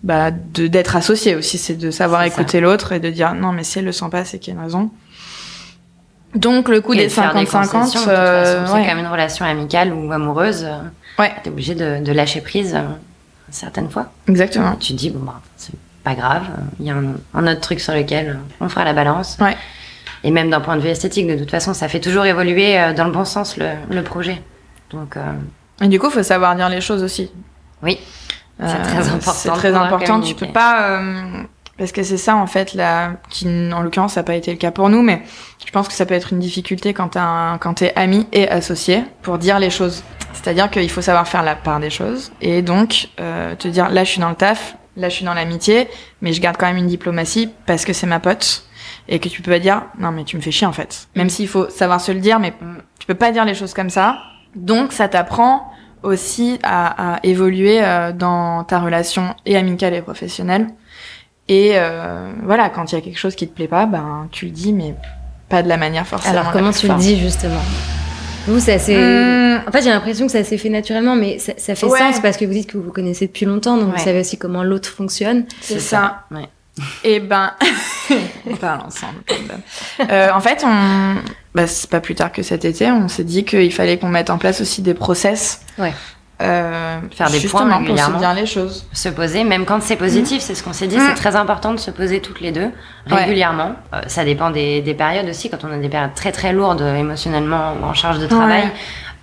bah, 0.03 0.29
de 0.31 0.67
d'être 0.67 0.95
associé 0.95 1.35
aussi, 1.35 1.57
c'est 1.57 1.75
de 1.75 1.89
savoir 1.91 2.21
C'est 2.21 2.27
écouter 2.27 2.59
l'autre 2.59 2.91
et 2.91 2.99
de 2.99 3.09
dire 3.09 3.33
non, 3.33 3.51
mais 3.51 3.63
si 3.63 3.79
elle 3.79 3.85
le 3.85 3.91
sent 3.91 4.05
pas, 4.11 4.25
c'est 4.25 4.37
qu'il 4.39 4.53
y 4.53 4.57
a 4.57 4.59
une 4.59 4.65
raison. 4.65 4.91
Donc 6.37 6.69
le 6.69 6.81
coup 6.81 6.93
Et 6.93 6.97
des 6.97 7.03
de 7.07 7.09
faire 7.11 7.33
des 7.33 7.45
50-50, 7.45 7.51
concessions, 7.71 7.99
de 8.01 8.05
toute 8.05 8.13
euh, 8.13 8.65
c'est 8.65 8.73
ouais. 8.73 8.79
quand 8.81 8.85
même 8.95 8.99
une 8.99 9.07
relation 9.11 9.45
amicale 9.45 9.93
ou 9.93 10.11
amoureuse. 10.11 10.63
euh, 10.65 10.77
Ouais. 11.19 11.31
T'es 11.43 11.49
obligé 11.49 11.73
de, 11.73 12.03
de 12.03 12.11
lâcher 12.11 12.41
prise 12.41 12.75
euh, 12.75 12.81
certaines 13.49 13.89
fois. 13.89 14.11
exactement. 14.27 14.75
Tu 14.75 14.93
te 14.93 14.97
dis, 14.97 15.09
bon, 15.09 15.19
bah, 15.25 15.41
c'est 15.55 15.73
pas 16.03 16.13
grave, 16.13 16.43
euh, 16.49 16.61
il 16.79 16.85
y 16.85 16.91
a 16.91 16.95
un, 16.95 17.15
un 17.33 17.47
autre 17.51 17.61
truc 17.61 17.79
sur 17.79 17.93
lequel 17.93 18.29
euh, 18.29 18.33
on 18.61 18.69
fera 18.69 18.85
la 18.85 18.93
balance. 18.93 19.37
Ouais. 19.41 19.57
Et 20.23 20.31
même 20.31 20.49
d'un 20.49 20.61
point 20.61 20.75
de 20.75 20.81
vue 20.81 20.89
esthétique, 20.89 21.27
de 21.27 21.35
toute 21.35 21.49
façon, 21.51 21.73
ça 21.73 21.87
fait 21.87 21.99
toujours 21.99 22.25
évoluer 22.25 22.79
euh, 22.79 22.93
dans 22.93 23.05
le 23.05 23.11
bon 23.11 23.25
sens 23.25 23.57
le, 23.57 23.69
le 23.89 24.03
projet. 24.03 24.41
Donc, 24.91 25.17
euh, 25.17 25.21
Et 25.81 25.87
du 25.87 25.99
coup, 25.99 26.09
faut 26.09 26.23
savoir 26.23 26.55
dire 26.55 26.69
les 26.69 26.81
choses 26.81 27.01
aussi. 27.03 27.31
oui, 27.81 27.99
C'est 28.59 28.81
très 28.83 29.07
important 29.09 29.31
C'est 29.33 29.49
très 29.49 29.73
important. 29.73 30.21
Tu 30.21 30.35
peux 30.35 30.47
pas, 30.47 30.89
euh, 30.99 31.23
parce 31.77 31.91
que 31.91 32.03
c'est 32.03 32.17
ça 32.17 32.35
en 32.35 32.47
fait 32.47 32.73
là, 32.73 33.13
qui 33.29 33.47
en 33.73 33.81
l'occurrence 33.81 34.13
ça 34.13 34.21
n'a 34.21 34.25
pas 34.25 34.35
été 34.35 34.51
le 34.51 34.57
cas 34.57 34.71
pour 34.71 34.89
nous, 34.89 35.01
mais 35.01 35.21
je 35.65 35.71
pense 35.71 35.87
que 35.87 35.93
ça 35.93 36.05
peut 36.05 36.13
être 36.13 36.33
une 36.33 36.39
difficulté 36.39 36.93
quand 36.93 37.09
t'es 37.75 37.93
ami 37.95 38.27
et 38.31 38.47
associé 38.49 39.03
pour 39.21 39.37
dire 39.37 39.59
les 39.59 39.69
choses. 39.69 40.03
C'est-à-dire 40.33 40.69
qu'il 40.69 40.89
faut 40.89 41.01
savoir 41.01 41.27
faire 41.27 41.43
la 41.43 41.55
part 41.55 41.79
des 41.79 41.89
choses 41.89 42.31
et 42.41 42.61
donc 42.61 43.09
euh, 43.19 43.55
te 43.55 43.67
dire 43.67 43.89
là 43.89 44.03
je 44.03 44.11
suis 44.11 44.21
dans 44.21 44.29
le 44.29 44.35
taf, 44.35 44.77
là 44.95 45.09
je 45.09 45.15
suis 45.15 45.25
dans 45.25 45.33
l'amitié, 45.33 45.87
mais 46.21 46.33
je 46.33 46.41
garde 46.41 46.57
quand 46.57 46.67
même 46.67 46.77
une 46.77 46.87
diplomatie 46.87 47.49
parce 47.65 47.85
que 47.85 47.93
c'est 47.93 48.07
ma 48.07 48.19
pote 48.19 48.63
et 49.09 49.19
que 49.19 49.29
tu 49.29 49.41
peux 49.41 49.51
pas 49.51 49.59
dire 49.59 49.83
non 49.99 50.11
mais 50.11 50.23
tu 50.23 50.37
me 50.37 50.41
fais 50.41 50.51
chier 50.51 50.67
en 50.67 50.73
fait. 50.73 51.07
Même 51.15 51.29
s'il 51.29 51.47
faut 51.47 51.69
savoir 51.69 52.01
se 52.01 52.11
le 52.11 52.19
dire, 52.19 52.39
mais 52.39 52.53
tu 52.99 53.07
peux 53.07 53.15
pas 53.15 53.31
dire 53.31 53.45
les 53.45 53.55
choses 53.55 53.73
comme 53.73 53.89
ça. 53.89 54.19
Donc 54.55 54.91
ça 54.91 55.07
t'apprend 55.07 55.71
aussi 56.03 56.59
à, 56.63 57.15
à 57.15 57.19
évoluer 57.23 57.83
euh, 57.83 58.11
dans 58.11 58.63
ta 58.63 58.79
relation 58.79 59.35
et 59.45 59.57
amicale 59.57 59.93
et 59.93 60.01
professionnelle. 60.01 60.67
Et 61.49 61.71
euh, 61.75 62.29
voilà, 62.43 62.69
quand 62.69 62.91
il 62.91 62.95
y 62.95 62.97
a 62.97 63.01
quelque 63.01 63.17
chose 63.19 63.35
qui 63.35 63.47
te 63.47 63.53
plaît 63.55 63.67
pas, 63.67 63.85
ben 63.85 64.27
tu 64.31 64.45
le 64.45 64.51
dis, 64.51 64.73
mais 64.73 64.95
pas 65.49 65.63
de 65.63 65.69
la 65.69 65.77
manière 65.77 66.05
forcément. 66.05 66.37
Alors 66.39 66.51
comment 66.51 66.71
tu 66.71 66.87
le 66.87 66.95
dis 66.95 67.17
justement? 67.19 67.61
Vous, 68.47 68.59
c'est 68.59 68.73
assez... 68.75 68.95
Hum, 68.95 69.61
En 69.67 69.71
fait, 69.71 69.81
j'ai 69.81 69.89
l'impression 69.89 70.25
que 70.25 70.31
ça 70.31 70.43
s'est 70.43 70.57
fait 70.57 70.69
naturellement, 70.69 71.15
mais 71.15 71.37
ça, 71.39 71.53
ça 71.57 71.75
fait 71.75 71.85
Ouais. 71.85 71.99
sens 71.99 72.19
parce 72.21 72.37
que 72.37 72.45
vous 72.45 72.53
dites 72.53 72.69
que 72.71 72.77
vous 72.77 72.83
vous 72.83 72.91
connaissez 72.91 73.27
depuis 73.27 73.45
longtemps, 73.45 73.75
donc 73.77 73.91
Ouais. 73.91 73.97
vous 73.97 74.03
savez 74.03 74.19
aussi 74.21 74.37
comment 74.37 74.63
l'autre 74.63 74.89
fonctionne. 74.89 75.45
c'est 75.61 75.79
ça. 75.79 76.23
Ouais. 76.31 76.47
Et 77.03 77.19
ben, 77.19 77.51
on 78.49 78.55
parle 78.55 78.81
ensemble. 78.81 79.15
quand 79.27 79.35
même. 79.35 80.09
Euh, 80.11 80.29
en 80.33 80.39
fait, 80.39 80.63
on, 80.65 81.15
bah, 81.55 81.65
c'est 81.67 81.89
pas 81.89 81.99
plus 82.01 82.13
tard 82.15 82.31
que 82.31 82.43
cet 82.43 82.65
été, 82.65 82.89
on 82.91 83.07
s'est 83.07 83.23
dit 83.23 83.43
qu'il 83.45 83.73
fallait 83.73 83.97
qu'on 83.97 84.09
mette 84.09 84.29
en 84.29 84.37
place 84.37 84.61
aussi 84.61 84.81
des 84.81 84.93
process. 84.93 85.61
Ouais. 85.79 85.93
Euh, 86.39 86.99
Faire 87.11 87.31
des 87.31 87.39
points 87.47 87.77
régulièrement. 87.77 88.19
dire 88.19 88.33
les 88.35 88.45
choses. 88.45 88.85
se 88.93 89.09
poser, 89.09 89.43
même 89.43 89.65
quand 89.65 89.81
c'est 89.81 89.95
positif, 89.95 90.41
c'est 90.41 90.53
ce 90.53 90.63
qu'on 90.63 90.71
s'est 90.73 90.85
dit, 90.85 90.97
Mm. 90.97 91.01
c'est 91.09 91.15
très 91.15 91.35
important 91.35 91.71
de 91.73 91.79
se 91.79 91.89
poser 91.89 92.21
toutes 92.21 92.41
les 92.41 92.51
deux 92.51 92.69
Ouais. 93.09 93.15
régulièrement. 93.23 93.71
Euh, 93.93 94.01
ça 94.05 94.23
dépend 94.23 94.51
des, 94.51 94.81
des 94.83 94.93
périodes 94.93 95.27
aussi, 95.27 95.49
quand 95.49 95.57
on 95.63 95.71
a 95.71 95.77
des 95.77 95.89
périodes 95.89 96.13
très 96.13 96.31
très 96.31 96.53
lourdes 96.53 96.81
euh, 96.83 96.95
émotionnellement 96.95 97.73
ou 97.81 97.85
en 97.85 97.93
charge 97.95 98.19
de 98.19 98.27
travail. 98.27 98.63
Ouais. 98.65 98.71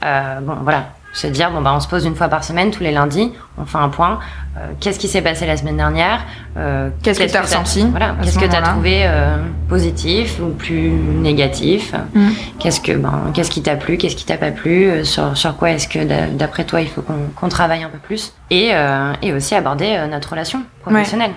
Euh, 0.07 0.41
bon, 0.41 0.57
voilà, 0.63 0.89
se 1.15 1.27
dire 1.29 1.51
bon 1.51 1.63
bah 1.63 1.73
on 1.75 1.81
se 1.81 1.89
pose 1.89 2.05
une 2.05 2.15
fois 2.17 2.29
par 2.29 2.45
semaine, 2.45 2.71
tous 2.71 2.83
les 2.83 2.91
lundis, 2.93 3.33
on 3.57 3.65
fait 3.65 3.79
un 3.79 3.89
point. 3.89 4.19
Euh, 4.59 4.67
Qu'est-ce 4.81 4.99
qui 4.99 5.09
s'est 5.09 5.23
passé 5.23 5.47
la 5.47 5.57
semaine 5.57 5.77
dernière 5.79 6.25
Euh, 6.59 6.91
Qu'est-ce 7.03 7.19
que 7.21 7.31
t'as 7.33 7.41
ressenti 7.43 7.87
Voilà, 7.91 8.15
qu'est-ce 8.21 8.35
ce 8.35 8.39
que 8.39 8.45
t'as 8.45 8.57
moment-là 8.57 8.73
trouvé 8.73 9.01
euh, 9.07 9.37
positif 9.69 10.39
ou 10.43 10.51
plus 10.51 10.91
négatif? 10.91 11.93
Mm. 12.15 12.29
Qu'est-ce 12.59 12.81
que 12.81 12.93
ben 12.93 13.31
qu'est-ce 13.33 13.51
qui 13.51 13.63
t'a 13.63 13.77
plu, 13.77 13.97
qu'est-ce 13.97 14.17
qui 14.17 14.25
t'a 14.27 14.37
pas 14.37 14.51
plu 14.51 14.87
Euh, 14.91 15.05
Sur 15.05 15.37
sur 15.37 15.57
quoi 15.57 15.71
est-ce 15.71 15.89
que 15.89 16.05
d'a- 16.05 16.27
d'après 16.27 16.65
toi 16.65 16.81
il 16.83 16.89
faut 16.89 17.03
qu'on 17.03 17.29
qu'on 17.35 17.49
travaille 17.49 17.83
un 17.85 17.89
peu 17.89 17.99
plus? 17.99 18.33
Et 18.51 18.71
euh, 18.73 19.13
et 19.23 19.33
aussi 19.33 19.55
aborder 19.55 19.95
euh, 19.97 20.07
notre 20.09 20.31
relation 20.31 20.63
professionnelle. 20.83 21.33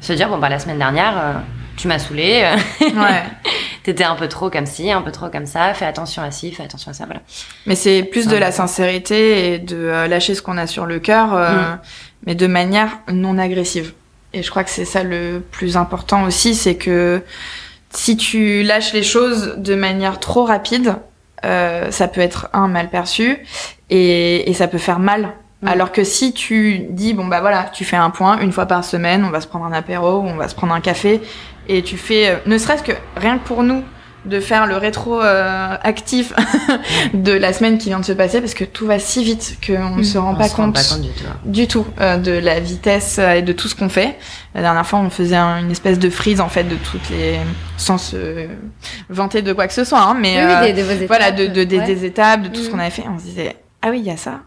Se 0.00 0.12
dire 0.12 0.28
bon 0.28 0.38
bah 0.38 0.48
la 0.48 0.58
semaine 0.58 0.78
dernière 0.78 1.14
tu 1.76 1.88
m'as 1.88 1.98
saoulé, 1.98 2.44
Ouais. 2.80 3.22
t'étais 3.82 4.04
un 4.04 4.14
peu 4.14 4.28
trop 4.28 4.50
comme 4.50 4.66
ci, 4.66 4.90
un 4.90 5.02
peu 5.02 5.12
trop 5.12 5.28
comme 5.28 5.46
ça. 5.46 5.74
Fais 5.74 5.84
attention 5.86 6.22
à 6.22 6.30
ci, 6.30 6.52
fais 6.52 6.62
attention 6.62 6.90
à 6.90 6.94
ça. 6.94 7.04
Voilà. 7.06 7.20
Mais 7.66 7.74
c'est 7.74 8.02
plus 8.02 8.26
de 8.28 8.36
la 8.36 8.52
sincérité 8.52 9.54
et 9.54 9.58
de 9.58 9.76
euh, 9.76 10.08
lâcher 10.08 10.34
ce 10.34 10.42
qu'on 10.42 10.56
a 10.58 10.66
sur 10.66 10.86
le 10.86 10.98
cœur, 10.98 11.34
euh, 11.34 11.52
Mm. 11.52 11.78
mais 12.26 12.34
de 12.34 12.46
manière 12.46 12.98
non 13.12 13.38
agressive. 13.38 13.92
Et 14.34 14.42
je 14.42 14.50
crois 14.50 14.64
que 14.64 14.70
c'est 14.70 14.84
ça 14.84 15.02
le 15.02 15.42
plus 15.50 15.76
important 15.76 16.24
aussi, 16.24 16.54
c'est 16.54 16.76
que 16.76 17.22
si 17.90 18.16
tu 18.16 18.62
lâches 18.62 18.92
les 18.94 19.02
choses 19.02 19.56
de 19.58 19.74
manière 19.74 20.20
trop 20.20 20.44
rapide, 20.44 20.94
euh, 21.44 21.90
ça 21.90 22.08
peut 22.08 22.20
être 22.20 22.48
un 22.52 22.68
mal 22.68 22.88
perçu 22.88 23.44
et, 23.90 24.48
et 24.48 24.54
ça 24.54 24.68
peut 24.68 24.78
faire 24.78 25.00
mal. 25.00 25.32
Mm. 25.62 25.68
Alors 25.68 25.92
que 25.92 26.02
si 26.04 26.32
tu 26.32 26.80
dis 26.90 27.14
bon 27.14 27.26
bah 27.26 27.40
voilà, 27.40 27.64
tu 27.72 27.84
fais 27.84 27.96
un 27.96 28.10
point 28.10 28.38
une 28.40 28.52
fois 28.52 28.66
par 28.66 28.84
semaine, 28.84 29.24
on 29.24 29.30
va 29.30 29.40
se 29.40 29.46
prendre 29.46 29.64
un 29.64 29.72
apéro, 29.72 30.18
ou 30.18 30.26
on 30.26 30.34
va 30.36 30.48
se 30.48 30.54
prendre 30.54 30.72
un 30.74 30.80
café 30.80 31.20
et 31.68 31.82
tu 31.82 31.96
fais 31.96 32.28
euh, 32.30 32.36
ne 32.46 32.58
serait-ce 32.58 32.82
que 32.82 32.92
rien 33.16 33.38
que 33.38 33.44
pour 33.46 33.62
nous 33.62 33.82
de 34.24 34.38
faire 34.38 34.66
le 34.66 34.76
rétro 34.76 35.20
euh, 35.20 35.76
actif 35.82 36.32
de 37.14 37.32
la 37.32 37.52
semaine 37.52 37.78
qui 37.78 37.88
vient 37.88 37.98
de 37.98 38.04
se 38.04 38.12
passer 38.12 38.40
parce 38.40 38.54
que 38.54 38.64
tout 38.64 38.86
va 38.86 38.98
si 39.00 39.24
vite 39.24 39.56
qu'on 39.66 39.96
ne 39.96 40.00
Mm. 40.00 40.04
se 40.04 40.18
rend 40.18 40.32
On 40.32 40.36
pas 40.36 40.48
se 40.48 40.56
rend 40.56 40.64
compte 40.66 40.74
pas 40.76 40.82
compte 40.84 41.00
du 41.02 41.08
tout. 41.10 41.24
du 41.44 41.66
tout 41.66 41.86
euh, 42.00 42.16
de 42.18 42.30
la 42.32 42.60
vitesse 42.60 43.18
euh, 43.18 43.32
et 43.34 43.42
de 43.42 43.52
tout 43.52 43.66
ce 43.68 43.74
qu'on 43.74 43.88
fait. 43.88 44.16
La 44.54 44.60
dernière 44.62 44.86
fois, 44.86 45.00
on 45.00 45.10
faisait 45.10 45.34
un- 45.36 45.58
une 45.58 45.70
espèce 45.72 45.98
de 45.98 46.08
frise 46.10 46.40
en 46.40 46.48
fait 46.48 46.64
de 46.64 46.76
toutes 46.76 47.08
les 47.10 47.36
sans 47.76 47.98
se 47.98 48.46
vanter 49.08 49.42
de 49.42 49.52
quoi 49.52 49.66
que 49.66 49.74
ce 49.74 49.82
soit, 49.84 50.00
hein, 50.00 50.16
mais 50.18 50.36
oui, 50.38 50.44
oui, 50.46 50.52
euh, 50.70 50.72
des, 50.72 50.72
de 50.72 50.82
vos 50.82 50.92
étapes. 50.92 51.06
voilà 51.08 51.30
de, 51.32 51.46
de- 51.46 51.64
des, 51.64 51.78
Ouais. 51.78 51.86
des 51.86 52.04
étapes, 52.04 52.42
de 52.42 52.48
tout 52.48 52.62
ce 52.62 52.68
Mm. 52.68 52.72
qu'on 52.72 52.78
avait 52.78 52.90
fait. 52.90 53.04
On 53.12 53.18
se 53.18 53.24
disait 53.24 53.56
ah 53.82 53.88
oui 53.90 53.98
il 54.00 54.06
y 54.06 54.10
a 54.10 54.16
ça, 54.16 54.40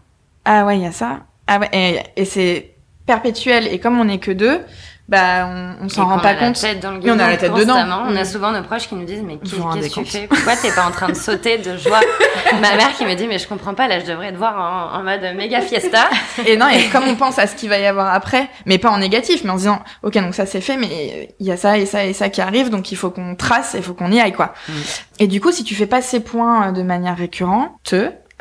ah 0.46 0.64
ouais 0.64 0.78
il 0.78 0.82
y 0.82 0.86
a 0.86 0.92
ça, 0.92 1.20
ah 1.46 1.58
ouais 1.58 1.68
et, 1.72 2.00
et 2.16 2.24
c'est 2.24 2.72
perpétuel 3.06 3.68
et 3.68 3.78
comme 3.78 4.00
on 4.00 4.04
n'est 4.06 4.18
que 4.18 4.30
deux, 4.32 4.60
bah 5.08 5.46
on, 5.48 5.84
on 5.84 5.88
s'en 5.88 6.02
Et 6.02 6.04
rend 6.06 6.16
qu'on 6.16 6.20
pas 6.22 6.34
compte. 6.34 6.60
dans 6.82 6.90
le 6.90 7.06
Et 7.06 7.10
on 7.12 7.18
a 7.20 7.28
la 7.30 7.36
tête 7.36 7.54
dedans. 7.54 7.76
On 8.08 8.16
a 8.16 8.22
Mm. 8.22 8.24
souvent 8.24 8.50
nos 8.50 8.62
proches 8.64 8.88
qui 8.88 8.96
nous 8.96 9.04
disent 9.04 9.22
mais 9.24 9.36
qu'est-ce 9.36 9.88
que 9.94 10.00
tu 10.00 10.04
fais? 10.04 10.26
Pourquoi 10.26 10.56
t'es 10.56 10.72
pas 10.72 10.84
en 10.84 10.90
train 10.90 11.06
de 11.08 11.14
sauter 11.14 11.58
de 11.58 11.76
joie? 11.76 12.00
Ma 12.60 12.74
mère 12.74 12.92
qui 12.96 13.04
me 13.04 13.14
dit 13.14 13.28
mais 13.28 13.38
je 13.38 13.46
comprends 13.46 13.74
pas 13.74 13.86
là 13.86 14.00
je 14.00 14.06
devrais 14.06 14.32
te 14.32 14.36
voir 14.36 14.56
en, 14.56 14.98
en 14.98 15.02
mode 15.04 15.20
méga 15.36 15.60
fiesta. 15.60 16.08
Et 16.44 16.56
non, 16.56 16.68
et 16.68 16.88
comme 16.88 17.04
on 17.06 17.14
pense 17.14 17.38
à 17.38 17.46
ce 17.46 17.54
qu'il 17.54 17.68
va 17.68 17.78
y 17.78 17.86
avoir 17.86 18.12
après, 18.12 18.48
mais 18.64 18.78
pas 18.78 18.90
en 18.90 18.98
négatif, 18.98 19.44
mais 19.44 19.50
en 19.50 19.54
se 19.54 19.58
disant, 19.60 19.78
ok, 20.02 20.14
donc 20.14 20.34
ça 20.34 20.44
c'est 20.46 20.60
fait, 20.60 20.76
mais 20.76 21.32
il 21.38 21.46
y 21.46 21.52
a 21.52 21.56
ça 21.56 21.78
et 21.78 21.86
ça 21.86 22.04
et 22.04 22.12
ça 22.12 22.28
qui 22.28 22.40
arrive, 22.40 22.70
donc 22.70 22.90
il 22.90 22.96
faut 22.96 23.10
qu'on 23.10 23.36
trace, 23.36 23.74
il 23.76 23.84
faut 23.84 23.94
qu'on 23.94 24.10
y 24.10 24.20
aille, 24.20 24.32
quoi. 24.32 24.54
Mm. 24.68 24.72
Et 25.20 25.26
du 25.28 25.40
coup, 25.40 25.52
si 25.52 25.62
tu 25.62 25.76
fais 25.76 25.86
pas 25.86 26.02
ces 26.02 26.18
points 26.18 26.72
de 26.72 26.82
manière 26.82 27.16
récurrente, 27.16 27.94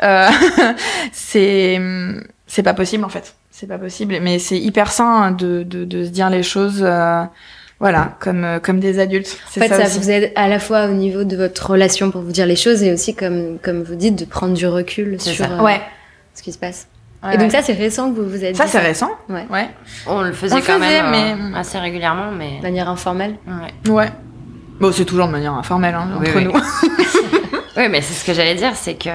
euh, 0.04 0.28
c'est 1.12 1.80
c'est 2.48 2.64
pas 2.64 2.74
possible 2.74 3.04
en 3.04 3.10
fait. 3.10 3.36
C'est 3.52 3.68
pas 3.68 3.78
possible, 3.78 4.18
mais 4.22 4.38
c'est 4.40 4.58
hyper 4.60 4.92
sain 4.92 5.32
de, 5.32 5.64
de, 5.64 5.86
de 5.86 6.04
se 6.04 6.10
dire 6.10 6.30
les 6.30 6.44
choses 6.44 6.82
euh, 6.86 7.24
Voilà, 7.80 8.18
comme, 8.20 8.44
euh, 8.44 8.60
comme 8.60 8.82
des 8.82 9.00
adultes. 9.00 9.38
En 9.48 9.60
fait, 9.62 9.70
ça, 9.70 9.84
vous 9.98 10.10
aide 10.12 10.34
à 10.36 10.50
la 10.50 10.60
fois 10.60 10.86
au 10.88 10.92
niveau 10.94 11.24
de 11.24 11.38
votre 11.38 11.72
relation 11.72 12.12
pour 12.12 12.22
vous 12.22 12.34
dire 12.34 12.46
les 12.46 12.58
choses 12.58 12.84
et 12.84 12.92
aussi, 12.92 13.16
comme, 13.16 13.58
comme 13.64 13.82
vous 13.84 13.96
dites, 13.96 14.18
de 14.18 14.26
prendre 14.26 14.54
du 14.54 14.68
recul 14.68 15.20
sur 15.22 15.46
euh, 15.50 15.62
ouais. 15.62 15.80
ce 16.34 16.44
qui 16.44 16.52
se 16.52 16.58
passe. 16.58 16.88
et 17.32 17.38
donc 17.38 17.52
ça, 17.52 17.62
c'est 17.62 17.72
récent 17.74 18.12
que 18.12 18.20
vous 18.20 18.30
vous 18.30 18.44
êtes 18.44 18.58
ça, 18.58 18.68
c'est 18.68 18.80
récent 18.80 19.12
Ouais. 19.30 19.46
ouais. 19.50 19.70
On 20.06 20.22
le 20.22 20.34
faisait 20.34 20.54
On 20.54 20.58
quand 20.58 20.74
faisait, 20.80 21.02
même 21.02 21.12
mais- 21.12 21.56
euh, 21.56 21.60
assez 21.60 21.78
régulièrement, 21.80 22.32
mais 22.32 22.58
De 22.58 22.64
manière 22.64 22.90
informelle 22.90 23.36
ouais. 23.86 23.92
Ouais. 23.92 24.10
Bon, 24.82 24.92
c'est 24.92 25.06
toujours 25.06 25.28
de 25.28 25.32
manière 25.32 25.54
informelle, 25.54 25.96
hein, 25.96 26.10
Oui, 26.20 26.28
entre 26.28 26.38
oui. 26.40 26.44
nous. 26.46 26.52
Oui, 27.78 27.90
mais 27.90 28.02
c'est 28.02 28.14
ce 28.14 28.24
que 28.26 28.34
j'allais 28.34 28.56
dire, 28.56 28.74
c'est 28.76 28.96
que 28.96 29.10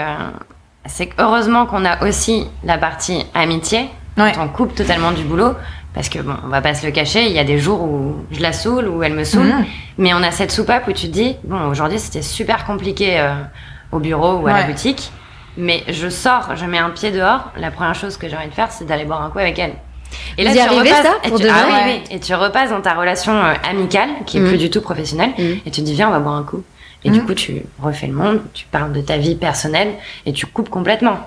c'est 0.87 1.07
que 1.07 1.15
heureusement 1.23 1.67
qu'on 1.67 1.85
a 1.85 2.03
aussi 2.07 2.47
la 2.65 2.79
partie 2.79 3.25
amitié, 3.35 3.89
Ouais. 4.17 4.33
quand 4.35 4.45
on 4.45 4.49
coupe 4.49 4.75
totalement 4.75 5.13
du 5.13 5.23
boulot, 5.23 5.55
parce 5.95 6.09
que 6.09 6.19
bon, 6.19 6.35
on 6.45 6.49
va 6.49 6.61
pas 6.61 6.75
se 6.75 6.85
le 6.85 6.93
cacher, 6.93 7.27
il 7.27 7.33
y 7.33 7.39
a 7.39 7.45
des 7.45 7.59
jours 7.59 7.83
où 7.83 8.17
je 8.31 8.41
la 8.41 8.53
saoule, 8.53 8.89
où 8.89 9.03
elle 9.03 9.15
me 9.15 9.25
saoule, 9.25 9.47
Mhm. 9.47 9.65
mais 9.99 10.13
on 10.15 10.23
a 10.23 10.31
cette 10.31 10.51
soupape 10.53 10.87
où 10.89 10.93
tu 10.93 11.07
te 11.09 11.13
dis, 11.13 11.37
bon, 11.45 11.69
aujourd'hui 11.69 11.99
c'était 11.99 12.23
super 12.23 12.65
compliqué 12.65 13.19
euh, 13.21 13.35
au 13.93 13.99
bureau 13.99 14.35
ou 14.39 14.47
à 14.47 14.53
la 14.53 14.63
boutique, 14.65 15.11
mais 15.57 15.83
je 15.89 16.09
sors, 16.09 16.55
je 16.57 16.65
mets 16.67 16.79
un 16.79 16.91
pied 16.91 17.11
dehors, 17.13 17.51
la 17.57 17.71
première 17.71 17.95
chose 17.95 18.17
que 18.17 18.29
j'ai 18.29 18.37
envie 18.37 18.49
de 18.49 18.55
faire, 18.55 18.71
c'est 18.71 18.85
d'aller 18.85 19.05
boire 19.05 19.23
un 19.23 19.31
coup 19.31 19.39
avec 19.39 19.59
elle. 19.59 19.73
Et 20.37 20.47
Vous 20.47 20.55
y 20.55 20.59
arrivez, 20.59 20.91
ça, 20.91 21.13
et 21.25 21.29
pour 21.29 21.39
tu, 21.39 21.45
de 21.45 21.51
ah 21.51 21.89
et 22.11 22.19
tu 22.19 22.35
repasses 22.35 22.71
dans 22.71 22.81
ta 22.81 22.95
relation 22.95 23.33
euh, 23.33 23.53
amicale, 23.69 24.09
qui 24.27 24.39
est 24.39 24.41
Mhm. 24.41 24.49
plus 24.49 24.59
du 24.59 24.69
tout 24.71 24.81
professionnelle, 24.81 25.31
Mhm. 25.39 25.59
et 25.65 25.71
tu 25.71 25.81
te 25.81 25.87
dis, 25.87 25.95
viens, 25.95 26.09
on 26.09 26.13
va 26.13 26.19
boire 26.19 26.35
un 26.35 26.43
coup. 26.43 26.63
Et 27.05 27.11
du 27.11 27.21
Mhm. 27.21 27.27
coup, 27.27 27.35
tu 27.35 27.63
refais 27.81 28.07
le 28.07 28.13
monde, 28.13 28.41
tu 28.53 28.67
parles 28.67 28.93
de 28.93 29.01
ta 29.01 29.17
vie 29.17 29.35
personnelle 29.35 29.93
et 30.27 30.33
tu 30.33 30.47
coupes 30.47 30.69
complètement. 30.69 31.19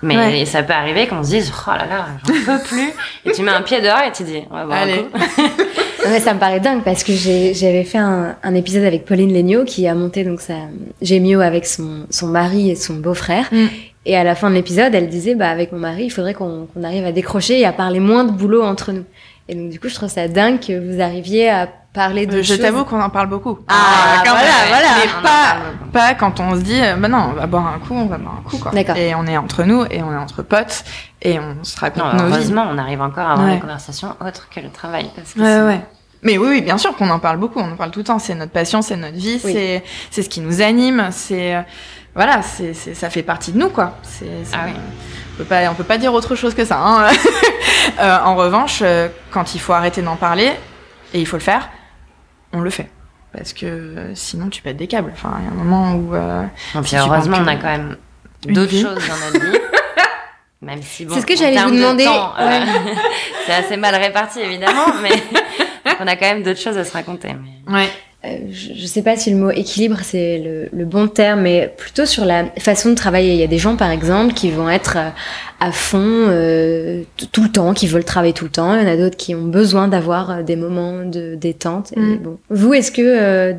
Mais 0.00 0.16
Ouais. 0.16 0.44
ça 0.44 0.62
peut 0.62 0.72
arriver 0.72 1.06
qu'on 1.08 1.24
se 1.24 1.30
dise, 1.30 1.52
oh 1.66 1.70
là 1.72 1.84
là, 1.86 2.06
j'en 2.24 2.32
peux 2.58 2.62
plus. 2.68 2.90
et 3.26 3.32
tu 3.32 3.42
mets 3.42 3.50
un 3.50 3.62
pied 3.62 3.80
dehors 3.80 4.00
et 4.06 4.12
tu 4.12 4.22
dis, 4.22 4.42
on 4.50 4.54
va 4.54 4.64
boire 4.64 4.78
Allez. 4.82 4.92
un 4.92 5.18
coup. 5.18 5.18
Ouais, 6.06 6.20
ça 6.20 6.32
me 6.32 6.38
paraît 6.38 6.60
dingue 6.60 6.84
parce 6.84 7.02
que 7.04 7.12
j'avais 7.12 7.82
fait 7.84 7.98
un, 7.98 8.36
un 8.42 8.54
épisode 8.54 8.84
avec 8.84 9.04
Pauline 9.04 9.34
Legnaud 9.34 9.64
qui 9.64 9.86
a 9.88 9.94
monté 9.94 10.22
donc 10.24 10.40
sa 10.40 10.54
Gémio 11.02 11.40
avec 11.40 11.66
son, 11.66 12.06
son 12.08 12.28
mari 12.28 12.70
et 12.70 12.76
son 12.76 12.94
beau-frère. 12.94 13.48
Mm. 13.52 13.66
Et 14.06 14.16
à 14.16 14.22
la 14.24 14.34
fin 14.36 14.48
de 14.48 14.54
l'épisode, 14.54 14.94
elle 14.94 15.08
disait 15.08 15.34
bah 15.34 15.50
avec 15.50 15.72
mon 15.72 15.78
mari, 15.80 16.04
il 16.04 16.10
faudrait 16.10 16.32
qu'on 16.34 16.66
qu'on 16.72 16.84
arrive 16.84 17.04
à 17.04 17.12
décrocher 17.12 17.58
et 17.60 17.66
à 17.66 17.72
parler 17.72 17.98
moins 18.00 18.24
de 18.24 18.30
boulot 18.30 18.62
entre 18.62 18.92
nous. 18.92 19.04
Et 19.48 19.54
donc 19.56 19.68
du 19.70 19.80
coup, 19.80 19.88
je 19.88 19.96
trouve 19.96 20.08
ça 20.08 20.28
dingue 20.28 20.60
que 20.60 20.78
vous 20.78 21.02
arriviez 21.02 21.50
à 21.50 21.68
parler 21.92 22.26
de 22.26 22.38
Euh, 22.38 22.42
je 22.42 22.48
choses. 22.54 22.60
t'avoue 22.60 22.84
qu'on 22.84 23.00
en 23.00 23.10
parle 23.10 23.28
beaucoup. 23.28 23.58
Ah, 23.68 24.22
quand 24.24 24.30
voilà, 24.30 24.44
même. 24.46 24.68
voilà. 24.68 24.88
Mais 25.04 25.22
pas, 25.22 25.56
pas 25.92 26.14
quand 26.14 26.38
on 26.40 26.54
se 26.54 26.60
dit, 26.60 26.80
euh, 26.80 26.96
bah 26.96 27.08
non, 27.08 27.30
on 27.30 27.32
va 27.32 27.46
boire 27.46 27.66
un 27.66 27.78
coup, 27.78 27.94
on 27.94 28.06
va 28.06 28.18
boire 28.18 28.36
un 28.44 28.48
coup, 28.48 28.58
quoi. 28.58 28.70
D'accord. 28.72 28.96
Et 28.96 29.14
on 29.14 29.26
est 29.26 29.36
entre 29.36 29.64
nous, 29.64 29.84
et 29.90 30.02
on 30.02 30.12
est 30.12 30.16
entre 30.16 30.42
potes, 30.42 30.84
et 31.22 31.38
on 31.40 31.64
se 31.64 31.78
raconte 31.78 32.04
Non, 32.04 32.12
nos 32.14 32.26
vies. 32.26 32.34
heureusement, 32.34 32.66
on 32.70 32.78
arrive 32.78 33.00
encore 33.00 33.26
à 33.26 33.32
avoir 33.32 33.46
Ouais. 33.48 33.54
des 33.56 33.60
conversations 33.60 34.14
autres 34.24 34.48
que 34.54 34.60
le 34.60 34.70
travail. 34.70 35.10
Parce 35.16 35.32
que 35.34 35.40
Ouais, 35.40 35.66
ouais. 35.74 35.80
Mais 36.22 36.36
oui, 36.36 36.48
oui, 36.50 36.60
bien 36.62 36.78
sûr 36.78 36.94
qu'on 36.96 37.10
en 37.10 37.20
parle 37.20 37.36
beaucoup, 37.38 37.60
on 37.60 37.72
en 37.72 37.76
parle 37.76 37.90
tout 37.92 38.00
le 38.00 38.04
temps. 38.04 38.18
C'est 38.18 38.34
notre 38.34 38.50
passion, 38.52 38.82
c'est 38.82 38.96
notre 38.96 39.16
vie, 39.16 39.40
Oui. 39.44 39.52
c'est, 39.52 39.84
c'est 40.10 40.22
ce 40.24 40.28
qui 40.28 40.40
nous 40.40 40.60
anime, 40.62 41.08
c'est, 41.12 41.54
euh, 41.54 41.62
voilà, 42.14 42.42
c'est, 42.42 42.74
c'est, 42.74 42.94
ça 42.94 43.08
fait 43.08 43.22
partie 43.22 43.52
de 43.52 43.58
nous, 43.58 43.68
quoi. 43.68 43.92
C'est, 44.02 44.26
c'est- 44.44 44.54
Ah 44.56 44.64
oui. 44.66 44.72
on 44.74 45.38
peut 45.38 45.44
pas, 45.44 45.70
on 45.70 45.74
peut 45.74 45.84
pas 45.84 45.96
dire 45.98 46.12
autre 46.12 46.34
chose 46.34 46.54
que 46.54 46.64
ça. 46.64 46.78
Hein. 46.80 47.06
Euh, 48.00 48.18
en 48.24 48.36
revanche, 48.36 48.82
quand 49.32 49.54
il 49.54 49.60
faut 49.60 49.72
arrêter 49.72 50.02
d'en 50.02 50.14
parler 50.16 50.52
et 51.14 51.20
il 51.20 51.26
faut 51.26 51.36
le 51.36 51.42
faire, 51.42 51.68
on 52.52 52.60
le 52.60 52.70
fait. 52.70 52.90
Parce 53.32 53.52
que 53.52 53.66
euh, 53.66 54.14
sinon, 54.14 54.48
tu 54.48 54.62
pètes 54.62 54.76
des 54.78 54.86
câbles. 54.86 55.10
Enfin, 55.12 55.36
il 55.40 55.44
y 55.44 55.48
a 55.48 55.50
un 55.50 55.54
moment 55.64 55.92
où. 55.94 56.14
euh, 56.14 56.44
Si 56.84 56.96
heureusement, 56.96 57.38
on 57.40 57.46
a 57.46 57.56
quand 57.56 57.66
même 57.68 57.96
d'autres 58.46 58.72
choses 58.72 58.82
dans 59.06 59.16
notre 59.32 59.40
vie. 59.52 59.58
Même 60.60 60.82
si 60.82 61.04
bon, 61.04 61.14
C'est 61.14 61.20
ce 61.20 61.26
que 61.26 61.36
j'allais 61.36 61.52
vous 61.52 61.70
termes 61.70 61.72
de 61.76 61.80
demander. 61.80 62.04
temps, 62.04 62.32
euh, 62.40 62.60
c'est 63.46 63.52
assez 63.54 63.76
mal 63.76 63.94
réparti 63.94 64.40
évidemment, 64.40 64.86
mais 65.02 65.10
on 66.00 66.06
a 66.08 66.16
quand 66.16 66.26
même 66.26 66.42
d'autres 66.42 66.58
choses 66.58 66.76
à 66.76 66.82
se 66.84 66.92
raconter. 66.92 67.32
Mais... 67.68 67.72
Ouais. 67.72 67.88
Euh, 68.24 68.28
je, 68.50 68.74
je 68.74 68.86
sais 68.86 69.02
pas 69.02 69.16
si 69.16 69.30
le 69.30 69.36
mot 69.36 69.50
équilibre 69.50 69.98
c'est 70.02 70.38
le, 70.38 70.68
le 70.76 70.84
bon 70.84 71.06
terme, 71.06 71.42
mais 71.42 71.72
plutôt 71.76 72.04
sur 72.04 72.24
la 72.24 72.46
façon 72.58 72.90
de 72.90 72.94
travailler. 72.96 73.32
Il 73.34 73.38
y 73.38 73.44
a 73.44 73.46
des 73.46 73.58
gens, 73.58 73.76
par 73.76 73.90
exemple, 73.90 74.34
qui 74.34 74.50
vont 74.50 74.68
être 74.68 74.96
euh, 74.96 75.10
à 75.60 75.70
fond 75.70 76.00
euh, 76.02 77.02
tout 77.32 77.44
le 77.44 77.48
temps, 77.50 77.74
qui 77.74 77.86
veulent 77.86 78.04
travailler 78.04 78.32
tout 78.32 78.44
le 78.44 78.50
temps. 78.50 78.74
Il 78.74 78.82
y 78.82 78.84
en 78.84 78.92
a 78.92 78.96
d'autres 78.96 79.16
qui 79.16 79.36
ont 79.36 79.44
besoin 79.44 79.86
d'avoir 79.86 80.30
euh, 80.30 80.42
des 80.42 80.56
moments 80.56 81.04
de 81.04 81.36
détente. 81.36 81.92
Et 81.96 82.00
Mm. 82.00 82.16
bon. 82.18 82.38
Vous, 82.50 82.74
est-ce 82.74 82.90
que 82.90 83.02
euh, 83.02 83.52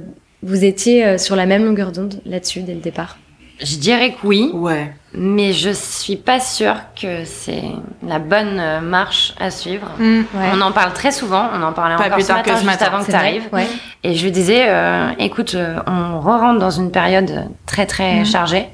vous 0.44 0.66
étiez 0.66 1.18
sur 1.18 1.38
la 1.38 1.46
même 1.46 1.64
longueur 1.64 1.92
d'onde 1.94 2.20
là-dessus 2.26 2.62
dès 2.62 2.74
le 2.74 2.82
départ? 2.82 3.18
Je 3.62 3.78
dirais 3.78 4.12
que 4.12 4.26
oui, 4.28 4.52
Ouais. 4.54 4.92
Mais 5.14 5.54
je 5.54 5.72
suis 5.72 6.16
pas 6.18 6.40
sûre 6.40 6.76
que 7.00 7.26
c'est 7.26 7.64
la 8.08 8.20
bonne 8.20 8.60
euh, 8.60 8.80
marche 8.82 9.34
à 9.40 9.50
suivre. 9.52 9.88
Mm. 9.98 10.22
On 10.54 10.62
en 10.62 10.72
parle 10.72 10.94
très 10.94 11.12
souvent, 11.12 11.50
on 11.54 11.62
en 11.64 11.74
parlait 11.74 11.96
Pas 11.96 12.04
encore 12.04 12.14
plus 12.16 12.24
ce 12.24 12.28
tard 12.28 12.38
matin, 12.38 12.52
que 12.52 12.58
ce 12.60 12.64
juste 12.64 12.80
matin. 12.80 12.86
avant 12.94 13.04
que 13.04 13.10
tu 13.10 13.16
arrives. 13.16 13.50
Ouais. 13.52 13.68
Et 14.04 14.14
je 14.16 14.24
lui 14.24 14.32
disais, 14.32 14.66
euh, 14.68 15.10
écoute, 15.18 15.56
euh, 15.56 15.80
on 15.88 16.20
re-rentre 16.20 16.60
dans 16.60 16.70
une 16.72 16.92
période 16.92 17.50
très 17.66 17.86
très 17.86 18.20
Mhm. 18.20 18.26
chargée. 18.26 18.68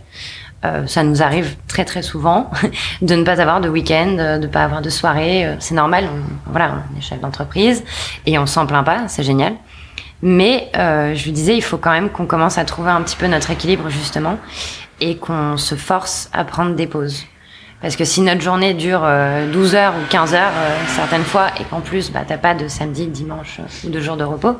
Euh, 0.65 0.88
ça 0.88 1.04
nous 1.04 1.21
arrive 1.21 1.56
très 1.67 1.86
très 1.86 2.02
souvent 2.02 2.50
de 3.02 3.13
ne 3.15 3.24
pas 3.24 3.39
avoir 3.39 3.62
de 3.62 3.69
week-end, 3.69 4.15
euh, 4.17 4.38
de 4.38 4.48
ne 4.48 4.52
pas 4.52 4.63
avoir 4.63 4.82
de 4.82 4.89
soirée. 4.89 5.48
C'est 5.60 5.76
normal, 5.76 6.06
on, 6.12 6.52
voilà, 6.52 6.84
on 6.93 6.98
est 6.98 7.02
chef 7.02 7.19
d'entreprise 7.21 7.84
et 8.26 8.39
on 8.39 8.45
s'en 8.45 8.65
plaint 8.65 8.84
pas, 8.86 9.08
c'est 9.08 9.24
génial. 9.24 9.54
Mais 10.21 10.69
euh, 10.76 11.13
je 11.13 11.24
lui 11.26 11.32
disais, 11.34 11.56
il 11.56 11.62
faut 11.62 11.78
quand 11.78 11.91
même 11.91 12.10
qu'on 12.10 12.26
commence 12.26 12.58
à 12.58 12.65
trouver 12.65 12.89
un 12.89 13.02
petit 13.04 13.15
peu 13.17 13.28
notre 13.28 13.52
équilibre 13.52 13.89
justement 13.89 14.38
et 15.01 15.17
qu'on 15.17 15.58
se 15.58 15.75
force 15.75 16.29
à 16.34 16.43
prendre 16.43 16.75
des 16.75 16.88
pauses. 16.88 17.25
Parce 17.81 17.95
que 17.95 18.05
si 18.05 18.21
notre 18.21 18.41
journée 18.41 18.73
dure 18.73 19.01
euh, 19.03 19.51
12 19.51 19.75
heures 19.75 19.93
ou 19.95 20.10
15 20.10 20.34
heures 20.34 20.51
euh, 20.55 20.77
certaines 20.95 21.23
fois 21.23 21.47
et 21.60 21.63
qu'en 21.65 21.81
plus 21.81 22.12
bah, 22.12 22.21
t'as 22.27 22.38
pas 22.38 22.55
de 22.55 22.67
samedi, 22.67 23.08
dimanche 23.08 23.60
euh, 23.60 23.88
ou 23.88 23.91
de 23.91 23.99
jours 23.99 24.17
de 24.17 24.23
repos, 24.23 24.55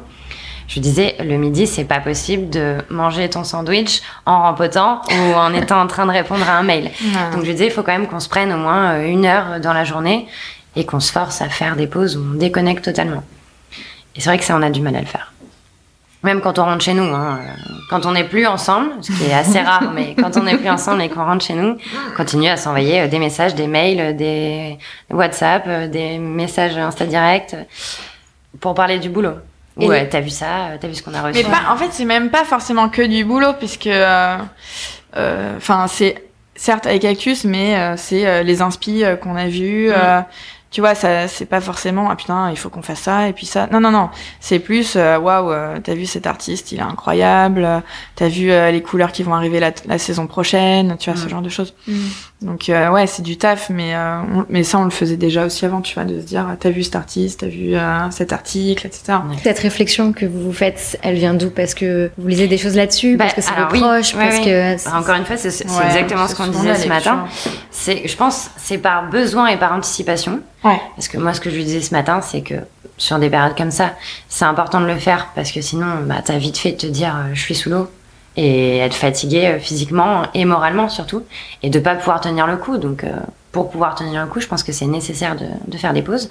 je 0.68 0.80
disais 0.80 1.16
le 1.20 1.38
midi 1.38 1.68
c'est 1.68 1.86
pas 1.86 2.00
possible 2.00 2.50
de 2.50 2.78
manger 2.90 3.30
ton 3.30 3.44
sandwich 3.44 4.02
en 4.26 4.44
rempotant 4.44 5.02
ou 5.10 5.34
en 5.34 5.54
étant 5.54 5.82
en 5.82 5.88
train 5.88 6.06
de 6.06 6.12
répondre 6.12 6.48
à 6.48 6.58
un 6.58 6.64
mail. 6.64 6.92
Donc 7.34 7.46
je 7.46 7.52
disais 7.52 7.68
il 7.68 7.72
faut 7.72 7.84
quand 7.84 7.94
même 7.94 8.08
qu'on 8.08 8.20
se 8.20 8.30
prenne 8.30 8.52
au 8.54 8.58
moins 8.58 8.94
euh, 8.94 9.08
une 9.08 9.26
heure 9.26 9.60
dans 9.60 9.74
la 9.74 9.84
journée 9.84 10.28
et 10.76 10.86
qu'on 10.86 11.00
se 11.00 11.12
force 11.12 11.42
à 11.42 11.50
faire 11.50 11.76
des 11.76 11.88
pauses 11.88 12.18
où 12.18 12.24
on 12.34 12.38
déconnecte 12.38 12.84
totalement. 12.84 13.24
Et 14.16 14.22
c'est 14.22 14.30
vrai 14.30 14.38
que 14.38 14.44
ça 14.44 14.56
on 14.56 14.62
a 14.62 14.70
du 14.70 14.82
mal 14.82 14.96
à 14.96 15.02
le 15.02 15.08
faire. 15.08 15.32
Même 16.26 16.42
quand 16.42 16.60
on 16.60 16.66
rentre 16.66 16.84
chez 16.84 16.94
nous, 16.94 17.04
hein, 17.14 17.40
euh, 17.42 17.74
quand 17.90 18.06
on 18.06 18.12
n'est 18.12 18.24
plus 18.28 18.46
ensemble, 18.48 18.92
ce 19.02 19.12
qui 19.12 19.26
est 19.30 19.34
assez 19.34 19.60
rare, 19.62 19.92
mais 19.96 20.16
quand 20.18 20.36
on 20.38 20.44
n'est 20.44 20.58
plus 20.58 20.70
ensemble 20.70 21.02
et 21.04 21.10
qu'on 21.10 21.24
rentre 21.24 21.46
chez 21.46 21.54
nous, 21.54 21.78
on 22.12 22.16
continue 22.18 22.50
à 22.50 22.58
s'envoyer 22.58 23.02
euh, 23.02 23.08
des 23.08 23.20
messages, 23.20 23.56
des 23.56 23.68
mails, 23.68 24.00
euh, 24.02 24.14
des 24.14 24.78
WhatsApp, 25.12 25.90
des 25.92 26.18
messages 26.18 26.78
Insta 26.78 27.06
Direct 27.06 27.56
pour 28.60 28.74
parler 28.74 29.00
du 29.00 29.10
boulot. 29.10 29.36
Et- 29.80 29.88
Ouais, 29.88 30.08
t'as 30.08 30.22
vu 30.22 30.30
ça, 30.30 30.70
t'as 30.80 30.88
vu 30.88 30.96
ce 30.96 31.04
qu'on 31.04 31.14
a 31.14 31.22
reçu. 31.22 31.44
Mais 31.44 31.50
pas, 31.50 31.72
en 31.72 31.76
fait, 31.78 31.90
c'est 31.92 32.06
même 32.06 32.30
pas 32.30 32.46
forcément 32.46 32.88
que 32.90 33.02
du 33.02 33.26
boulot, 33.26 33.54
puisque, 33.60 33.88
euh, 33.88 34.38
euh, 35.18 35.58
enfin, 35.58 35.86
c'est 35.88 36.24
certes 36.56 36.86
avec 36.88 37.02
Cactus, 37.02 37.44
mais 37.44 37.76
euh, 37.78 37.94
c'est 37.98 38.26
euh, 38.26 38.42
les 38.42 38.62
inspi 38.62 39.04
euh, 39.04 39.18
qu'on 39.18 39.36
a 39.36 39.48
vus. 39.48 39.90
euh, 39.92 40.22
tu 40.76 40.82
vois, 40.82 40.94
ça, 40.94 41.30
c'est 41.30 41.46
pas 41.46 41.62
forcément 41.62 42.10
ah 42.10 42.18
putain, 42.18 42.52
il 42.52 42.58
faut 42.58 42.68
qu'on 42.70 42.82
fasse 42.82 43.00
ça 43.00 43.30
et 43.30 43.32
puis 43.32 43.46
ça. 43.46 43.68
Non, 43.72 43.80
non, 43.80 43.92
non. 43.92 44.10
C'est 44.42 44.60
plus 44.60 44.98
euh, 44.98 45.18
waouh, 45.18 45.50
euh, 45.50 45.80
t'as 45.82 45.94
vu 45.94 46.06
cet 46.06 46.28
artiste, 46.28 46.74
il 46.74 46.80
est 46.80 46.82
incroyable. 46.82 47.66
T'as 48.18 48.28
vu 48.28 48.52
euh, 48.52 48.72
les 48.72 48.82
couleurs 48.82 49.14
qui 49.14 49.24
vont 49.24 49.34
arriver 49.34 49.62
la, 49.62 49.72
la 49.86 49.98
saison 49.98 50.28
prochaine. 50.28 50.98
Tu 51.00 51.10
vois 51.10 51.18
ce 51.18 51.28
Mm. 51.28 51.30
genre 51.30 51.42
de 51.42 51.48
choses. 51.48 51.74
Donc 52.46 52.70
euh, 52.70 52.90
ouais, 52.92 53.08
c'est 53.08 53.24
du 53.24 53.38
taf, 53.38 53.70
mais 53.72 53.96
euh, 53.96 54.20
on- 54.34 54.46
mais 54.50 54.64
ça 54.64 54.78
on 54.78 54.84
le 54.84 54.92
faisait 54.92 55.18
déjà 55.18 55.46
aussi 55.46 55.66
avant, 55.66 55.82
tu 55.82 55.96
vois, 55.96 56.04
de 56.04 56.20
se 56.22 56.26
dire 56.26 56.46
t'as 56.60 56.70
vu 56.70 56.84
cet 56.84 56.96
artiste, 56.96 57.40
t'as 57.40 57.48
vu 57.48 57.74
euh, 57.76 58.12
cet 58.12 58.32
article, 58.34 58.86
etc. 58.86 59.18
Cette 59.44 59.58
réflexion 59.60 60.14
que 60.14 60.26
vous 60.28 60.42
vous 60.42 60.54
faites, 60.54 61.00
elle 61.02 61.16
vient 61.16 61.34
d'où? 61.34 61.50
Parce 61.50 61.74
que 61.74 62.12
vous 62.18 62.28
lisez 62.28 62.48
des 62.48 62.58
choses 62.60 62.76
là-dessus? 62.76 63.18
Bah, 63.18 63.26
Parce 63.26 63.34
que 63.34 63.42
c'est 63.42 63.52
vos 63.60 63.72
oui, 63.72 63.80
proches 63.80 64.16
Parce 64.16 64.36
oui. 64.38 64.44
que 64.46 64.78
c'est- 64.78 64.90
Bah, 64.90 64.98
Encore 65.00 65.16
une 65.16 65.26
fois, 65.26 65.38
c'est 65.38 65.48
exactement 65.48 66.28
ce 66.28 66.36
qu'on 66.36 66.48
disait 66.48 66.76
ce 66.76 66.88
matin. 66.88 67.26
C'est, 67.72 68.08
je 68.08 68.16
pense, 68.16 68.50
c'est 68.58 68.78
par 68.78 69.10
besoin 69.10 69.48
et 69.48 69.58
par 69.58 69.74
anticipation. 69.74 70.40
Ouais. 70.64 70.80
Parce 70.96 71.08
que 71.08 71.18
moi, 71.18 71.34
ce 71.34 71.42
que 71.42 71.50
je 71.50 71.56
lui 71.56 71.64
disais 71.64 71.82
ce 71.82 71.94
matin, 71.94 72.22
c'est 72.22 72.42
que 72.42 72.56
sur 72.98 73.18
des 73.20 73.30
périodes 73.30 73.58
comme 73.58 73.72
ça, 73.72 73.94
c'est 74.30 74.46
important 74.46 74.80
de 74.82 74.86
le 74.86 74.96
faire 74.98 75.30
parce 75.36 75.52
que 75.52 75.62
sinon, 75.62 75.88
bah, 76.06 76.16
t'as 76.24 76.38
vite 76.38 76.58
fait 76.58 76.72
de 76.74 76.78
te 76.78 76.88
dire, 76.88 77.16
euh, 77.16 77.32
je 77.34 77.40
suis 77.42 77.56
sous 77.56 77.70
l'eau 77.70 77.90
et 78.38 78.78
être 78.80 78.96
fatigué 78.96 79.46
euh, 79.48 79.60
physiquement 79.60 80.24
et 80.34 80.46
moralement 80.46 80.90
surtout, 80.90 81.24
et 81.64 81.70
de 81.70 81.80
pas 81.80 81.96
pouvoir 81.96 82.20
tenir 82.22 82.48
le 82.48 82.58
coup. 82.58 82.78
Donc, 82.78 83.04
euh, 83.04 83.12
pour 83.52 83.70
pouvoir 83.70 83.96
tenir 83.96 84.22
le 84.22 84.28
coup, 84.28 84.40
je 84.42 84.48
pense 84.48 84.64
que 84.64 84.72
c'est 84.72 84.86
nécessaire 84.88 85.36
de, 85.36 85.46
de 85.68 85.78
faire 85.78 85.94
des 85.94 86.02
pauses. 86.02 86.30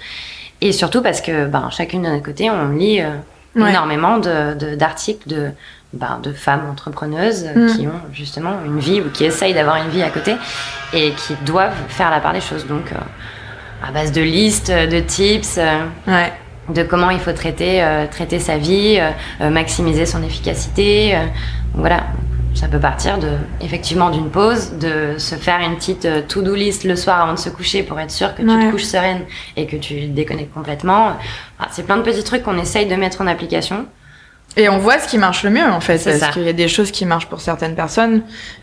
Et 0.60 0.72
surtout 0.72 1.02
parce 1.02 1.20
que, 1.20 1.46
ben, 1.46 1.68
chacune 1.70 2.02
de 2.02 2.08
notre 2.08 2.22
côté, 2.24 2.50
on 2.50 2.68
lit 2.70 3.00
euh, 3.00 3.10
Ouais. 3.56 3.70
énormément 3.70 4.18
de, 4.18 4.54
de- 4.54 4.74
d'articles 4.74 5.28
de, 5.28 5.50
ben, 5.92 6.18
de 6.22 6.32
femmes 6.32 6.66
entrepreneuses 6.70 7.46
Mm. 7.54 7.66
qui 7.68 7.86
ont 7.86 8.00
justement 8.12 8.54
une 8.66 8.80
vie 8.80 9.00
ou 9.00 9.10
qui 9.10 9.24
essayent 9.24 9.54
d'avoir 9.54 9.76
une 9.76 9.90
vie 9.90 10.02
à 10.02 10.10
côté 10.10 10.34
et 10.92 11.12
qui 11.12 11.34
doivent 11.46 11.72
faire 11.88 12.10
la 12.10 12.18
part 12.18 12.32
des 12.32 12.40
choses. 12.40 12.66
Donc, 12.66 12.90
euh, 12.92 12.96
à 13.86 13.92
base 13.92 14.10
de 14.10 14.20
listes, 14.22 14.72
de 14.72 14.98
tips, 14.98 15.56
euh, 15.58 15.84
Ouais. 16.08 16.32
De 16.68 16.83
comment 16.83 17.11
il 17.11 17.18
faut 17.20 17.33
traiter, 17.33 17.83
euh, 17.83 18.07
traiter 18.11 18.38
sa 18.38 18.57
vie, 18.57 18.96
euh, 18.98 19.11
euh, 19.40 19.50
maximiser 19.50 20.07
son 20.07 20.22
efficacité. 20.22 21.14
euh, 21.14 21.27
voilà. 21.74 22.05
ça 22.55 22.68
peut 22.68 22.79
partir 22.79 23.18
de, 23.18 23.31
effectivement, 23.61 24.11
d'une 24.11 24.31
pause, 24.31 24.74
de 24.79 25.18
se 25.18 25.35
faire 25.35 25.59
une 25.61 25.74
petite 25.77 26.07
to-do 26.29 26.55
list 26.55 26.85
le 26.85 26.94
soir 26.96 27.20
avant 27.20 27.33
de 27.35 27.38
se 27.38 27.48
coucher 27.50 27.83
pour 27.83 27.98
être 27.98 28.12
sûr 28.12 28.35
que 28.35 28.42
tu 28.42 28.46
te 28.48 28.70
couches 28.70 28.85
sereine 28.85 29.22
et 29.57 29.66
que 29.66 29.77
tu 29.77 29.94
te 29.94 30.12
déconnectes 30.12 30.55
complètement. 30.55 31.16
Enfin, 31.59 31.68
c'est 31.72 31.85
plein 31.85 31.96
de 31.96 32.03
petits 32.03 32.22
trucs 32.22 32.44
qu'on 32.44 32.59
essaye 32.59 32.87
de 32.87 32.94
mettre 32.94 33.20
en 33.20 33.27
application. 33.27 33.87
Et 34.57 34.68
on 34.68 34.79
voit 34.79 35.00
ce 35.00 35.09
qui 35.09 35.18
marche 35.18 35.42
le 35.42 35.50
mieux 35.50 35.64
en 35.64 35.81
fait, 35.81 35.98
parce 36.05 36.33
qu'il 36.33 36.44
y 36.44 36.48
a 36.48 36.53
des 36.53 36.68
choses 36.68 36.92
qui 36.92 37.05
marchent 37.07 37.27
pour 37.27 37.40
certaines 37.40 37.74
personnes 37.74 38.22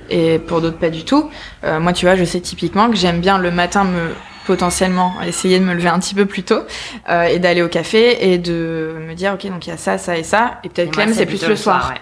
et 0.10 0.40
pour 0.40 0.62
d'autres 0.62 0.78
pas 0.78 0.90
du 0.90 1.04
tout. 1.04 1.30
Euh, 1.66 1.82
moi, 1.82 1.92
tu 1.92 2.06
vois, 2.06 2.16
je 2.16 2.24
sais 2.24 2.40
typiquement 2.40 2.90
que 2.90 2.96
j'aime 2.96 3.20
bien 3.20 3.38
le 3.38 3.52
matin 3.52 3.84
me 3.84 4.14
potentiellement 4.46 5.22
essayer 5.22 5.60
de 5.60 5.66
me 5.66 5.74
lever 5.74 5.90
un 5.90 6.00
petit 6.00 6.16
peu 6.16 6.26
plus 6.26 6.44
tôt 6.44 6.62
euh, 7.10 7.24
et 7.24 7.40
d'aller 7.40 7.62
au 7.62 7.68
café 7.70 8.32
et 8.34 8.38
de 8.38 8.96
me 9.08 9.14
dire 9.14 9.34
ok 9.34 9.46
donc 9.48 9.68
il 9.68 9.70
y 9.70 9.74
a 9.74 9.78
ça 9.78 9.98
ça 9.98 10.18
et 10.18 10.24
ça 10.24 10.60
et 10.64 10.70
peut-être 10.70 10.92
Clem 10.92 11.14
c'est 11.14 11.26
plus 11.26 11.46
le 11.48 11.56
soir. 11.56 11.94
ouais. 11.94 12.02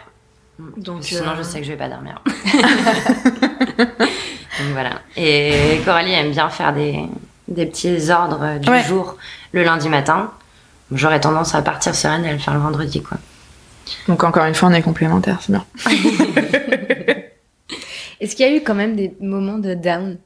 Donc 0.78 1.04
Sinon, 1.06 1.30
euh, 1.30 1.36
je 1.38 1.44
sais 1.44 1.60
que 1.60 1.66
je 1.66 1.72
vais 1.72 1.78
pas 1.78 1.88
dormir. 1.88 2.22
Donc 3.78 4.72
voilà. 4.74 4.92
Et 5.16 5.80
Coralie 5.86 6.12
aime 6.14 6.32
bien 6.32 6.50
faire 6.50 6.74
des, 6.74 7.00
des 7.48 7.66
petits 7.66 8.10
ordres 8.12 8.60
du 8.60 8.70
Ouais. 8.70 8.84
jour 8.84 9.16
le 9.54 9.64
lundi 9.64 9.88
matin. 9.90 10.32
J'aurais 10.92 11.22
tendance 11.22 11.56
à 11.56 11.62
partir 11.62 11.96
sereine 11.96 12.26
et 12.26 12.30
à 12.30 12.34
le 12.34 12.40
faire 12.40 12.54
le 12.56 12.60
vendredi, 12.60 13.02
quoi. 13.02 13.18
donc 14.08 14.24
encore 14.24 14.44
une 14.46 14.56
fois 14.56 14.70
on 14.70 14.74
est 14.74 14.82
complémentaires, 14.82 15.38
c'est 15.42 15.52
bien. 15.52 15.66
Est-ce 18.20 18.36
qu'il 18.36 18.46
y 18.46 18.50
a 18.50 18.54
eu 18.56 18.62
quand 18.62 18.76
même 18.76 18.96
des 18.96 19.14
moments 19.22 19.60
de 19.60 19.74
down? 19.76 20.18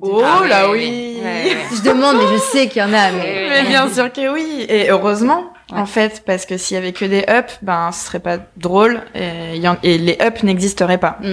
Oh 0.00 0.22
Ah 0.24 0.38
oui, 0.42 0.48
là 0.48 0.70
oui, 0.70 0.78
oui. 0.78 1.14
oui. 1.18 1.22
Ouais, 1.24 1.44
ouais. 1.54 1.56
Je 1.76 1.82
demande, 1.82 2.16
mais 2.16 2.26
je 2.32 2.38
sais 2.38 2.68
qu'il 2.68 2.82
y 2.82 2.84
en 2.84 2.92
a. 2.92 3.12
Mais... 3.12 3.46
Mais 3.50 3.62
bien 3.68 3.88
sûr 3.88 4.12
que 4.12 4.32
oui. 4.32 4.66
Et 4.68 4.90
heureusement, 4.90 5.44
Ouais. 5.72 5.78
en 5.80 5.86
fait, 5.86 6.22
parce 6.26 6.44
que 6.44 6.58
s'il 6.58 6.74
y 6.74 6.78
avait 6.78 6.92
que 6.92 7.06
des 7.06 7.20
ups, 7.26 7.58
ben, 7.62 7.90
ce 7.90 8.06
serait 8.06 8.18
pas 8.20 8.36
drôle 8.58 9.00
et, 9.14 9.54
il 9.54 9.62
y 9.62 9.66
en- 9.68 9.78
et 9.82 9.96
les 9.96 10.18
ups 10.22 10.42
n'existeraient 10.42 10.98
pas. 10.98 11.16
Mm. 11.22 11.32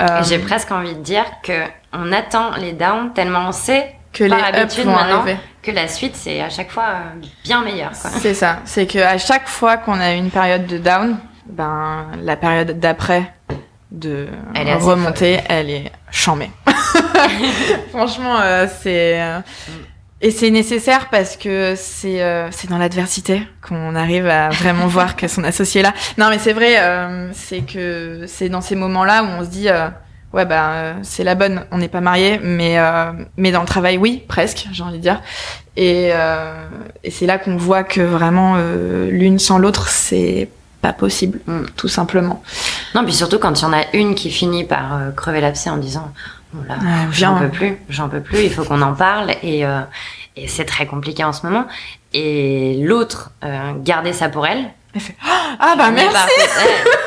Euh, 0.00 0.22
J'ai 0.28 0.38
presque 0.38 0.70
envie 0.70 0.94
de 0.94 1.00
dire 1.00 1.24
que 1.42 1.62
on 1.94 2.12
attend 2.12 2.50
les 2.58 2.72
downs 2.72 3.12
tellement 3.14 3.46
on 3.48 3.52
sait 3.52 3.94
que 4.12 4.28
par 4.28 4.36
les 4.52 4.58
habitude 4.58 4.84
vont 4.84 4.92
maintenant 4.92 5.20
arriver. 5.20 5.38
que 5.62 5.70
la 5.70 5.88
suite 5.88 6.14
c'est 6.14 6.42
à 6.42 6.50
chaque 6.50 6.70
fois 6.70 6.84
euh, 6.88 7.26
bien 7.42 7.62
meilleur. 7.62 7.90
Quoi. 7.92 8.10
C'est 8.20 8.34
ça. 8.34 8.58
C'est 8.66 8.86
que 8.86 8.98
à 8.98 9.16
chaque 9.16 9.48
fois 9.48 9.78
qu'on 9.78 9.98
a 9.98 10.12
une 10.12 10.28
période 10.30 10.66
de 10.66 10.76
down, 10.76 11.16
ben, 11.46 12.04
la 12.22 12.36
période 12.36 12.78
d'après 12.78 13.32
de 13.90 14.28
Elle 14.54 14.68
est 14.68 14.74
remonter, 14.74 15.40
elle 15.48 15.70
est 15.70 15.92
chambée. 16.10 16.50
Franchement, 17.90 18.38
euh, 18.40 18.66
c'est, 18.82 19.20
euh, 19.20 19.40
et 20.20 20.30
c'est 20.30 20.50
nécessaire 20.50 21.08
parce 21.10 21.36
que 21.36 21.74
c'est, 21.76 22.22
euh, 22.22 22.50
c'est 22.50 22.70
dans 22.70 22.78
l'adversité 22.78 23.42
qu'on 23.66 23.94
arrive 23.94 24.26
à 24.26 24.50
vraiment 24.50 24.86
voir 24.88 25.16
que 25.16 25.28
son 25.28 25.44
associé 25.44 25.80
est 25.80 25.84
là. 25.84 25.94
Non, 26.18 26.28
mais 26.30 26.38
c'est 26.38 26.52
vrai, 26.52 26.76
c'est 27.32 27.60
que 27.60 28.24
c'est 28.26 28.48
dans 28.48 28.60
ces 28.60 28.76
moments-là 28.76 29.24
où 29.24 29.26
on 29.26 29.44
se 29.44 29.50
dit, 29.50 29.68
ouais, 30.32 30.44
bah, 30.44 30.94
c'est 31.02 31.24
la 31.24 31.34
bonne, 31.34 31.64
on 31.72 31.78
n'est 31.78 31.88
pas 31.88 32.00
mariés, 32.00 32.38
mais, 32.42 32.76
mais 33.36 33.50
dans 33.50 33.60
le 33.60 33.66
travail, 33.66 33.98
oui, 33.98 34.22
presque, 34.28 34.68
j'ai 34.72 34.82
envie 34.82 34.98
de 34.98 35.02
dire. 35.02 35.20
Et, 35.76 36.10
et 37.02 37.10
c'est 37.10 37.26
là 37.26 37.38
qu'on 37.38 37.56
voit 37.56 37.82
que 37.82 38.00
vraiment 38.00 38.56
l'une 39.08 39.38
sans 39.38 39.58
l'autre, 39.58 39.88
c'est 39.88 40.48
pas 40.82 40.92
possible, 40.92 41.40
Mm. 41.46 41.66
tout 41.76 41.88
simplement. 41.88 42.42
Non, 42.94 43.04
puis 43.04 43.12
surtout 43.12 43.38
quand 43.38 43.58
il 43.60 43.62
y 43.62 43.66
en 43.66 43.72
a 43.72 43.82
une 43.94 44.14
qui 44.14 44.30
finit 44.30 44.64
par 44.64 44.94
euh, 44.96 45.10
crever 45.10 45.40
l'abcès 45.40 45.70
en 45.70 45.76
disant 45.76 46.12
oh 46.54 46.58
là, 46.68 46.76
Ah, 46.80 46.84
j'en 47.12 47.38
peux 47.38 47.48
plus, 47.48 47.78
j'en 47.88 48.08
peux 48.08 48.20
plus, 48.20 48.44
il 48.44 48.50
faut 48.52 48.64
qu'on 48.64 48.82
en 48.82 48.94
parle 48.94 49.30
et, 49.42 49.64
euh, 49.66 49.80
et 50.36 50.48
c'est 50.48 50.64
très 50.64 50.86
compliqué 50.86 51.22
en 51.24 51.32
ce 51.32 51.46
moment. 51.46 51.66
Et 52.14 52.78
l'autre, 52.82 53.30
euh, 53.44 53.72
garder 53.78 54.12
ça 54.12 54.28
pour 54.28 54.46
elle. 54.46 54.70
Ah 55.60 55.74
bah 55.78 55.90
merci. 55.92 56.12
par- 56.12 56.26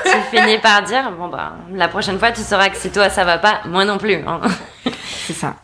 tu 0.05 0.37
finis 0.37 0.57
par 0.59 0.83
dire 0.83 1.11
bon 1.19 1.27
bah 1.27 1.51
la 1.73 1.89
prochaine 1.89 2.17
fois 2.17 2.31
tu 2.31 2.41
sauras 2.41 2.69
que 2.69 2.77
si 2.77 2.89
toi 2.91 3.09
ça 3.09 3.25
va 3.25 3.37
pas, 3.37 3.59
moi 3.65 3.83
non 3.83 3.97
plus. 3.97 4.23
hein. 4.25 4.39
C'est 5.27 5.33
ça. 5.33 5.55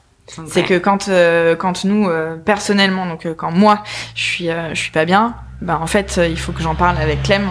C'est 0.48 0.64
que 0.64 0.78
quand 0.78 1.08
euh, 1.08 1.56
quand 1.56 1.86
nous 1.86 2.10
euh, 2.10 2.36
personnellement 2.36 3.06
donc 3.06 3.26
euh, 3.26 3.34
quand 3.34 3.52
moi 3.52 3.84
je 4.16 4.22
suis 4.22 4.50
je 4.74 4.80
suis 4.80 4.92
pas 4.92 5.06
bien, 5.06 5.34
bah 5.62 5.80
en 5.82 5.88
fait 5.88 6.20
il 6.30 6.38
faut 6.38 6.52
que 6.52 6.62
j'en 6.62 6.76
parle 6.76 6.98
avec 6.98 7.24
Clem 7.24 7.48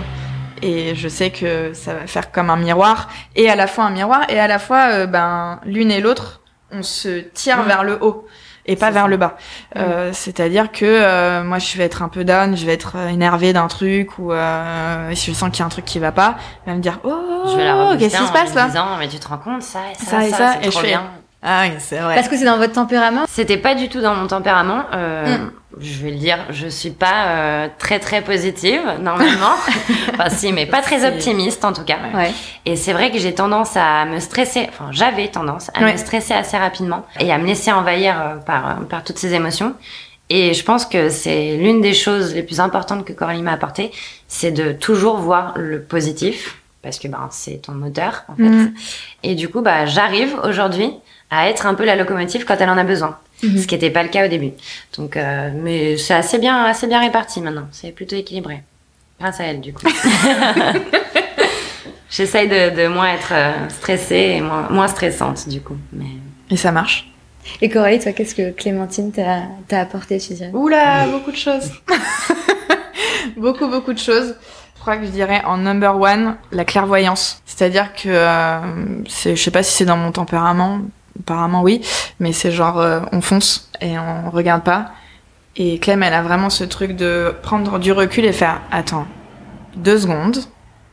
et 0.62 0.94
je 0.94 1.08
sais 1.08 1.30
que 1.30 1.72
ça 1.74 1.94
va 1.94 2.06
faire 2.06 2.30
comme 2.32 2.50
un 2.50 2.56
miroir 2.56 3.08
et 3.36 3.48
à 3.50 3.56
la 3.56 3.66
fois 3.66 3.84
un 3.84 3.90
miroir 3.90 4.22
et 4.28 4.38
à 4.38 4.46
la 4.48 4.58
fois 4.58 4.88
euh, 4.90 5.06
ben 5.06 5.60
l'une 5.64 5.90
et 5.90 6.00
l'autre 6.00 6.40
on 6.72 6.82
se 6.82 7.20
tire 7.20 7.62
vers 7.62 7.82
le 7.84 7.98
haut 8.02 8.26
et 8.66 8.76
pas 8.76 8.90
vers 8.90 9.04
ça. 9.04 9.08
le 9.08 9.16
bas. 9.16 9.36
Euh, 9.76 10.10
C'est-à-dire 10.12 10.70
que 10.70 10.84
euh, 10.84 11.42
moi 11.42 11.58
je 11.58 11.76
vais 11.78 11.84
être 11.84 12.02
un 12.02 12.08
peu 12.08 12.24
down, 12.24 12.54
je 12.56 12.66
vais 12.66 12.74
être 12.74 12.96
euh, 12.96 13.08
énervée 13.08 13.54
d'un 13.54 13.66
truc 13.66 14.18
ou 14.18 14.32
euh, 14.32 15.10
si 15.14 15.30
je 15.32 15.36
sens 15.36 15.48
qu'il 15.50 15.60
y 15.60 15.62
a 15.62 15.66
un 15.66 15.70
truc 15.70 15.86
qui 15.86 15.98
va 15.98 16.12
pas, 16.12 16.36
elle 16.66 16.72
va 16.72 16.76
me 16.76 16.82
dire 16.82 16.98
oh 17.04 17.44
je 17.46 17.56
vais 17.56 17.98
qu'est-ce 17.98 18.18
qui 18.18 18.26
se 18.26 18.32
passe 18.32 18.54
là 18.54 18.66
disant 18.66 18.96
mais 18.98 19.08
tu 19.08 19.18
te 19.18 19.26
rends 19.28 19.38
compte 19.38 19.62
ça 19.62 19.78
et 19.90 19.94
ça, 19.94 20.10
Ça 20.10 20.26
et 20.26 20.30
ça, 20.30 20.36
ça, 20.36 20.52
c'est 20.60 20.66
et 20.66 20.70
trop 20.70 20.80
je 20.80 20.84
fais- 20.84 20.90
bien. 20.92 21.02
Ah 21.42 21.62
oui 21.66 21.74
c'est 21.78 21.98
vrai. 21.98 22.16
Parce 22.16 22.28
que 22.28 22.36
c'est 22.36 22.44
dans 22.44 22.58
votre 22.58 22.72
tempérament. 22.72 23.22
C'était 23.28 23.58
pas 23.58 23.74
du 23.76 23.88
tout 23.88 24.00
dans 24.00 24.14
mon 24.14 24.26
tempérament. 24.26 24.82
Euh, 24.92 25.38
Mm. 25.38 25.50
Je 25.78 26.02
vais 26.02 26.10
le 26.12 26.16
dire, 26.16 26.38
je 26.50 26.66
suis 26.66 26.90
pas 26.90 27.26
euh, 27.26 27.68
très 27.78 27.98
très 27.98 28.22
positive 28.22 28.80
normalement. 29.00 29.52
enfin 30.14 30.30
si, 30.30 30.50
mais 30.52 30.64
pas 30.64 30.80
très 30.80 31.06
optimiste 31.06 31.62
en 31.64 31.74
tout 31.74 31.84
cas. 31.84 31.98
Ouais. 32.14 32.32
Et 32.64 32.74
c'est 32.74 32.94
vrai 32.94 33.10
que 33.10 33.18
j'ai 33.18 33.34
tendance 33.34 33.76
à 33.76 34.06
me 34.06 34.18
stresser. 34.18 34.66
Enfin, 34.70 34.88
j'avais 34.92 35.28
tendance 35.28 35.70
à 35.74 35.82
Ouais. 35.82 35.92
me 35.92 35.98
stresser 35.98 36.32
assez 36.32 36.56
rapidement 36.56 37.04
et 37.20 37.30
à 37.30 37.36
me 37.38 37.46
laisser 37.46 37.70
envahir 37.70 38.18
euh, 38.18 38.36
par 38.36 38.70
euh, 38.70 38.84
par 38.88 39.04
toutes 39.04 39.18
ces 39.18 39.34
émotions. 39.34 39.74
Et 40.30 40.54
je 40.54 40.64
pense 40.64 40.86
que 40.86 41.10
c'est 41.10 41.56
l'une 41.56 41.80
des 41.82 41.94
choses 41.94 42.34
les 42.34 42.42
plus 42.42 42.60
importantes 42.60 43.04
que 43.04 43.12
Coralie 43.12 43.42
m'a 43.42 43.52
apporté, 43.52 43.90
c'est 44.26 44.50
de 44.52 44.72
toujours 44.72 45.18
voir 45.18 45.52
le 45.56 45.82
positif 45.82 46.56
parce 46.82 46.98
que 46.98 47.08
ben 47.08 47.28
c'est 47.30 47.62
ton 47.62 47.72
moteur 47.72 48.24
en 48.28 48.36
fait. 48.36 48.42
Mm. 48.42 48.74
Et 49.22 49.34
du 49.34 49.48
coup, 49.50 49.60
bah, 49.60 49.84
j'arrive 49.84 50.34
aujourd'hui 50.44 50.92
à 51.30 51.48
être 51.50 51.66
un 51.66 51.74
peu 51.74 51.84
la 51.84 51.94
locomotive 51.94 52.46
quand 52.46 52.56
elle 52.58 52.70
en 52.70 52.78
a 52.78 52.84
besoin. 52.84 53.18
Ce 53.40 53.66
qui 53.66 53.74
n'était 53.74 53.90
pas 53.90 54.02
le 54.02 54.08
cas 54.08 54.26
au 54.26 54.28
début. 54.28 54.52
Donc, 54.96 55.16
euh, 55.16 55.50
mais 55.54 55.96
c'est 55.96 56.14
assez 56.14 56.38
bien, 56.38 56.64
assez 56.64 56.86
bien 56.86 57.00
réparti 57.00 57.40
maintenant. 57.40 57.68
C'est 57.70 57.92
plutôt 57.92 58.16
équilibré. 58.16 58.62
Grâce 59.20 59.40
à 59.40 59.44
elle, 59.44 59.60
du 59.60 59.72
coup. 59.72 59.86
J'essaye 62.10 62.48
de, 62.48 62.74
de 62.74 62.88
moins 62.88 63.12
être 63.12 63.32
euh, 63.32 63.68
stressée 63.68 64.34
et 64.36 64.40
moins, 64.40 64.68
moins 64.70 64.88
stressante, 64.88 65.48
du 65.48 65.60
coup. 65.60 65.76
Mais... 65.92 66.06
Et 66.50 66.56
ça 66.56 66.72
marche? 66.72 67.10
Et 67.60 67.68
Coralie, 67.68 67.98
toi, 67.98 68.12
qu'est-ce 68.12 68.34
que 68.34 68.50
Clémentine 68.50 69.12
t'a 69.12 69.42
t'a 69.68 69.80
apporté, 69.80 70.18
tu 70.18 70.34
dirais 70.34 70.50
Oula, 70.52 71.06
beaucoup 71.06 71.30
de 71.30 71.36
choses. 71.36 71.70
beaucoup, 73.36 73.68
beaucoup 73.68 73.92
de 73.92 73.98
choses. 73.98 74.34
Je 74.76 74.80
crois 74.80 74.96
que 74.96 75.04
je 75.04 75.10
dirais 75.10 75.42
en 75.44 75.58
number 75.58 75.98
one, 76.00 76.36
la 76.52 76.64
clairvoyance. 76.64 77.42
C'est-à-dire 77.46 77.92
que, 77.94 78.08
euh, 78.08 78.60
c'est, 79.08 79.34
je 79.36 79.42
sais 79.42 79.50
pas 79.50 79.62
si 79.62 79.72
c'est 79.72 79.84
dans 79.84 79.96
mon 79.96 80.12
tempérament, 80.12 80.80
apparemment 81.20 81.62
oui, 81.62 81.80
mais 82.20 82.32
c'est 82.32 82.50
genre, 82.50 82.78
euh, 82.80 83.00
on 83.12 83.20
fonce 83.20 83.70
et 83.80 83.98
on 83.98 84.30
regarde 84.30 84.62
pas. 84.62 84.92
Et 85.56 85.78
Clem, 85.78 86.02
elle 86.02 86.14
a 86.14 86.22
vraiment 86.22 86.50
ce 86.50 86.64
truc 86.64 86.92
de 86.92 87.34
prendre 87.42 87.78
du 87.78 87.92
recul 87.92 88.24
et 88.24 88.32
faire, 88.32 88.60
attends, 88.70 89.06
deux 89.76 89.98
secondes, 89.98 90.38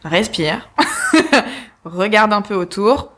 respire, 0.04 0.70
regarde 1.86 2.34
un 2.34 2.42
peu 2.42 2.56
autour, 2.56 3.12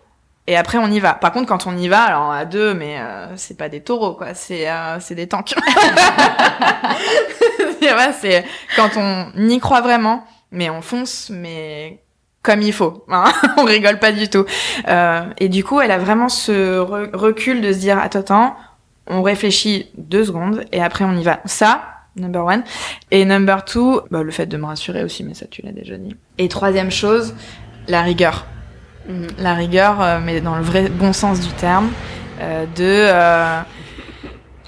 et 0.45 0.57
après 0.57 0.77
on 0.77 0.87
y 0.87 0.99
va. 0.99 1.13
Par 1.13 1.31
contre, 1.31 1.47
quand 1.47 1.67
on 1.67 1.77
y 1.77 1.87
va, 1.87 2.01
alors 2.01 2.31
à 2.31 2.45
deux, 2.45 2.73
mais 2.73 2.99
euh, 2.99 3.35
c'est 3.37 3.57
pas 3.57 3.69
des 3.69 3.81
taureaux, 3.81 4.13
quoi, 4.13 4.33
c'est 4.33 4.69
euh, 4.69 4.99
des 5.11 5.27
tanks. 5.27 5.55
C'est 8.19 8.45
quand 8.75 8.89
on 8.97 9.31
y 9.47 9.59
croit 9.59 9.81
vraiment, 9.81 10.25
mais 10.51 10.69
on 10.69 10.81
fonce, 10.81 11.29
mais 11.29 12.01
comme 12.47 12.61
il 12.61 12.71
faut. 12.73 13.03
Hein 13.11 13.25
on 13.57 13.65
rigole 13.65 13.99
pas 13.99 14.11
du 14.13 14.29
tout. 14.29 14.45
Euh, 14.87 15.25
et 15.37 15.49
du 15.49 15.63
coup, 15.65 15.81
elle 15.81 15.91
a 15.91 15.97
vraiment 15.97 16.29
ce 16.29 16.79
re- 16.79 17.13
recul 17.13 17.61
de 17.61 17.73
se 17.73 17.77
dire, 17.77 17.99
attends, 17.99 18.19
attends, 18.19 18.55
on 19.05 19.21
réfléchit 19.21 19.87
deux 19.97 20.23
secondes 20.23 20.63
et 20.71 20.81
après 20.81 21.03
on 21.03 21.13
y 21.17 21.23
va. 21.23 21.39
Ça, 21.45 21.81
number 22.15 22.45
one. 22.45 22.63
Et 23.11 23.25
number 23.25 23.65
two, 23.65 24.01
bah, 24.11 24.23
le 24.23 24.31
fait 24.31 24.45
de 24.45 24.55
me 24.57 24.65
rassurer 24.65 25.03
aussi, 25.03 25.23
mais 25.25 25.33
ça 25.33 25.45
tu 25.51 25.61
l'as 25.61 25.73
déjà 25.73 25.97
dit. 25.97 26.15
Et 26.37 26.47
troisième 26.47 26.89
chose, 26.89 27.35
la 27.89 28.01
rigueur. 28.01 28.45
Mhm. 29.09 29.27
La 29.39 29.53
rigueur, 29.53 30.01
euh, 30.01 30.19
mais 30.23 30.39
dans 30.39 30.55
le 30.55 30.63
vrai 30.63 30.87
bon 30.89 31.11
sens 31.13 31.41
du 31.41 31.51
terme, 31.53 31.89
euh, 32.41 32.65
de 32.77 33.63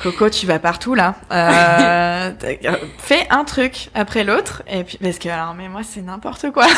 Coco, 0.02 0.30
tu 0.30 0.46
vas 0.48 0.60
partout 0.60 0.96
là. 0.96 1.16
Euh, 1.32 2.32
fais 3.00 3.28
un 3.30 3.44
truc 3.44 3.90
après 3.94 4.24
l'autre 4.24 4.64
et 4.70 4.84
puis 4.84 4.98
parce 4.98 5.20
que 5.20 5.28
alors 5.30 5.54
mais 5.54 5.68
moi 5.68 5.82
c'est 5.84 6.02
n'importe 6.02 6.52
quoi. 6.52 6.66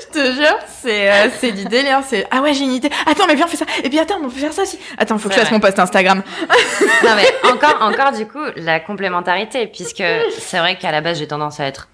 Je 0.00 0.06
te 0.12 0.32
jure, 0.34 0.58
c'est 0.82 1.10
euh, 1.10 1.28
c'est 1.38 1.52
du 1.52 1.64
délire. 1.64 2.00
C'est 2.06 2.26
ah 2.30 2.40
ouais 2.40 2.54
j'ai 2.54 2.64
une 2.64 2.72
idée. 2.72 2.90
Attends 3.06 3.26
mais 3.28 3.34
viens 3.36 3.46
on 3.46 3.48
fait 3.48 3.56
ça. 3.56 3.66
Et 3.84 3.88
puis 3.88 3.98
attends 3.98 4.16
on 4.20 4.24
peut 4.28 4.30
faire 4.30 4.52
ça 4.52 4.62
aussi. 4.62 4.78
Attends 4.98 5.18
faut 5.18 5.28
que 5.28 5.34
je 5.34 5.40
fasse 5.40 5.50
mon 5.52 5.60
post 5.60 5.78
Instagram. 5.78 6.22
non, 7.04 7.10
mais 7.16 7.26
encore, 7.50 7.76
encore, 7.82 8.12
du 8.12 8.26
coup, 8.26 8.42
la 8.56 8.80
complémentarité, 8.80 9.66
puisque 9.66 10.02
c'est 10.38 10.58
vrai 10.58 10.76
qu'à 10.78 10.90
la 10.90 11.00
base, 11.00 11.18
j'ai 11.18 11.28
tendance 11.28 11.60
à 11.60 11.66
être 11.66 11.88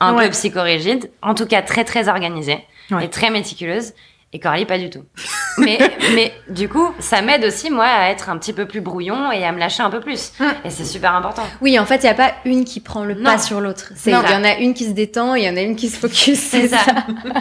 un 0.00 0.14
Ouais. 0.14 0.26
peu 0.26 0.30
psychorigide, 0.30 1.10
en 1.22 1.34
tout 1.34 1.46
cas 1.46 1.60
très, 1.62 1.84
très 1.84 2.08
organisée 2.08 2.64
Ouais. 2.90 3.04
et 3.06 3.10
très 3.10 3.30
méticuleuse. 3.30 3.92
Et 4.34 4.40
Coralie, 4.40 4.66
pas 4.66 4.78
du 4.78 4.90
tout. 4.90 5.04
mais, 5.58 5.78
mais 6.14 6.32
du 6.50 6.68
coup, 6.68 6.92
ça 6.98 7.22
m'aide 7.22 7.44
aussi, 7.46 7.70
moi, 7.70 7.86
à 7.86 8.10
être 8.10 8.28
un 8.28 8.36
petit 8.36 8.52
peu 8.52 8.66
plus 8.66 8.82
brouillon 8.82 9.32
et 9.32 9.42
à 9.44 9.52
me 9.52 9.58
lâcher 9.58 9.82
un 9.82 9.88
peu 9.88 10.00
plus. 10.00 10.32
Mm. 10.38 10.44
Et 10.66 10.70
c'est 10.70 10.84
super 10.84 11.14
important. 11.14 11.44
Oui, 11.62 11.78
en 11.78 11.86
fait, 11.86 11.96
il 11.96 12.02
n'y 12.02 12.08
a 12.10 12.14
pas 12.14 12.32
une 12.44 12.64
qui 12.66 12.80
prend 12.80 13.04
le 13.04 13.16
pas 13.16 13.38
sur 13.38 13.60
l'autre. 13.60 13.92
Il 14.04 14.12
y 14.12 14.14
en 14.14 14.44
a 14.44 14.56
une 14.58 14.74
qui 14.74 14.84
se 14.84 14.90
détend, 14.90 15.34
il 15.34 15.44
y 15.44 15.48
en 15.48 15.56
a 15.56 15.62
une 15.62 15.76
qui 15.76 15.88
se 15.88 15.98
focus. 15.98 16.38
C'est 16.38 16.68
ça. 16.68 16.76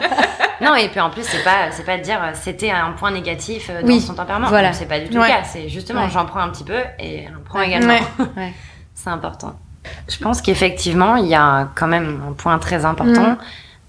non, 0.61 0.75
et 0.75 0.87
puis 0.89 1.01
en 1.01 1.09
plus, 1.09 1.23
c'est 1.23 1.43
pas, 1.43 1.71
c'est 1.71 1.85
pas 1.85 1.97
de 1.97 2.03
dire 2.03 2.21
euh, 2.23 2.31
c'était 2.33 2.71
un 2.71 2.91
point 2.93 3.11
négatif 3.11 3.69
euh, 3.69 3.81
dans 3.81 3.87
Oui, 3.87 3.99
son 3.99 4.13
tempérament. 4.13 4.47
voilà. 4.47 4.71
C'est 4.71 4.85
pas 4.87 4.99
du 4.99 5.09
tout 5.09 5.17
Ouais. 5.17 5.27
le 5.27 5.33
cas. 5.33 5.43
C'est 5.43 5.67
justement, 5.67 6.03
Ouais. 6.05 6.09
j'en 6.09 6.25
prends 6.25 6.39
un 6.39 6.49
petit 6.49 6.63
peu 6.63 6.79
et 6.99 7.25
j'en 7.27 7.41
prends 7.43 7.59
Ouais. 7.59 7.67
également. 7.67 7.97
C'est 8.95 9.09
important. 9.09 9.59
Je 10.09 10.17
pense 10.17 10.41
qu'effectivement, 10.41 11.17
il 11.17 11.27
y 11.27 11.35
a 11.35 11.69
quand 11.75 11.87
même 11.87 12.21
un 12.29 12.33
point 12.33 12.57
très 12.59 12.85
important 12.85 13.31
Mm. 13.31 13.37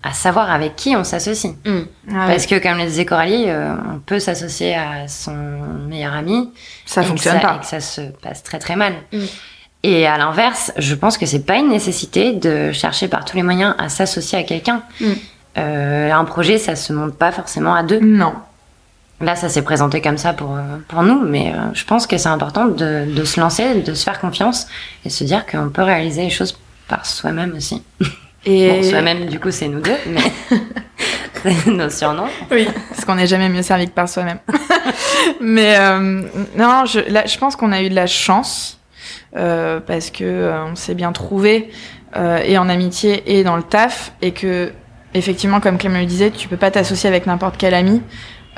À 0.03 0.13
savoir 0.13 0.51
avec 0.51 0.77
qui 0.77 0.95
on 0.97 1.05
s'associe. 1.05 1.55
Ah 1.67 1.71
ouais. 1.71 1.85
Parce 2.07 2.47
que, 2.47 2.59
comme 2.63 2.79
le 2.79 2.85
disait 2.85 3.05
Coralie, 3.05 3.45
euh, 3.49 3.75
on 3.95 3.99
peut 3.99 4.21
s'associer 4.21 4.75
à 4.75 5.09
son 5.09 5.35
meilleur 5.89 6.13
ami. 6.15 6.51
ça 6.87 7.03
fonctionne 7.03 7.41
ça- 7.41 7.41
pas. 7.41 7.57
Et 7.57 7.61
que 7.61 7.67
ça 7.67 7.81
se 7.81 8.01
passe 8.23 8.43
très 8.43 8.59
très 8.59 8.77
mal. 8.77 8.95
Mm. 9.13 9.19
Et 9.85 10.07
à 10.07 10.19
l'inverse, 10.19 10.73
je 10.77 10.95
pense 10.95 11.19
que 11.19 11.27
c'est 11.27 11.45
pas 11.45 11.57
une 11.57 11.69
nécessité 11.69 12.33
de 12.33 12.73
chercher 12.73 13.09
par 13.09 13.25
tous 13.25 13.37
les 13.37 13.43
moyens 13.43 13.75
à 13.79 13.89
s'associer 13.89 14.39
à 14.39 14.43
quelqu'un. 14.45 14.83
Mm. 15.01 15.07
Euh, 15.59 16.13
un 16.13 16.25
projet, 16.25 16.59
ça 16.59 16.77
se 16.77 16.93
monte 16.93 17.15
pas 17.17 17.33
forcément 17.33 17.75
à 17.75 17.83
deux. 17.83 18.01
Non. 18.01 18.35
Là, 19.21 19.35
ça 19.35 19.49
s'est 19.49 19.63
présenté 19.63 20.01
comme 20.01 20.19
ça 20.19 20.33
pour, 20.33 20.55
euh, 20.57 20.61
pour 20.87 21.03
nous, 21.03 21.21
mais 21.21 21.53
euh, 21.53 21.75
je 21.75 21.85
pense 21.85 22.07
que 22.07 22.17
c'est 22.19 22.29
important 22.29 22.67
de, 22.67 23.05
de 23.13 23.25
se 23.25 23.41
lancer, 23.41 23.81
de 23.83 23.95
se 23.95 24.05
faire 24.05 24.21
confiance 24.21 24.69
et 25.05 25.11
se 25.11 25.25
dire 25.25 25.45
qu'on 25.45 25.71
peut 25.71 25.83
réaliser 25.83 26.23
les 26.23 26.31
choses 26.31 26.57
par 26.87 27.05
soi-même 27.05 27.53
aussi. 27.57 27.83
Et 28.49 28.71
Bon, 28.71 28.83
soi-même, 28.83 29.27
du 29.27 29.39
coup, 29.39 29.51
c'est 29.51 29.69
nous 29.69 29.81
deux, 29.81 29.97
mais 30.07 30.21
c'est 31.43 31.67
nos 31.71 31.91
surnoms. 31.91 32.29
Oui, 32.51 32.67
parce 32.89 33.05
qu'on 33.05 33.15
n'est 33.15 33.27
jamais 33.27 33.49
mieux 33.49 33.63
servi 33.63 33.87
que 33.87 33.93
par 33.93 34.09
soi-même. 34.09 34.39
Mais 35.41 35.77
euh, 35.79 36.23
non, 36.57 36.85
je, 36.87 37.01
là, 37.11 37.27
je 37.27 37.39
pense 37.39 37.57
qu'on 37.57 37.73
a 37.73 37.83
eu 37.83 37.91
de 37.91 37.95
la 37.95 38.07
chance 38.07 38.81
euh, 39.37 39.81
parce 39.81 40.11
que 40.11 40.25
euh, 40.25 40.65
on 40.65 40.75
s'est 40.75 40.95
bien 40.95 41.13
trouvé 41.13 41.71
et 42.45 42.57
en 42.57 42.71
amitié 42.71 43.39
et 43.39 43.45
dans 43.45 43.57
le 43.57 43.63
taf 43.63 44.13
et 44.23 44.33
que 44.33 44.73
effectivement, 45.13 45.61
comme 45.61 45.77
Clément 45.77 46.01
le 46.01 46.07
disait, 46.07 46.31
tu 46.31 46.49
peux 46.49 46.57
pas 46.57 46.71
t'associer 46.71 47.09
avec 47.09 47.27
n'importe 47.27 47.57
quel 47.59 47.75
ami. 47.75 48.01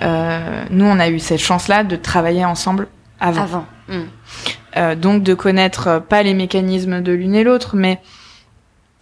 Nous, 0.00 0.84
on 0.84 0.98
a 1.00 1.08
eu 1.08 1.18
cette 1.18 1.40
chance-là 1.40 1.82
de 1.82 1.96
travailler 1.96 2.44
ensemble 2.44 2.86
avant. 3.18 3.42
Avant. 3.42 3.66
Mm. 3.88 4.04
Euh, 4.76 4.94
donc 4.94 5.22
de 5.22 5.34
connaître 5.34 6.00
pas 6.08 6.22
les 6.22 6.34
mécanismes 6.34 7.00
de 7.00 7.12
l'une 7.12 7.34
et 7.34 7.42
l'autre, 7.42 7.74
mais 7.74 8.00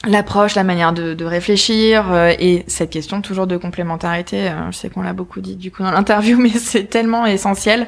l'approche, 0.07 0.55
la 0.55 0.65
manière 0.65 0.93
de, 0.93 1.15
de 1.15 1.25
réfléchir 1.25 2.13
euh, 2.13 2.33
et 2.39 2.65
cette 2.69 2.91
question 2.91 3.21
toujours 3.21 3.47
de 3.47 3.57
complémentarité. 3.57 4.49
euh, 4.49 4.71
je 4.71 4.77
sais 4.77 4.91
qu'on 4.91 5.03
l'a 5.03 5.13
beaucoup 5.13 5.41
dit 5.41 5.57
du 5.57 5.71
coup 5.73 5.83
dans 5.83 5.91
l'interview, 5.91 6.39
mais 6.41 6.51
c'est 6.51 6.85
tellement 6.85 7.27
essentiel 7.27 7.87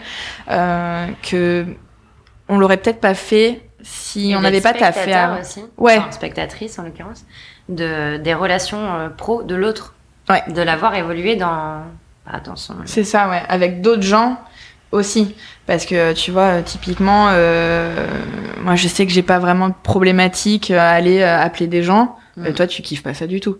euh, 0.50 1.06
que 1.22 1.66
on 2.48 2.58
l'aurait 2.58 2.78
peut-être 2.78 3.00
pas 3.00 3.14
fait 3.14 3.62
si 3.82 4.32
Et 4.32 4.36
on 4.36 4.40
n'avait 4.40 4.60
pas 4.60 4.72
taffé. 4.74 5.12
à- 5.12 5.38
aussi, 5.40 5.64
Ouais. 5.78 5.98
enfin, 5.98 6.10
spectatrice 6.10 6.78
en 6.78 6.82
l'occurrence, 6.82 7.24
de, 7.68 8.16
des 8.18 8.34
relations 8.34 8.92
euh, 8.94 9.08
pro 9.08 9.42
de 9.42 9.54
l'autre. 9.54 9.94
Ouais. 10.28 10.42
De 10.52 10.60
l'avoir 10.62 10.94
évolué 10.96 11.36
dans, 11.36 11.82
bah, 12.26 12.40
dans 12.44 12.56
son. 12.56 12.74
C'est 12.84 13.04
ça, 13.04 13.28
ouais, 13.30 13.42
avec 13.48 13.80
d'autres 13.80 14.02
gens 14.02 14.38
aussi. 14.92 15.34
Parce 15.66 15.86
que 15.86 16.12
tu 16.12 16.30
vois, 16.30 16.58
euh, 16.58 16.62
typiquement, 16.62 17.28
euh, 17.30 18.06
moi 18.62 18.76
je 18.76 18.88
sais 18.88 19.06
que 19.06 19.12
j'ai 19.12 19.22
pas 19.22 19.38
vraiment 19.38 19.68
de 19.68 19.74
problématique 19.82 20.70
à 20.70 20.90
aller 20.90 21.20
euh, 21.20 21.38
appeler 21.38 21.66
des 21.66 21.82
gens. 21.82 22.16
Mm. 22.36 22.46
Euh, 22.46 22.52
toi, 22.52 22.66
tu 22.66 22.82
kiffes 22.82 23.02
pas 23.02 23.14
ça 23.14 23.26
du 23.26 23.40
tout. 23.40 23.56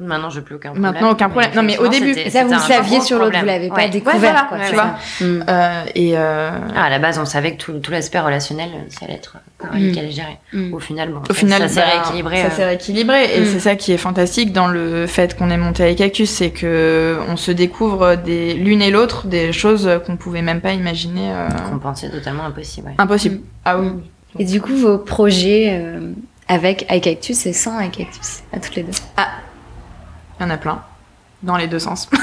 Maintenant, 0.00 0.30
je 0.30 0.40
plus 0.40 0.54
aucun 0.54 0.70
problème. 0.70 0.92
Maintenant, 0.92 1.10
aucun 1.12 1.28
problème. 1.28 1.50
Non, 1.54 1.62
mais 1.62 1.76
au 1.78 1.88
début. 1.88 2.14
ça, 2.30 2.44
vous 2.44 2.58
saviez 2.58 3.00
sur 3.00 3.18
l'autre, 3.18 3.38
vous 3.38 3.44
l'avez 3.46 3.68
pas 3.68 3.74
Ouais. 3.76 3.88
découvert, 3.90 4.18
voilà, 4.18 4.46
quoi. 4.48 4.58
tu 4.58 4.64
c'est 4.66 4.72
vois. 4.74 4.84
Mm. 5.20 5.44
Euh, 5.48 5.84
et 5.94 6.12
euh, 6.16 6.50
Ah, 6.74 6.84
à 6.84 6.90
la 6.90 6.98
base, 6.98 7.18
on 7.18 7.24
savait 7.24 7.54
que 7.56 7.62
tout, 7.62 7.72
tout 7.78 7.90
l'aspect 7.92 8.20
relationnel, 8.20 8.70
ça 8.88 9.04
allait 9.04 9.14
être 9.14 9.36
Coralie 9.58 9.92
Mm. 9.92 9.98
allait 9.98 10.10
gérer. 10.10 10.38
Mm. 10.52 10.74
Au 10.74 10.78
final, 10.78 11.10
bon, 11.10 11.20
au 11.28 11.34
final, 11.34 11.62
ça 11.62 11.68
s'est 11.68 11.80
bah, 11.80 11.86
rééquilibré. 12.02 12.36
Ça 12.38 12.46
euh, 12.46 12.50
s'est 12.50 12.64
rééquilibré. 12.64 13.36
Et 13.36 13.40
Mm. 13.40 13.44
c'est 13.46 13.60
ça 13.60 13.76
qui 13.76 13.92
est 13.92 13.96
fantastique 13.98 14.52
dans 14.52 14.66
le 14.68 15.06
fait 15.06 15.36
qu'on 15.36 15.50
est 15.50 15.56
monté 15.58 15.82
avec 15.82 15.98
Cactus, 15.98 16.30
c'est 16.30 16.50
que 16.50 17.18
on 17.28 17.36
se 17.36 17.50
découvre 17.52 18.16
des 18.16 18.54
l'une 18.54 18.82
et 18.82 18.90
l'autre 18.90 19.26
des 19.26 19.52
choses 19.52 19.88
qu'on 20.06 20.16
pouvait 20.16 20.42
même 20.42 20.60
pas 20.60 20.72
imaginer. 20.72 21.30
euh, 21.32 21.48
qu'on 21.70 21.78
pensait 21.78 22.08
totalement 22.10 22.44
impossible. 22.44 22.88
ouais. 22.88 22.94
impossible. 22.98 23.36
Mm. 23.36 23.40
Ah 23.64 23.78
oui. 23.78 23.88
Et 24.38 24.44
du 24.46 24.60
coup, 24.62 24.74
vos 24.74 24.96
projets 24.98 25.78
euh, 25.78 26.00
avec 26.48 26.86
iCactus 26.90 27.44
et 27.46 27.52
sans 27.52 27.78
iCactus, 27.80 28.40
à 28.52 28.58
toutes 28.58 28.74
les 28.76 28.82
deux? 28.84 28.92
Il 30.42 30.46
y 30.48 30.50
en 30.50 30.54
a 30.54 30.58
plein. 30.58 30.82
Dans 31.44 31.56
les 31.56 31.68
deux 31.68 31.78
sens. 31.78 32.08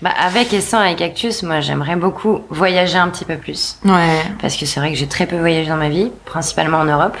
Bah, 0.00 0.10
avec 0.16 0.52
et 0.52 0.60
sans 0.60 0.78
avec 0.78 0.98
Cactus, 0.98 1.42
moi, 1.42 1.60
j'aimerais 1.60 1.96
beaucoup 1.96 2.42
voyager 2.50 2.98
un 2.98 3.08
petit 3.08 3.24
peu 3.24 3.36
plus. 3.36 3.78
ouais. 3.84 4.22
Parce 4.40 4.56
que 4.56 4.64
c'est 4.64 4.78
vrai 4.78 4.92
que 4.92 4.96
j'ai 4.96 5.08
très 5.08 5.26
peu 5.26 5.36
voyagé 5.36 5.68
dans 5.68 5.76
ma 5.76 5.88
vie, 5.88 6.12
principalement 6.24 6.78
en 6.78 6.84
Europe. 6.84 7.16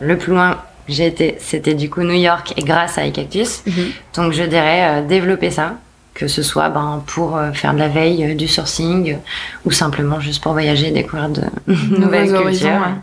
Le 0.00 0.18
plus 0.18 0.32
loin 0.32 0.58
j'ai 0.88 1.06
été, 1.06 1.36
c'était 1.38 1.74
du 1.74 1.88
coup 1.88 2.02
New 2.02 2.14
York 2.14 2.54
et 2.56 2.62
grâce 2.62 2.98
à 2.98 3.06
iCactus. 3.06 3.62
Mhm. 3.66 3.74
Donc 4.16 4.32
je 4.32 4.42
dirais 4.42 4.98
euh, 4.98 5.02
développer 5.06 5.52
ça, 5.52 5.74
que 6.14 6.26
ce 6.26 6.42
soit 6.42 6.70
ben, 6.70 7.04
pour 7.06 7.36
euh, 7.36 7.52
faire 7.52 7.72
de 7.72 7.78
la 7.78 7.88
veille, 7.88 8.24
euh, 8.24 8.34
du 8.34 8.48
sourcing, 8.48 9.18
ou 9.64 9.70
simplement 9.70 10.18
juste 10.18 10.42
pour 10.42 10.52
voyager, 10.52 10.90
découvrir 10.90 11.28
de 11.28 11.42
nouvelles 11.66 12.26
cultures. 12.26 12.40
horizons, 12.40 12.68
ouais. 12.80 12.94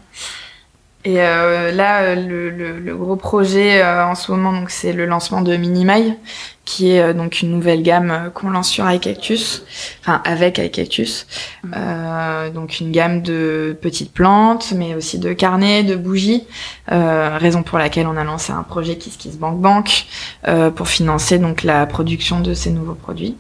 Et 1.06 1.22
euh, 1.22 1.72
là, 1.72 2.02
euh, 2.02 2.16
le, 2.16 2.50
le- 2.50 2.78
le 2.80 2.96
gros 2.98 3.16
projet 3.16 3.82
euh, 3.82 4.06
en 4.06 4.16
ce 4.16 4.32
moment, 4.34 4.52
donc 4.52 4.70
c'est 4.70 4.92
le 4.92 5.06
lancement 5.06 5.40
de 5.40 5.56
Minimai, 5.56 6.18
qui 6.66 6.92
est 6.92 7.00
euh, 7.02 7.14
donc 7.14 7.42
une 7.42 7.52
nouvelle 7.52 7.84
gamme 7.84 8.32
qu'on 8.34 8.50
lance 8.50 8.68
sur 8.70 8.90
iCactus, 8.92 9.64
enfin 10.02 10.22
avec 10.26 10.58
iCactus. 10.58 11.26
Euh, 11.74 12.50
donc 12.50 12.82
une 12.82 12.92
gamme 12.92 13.22
de 13.22 13.78
petites 13.82 14.12
plantes, 14.14 14.74
mais 14.76 14.94
aussi 14.94 15.20
de 15.20 15.32
carnets, 15.32 15.84
de 15.84 15.96
bougies. 15.96 16.44
Euh, 16.92 17.38
raison 17.40 17.64
pour 17.64 17.78
laquelle 17.78 18.06
on 18.06 18.18
a 18.18 18.26
lancé 18.26 18.52
un 18.52 18.64
projet 18.64 18.98
Kiss 18.98 19.16
Kiss 19.16 19.38
Bank 19.38 19.58
Bank 19.62 20.06
euh, 20.50 20.70
pour 20.70 20.90
financer 20.90 21.40
donc 21.40 21.64
la 21.64 21.86
production 21.86 22.42
de 22.42 22.54
ces 22.54 22.72
nouveaux 22.72 22.96
produits. 22.96 23.38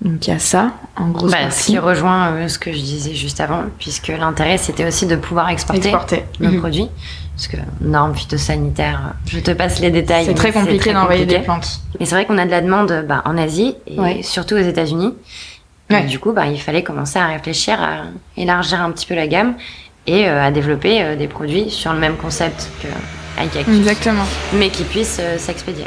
Donc 0.00 0.26
il 0.26 0.30
y 0.30 0.32
a 0.32 0.38
ça 0.38 0.70
en 0.96 1.08
grosse 1.08 1.32
Bah, 1.32 1.50
ce 1.50 1.66
qui 1.66 1.78
rejoint 1.78 2.28
euh, 2.32 2.48
ce 2.48 2.58
que 2.58 2.72
je 2.72 2.78
disais 2.78 3.14
juste 3.14 3.40
avant, 3.40 3.62
puisque 3.80 4.08
l'intérêt 4.08 4.56
c'était 4.56 4.86
aussi 4.86 5.06
de 5.06 5.16
pouvoir 5.16 5.48
exporter 5.50 5.88
Exporté. 5.88 6.24
nos 6.38 6.50
Mhm. 6.50 6.58
produits, 6.60 6.88
parce 7.34 7.48
que 7.48 7.56
normes 7.80 8.14
phytosanitaires, 8.14 9.14
je 9.26 9.40
te 9.40 9.50
passe 9.50 9.80
les 9.80 9.90
détails. 9.90 10.24
C'est 10.26 10.34
très 10.34 10.48
mais 10.48 10.54
compliqué 10.60 10.92
d'envoyer 10.92 11.26
des 11.26 11.40
plantes. 11.40 11.80
Et 11.98 12.06
c'est 12.06 12.14
vrai 12.14 12.26
qu'on 12.26 12.38
a 12.38 12.46
de 12.46 12.50
la 12.50 12.60
demande 12.60 13.04
bah, 13.08 13.22
en 13.24 13.36
Asie 13.36 13.74
et 13.88 13.98
Ouais. 13.98 14.22
surtout 14.22 14.54
aux 14.54 14.58
États-Unis. 14.58 15.14
Et 15.90 15.94
Ouais. 15.94 16.04
Du 16.04 16.18
coup, 16.20 16.32
bah, 16.32 16.46
il 16.46 16.60
fallait 16.60 16.82
commencer 16.84 17.18
à 17.18 17.26
réfléchir 17.26 17.82
à 17.82 18.02
élargir 18.36 18.80
un 18.82 18.92
petit 18.92 19.06
peu 19.06 19.14
la 19.16 19.26
gamme 19.26 19.54
et 20.06 20.28
euh, 20.28 20.44
à 20.44 20.50
développer 20.52 21.02
euh, 21.02 21.16
des 21.16 21.26
produits 21.28 21.70
sur 21.70 21.92
le 21.92 21.98
même 21.98 22.16
concept 22.16 22.68
que 22.82 22.88
iCactus, 23.42 23.76
Exactement. 23.76 24.24
mais 24.52 24.68
qui 24.68 24.84
puissent 24.84 25.18
euh, 25.20 25.38
s'expédier. 25.38 25.86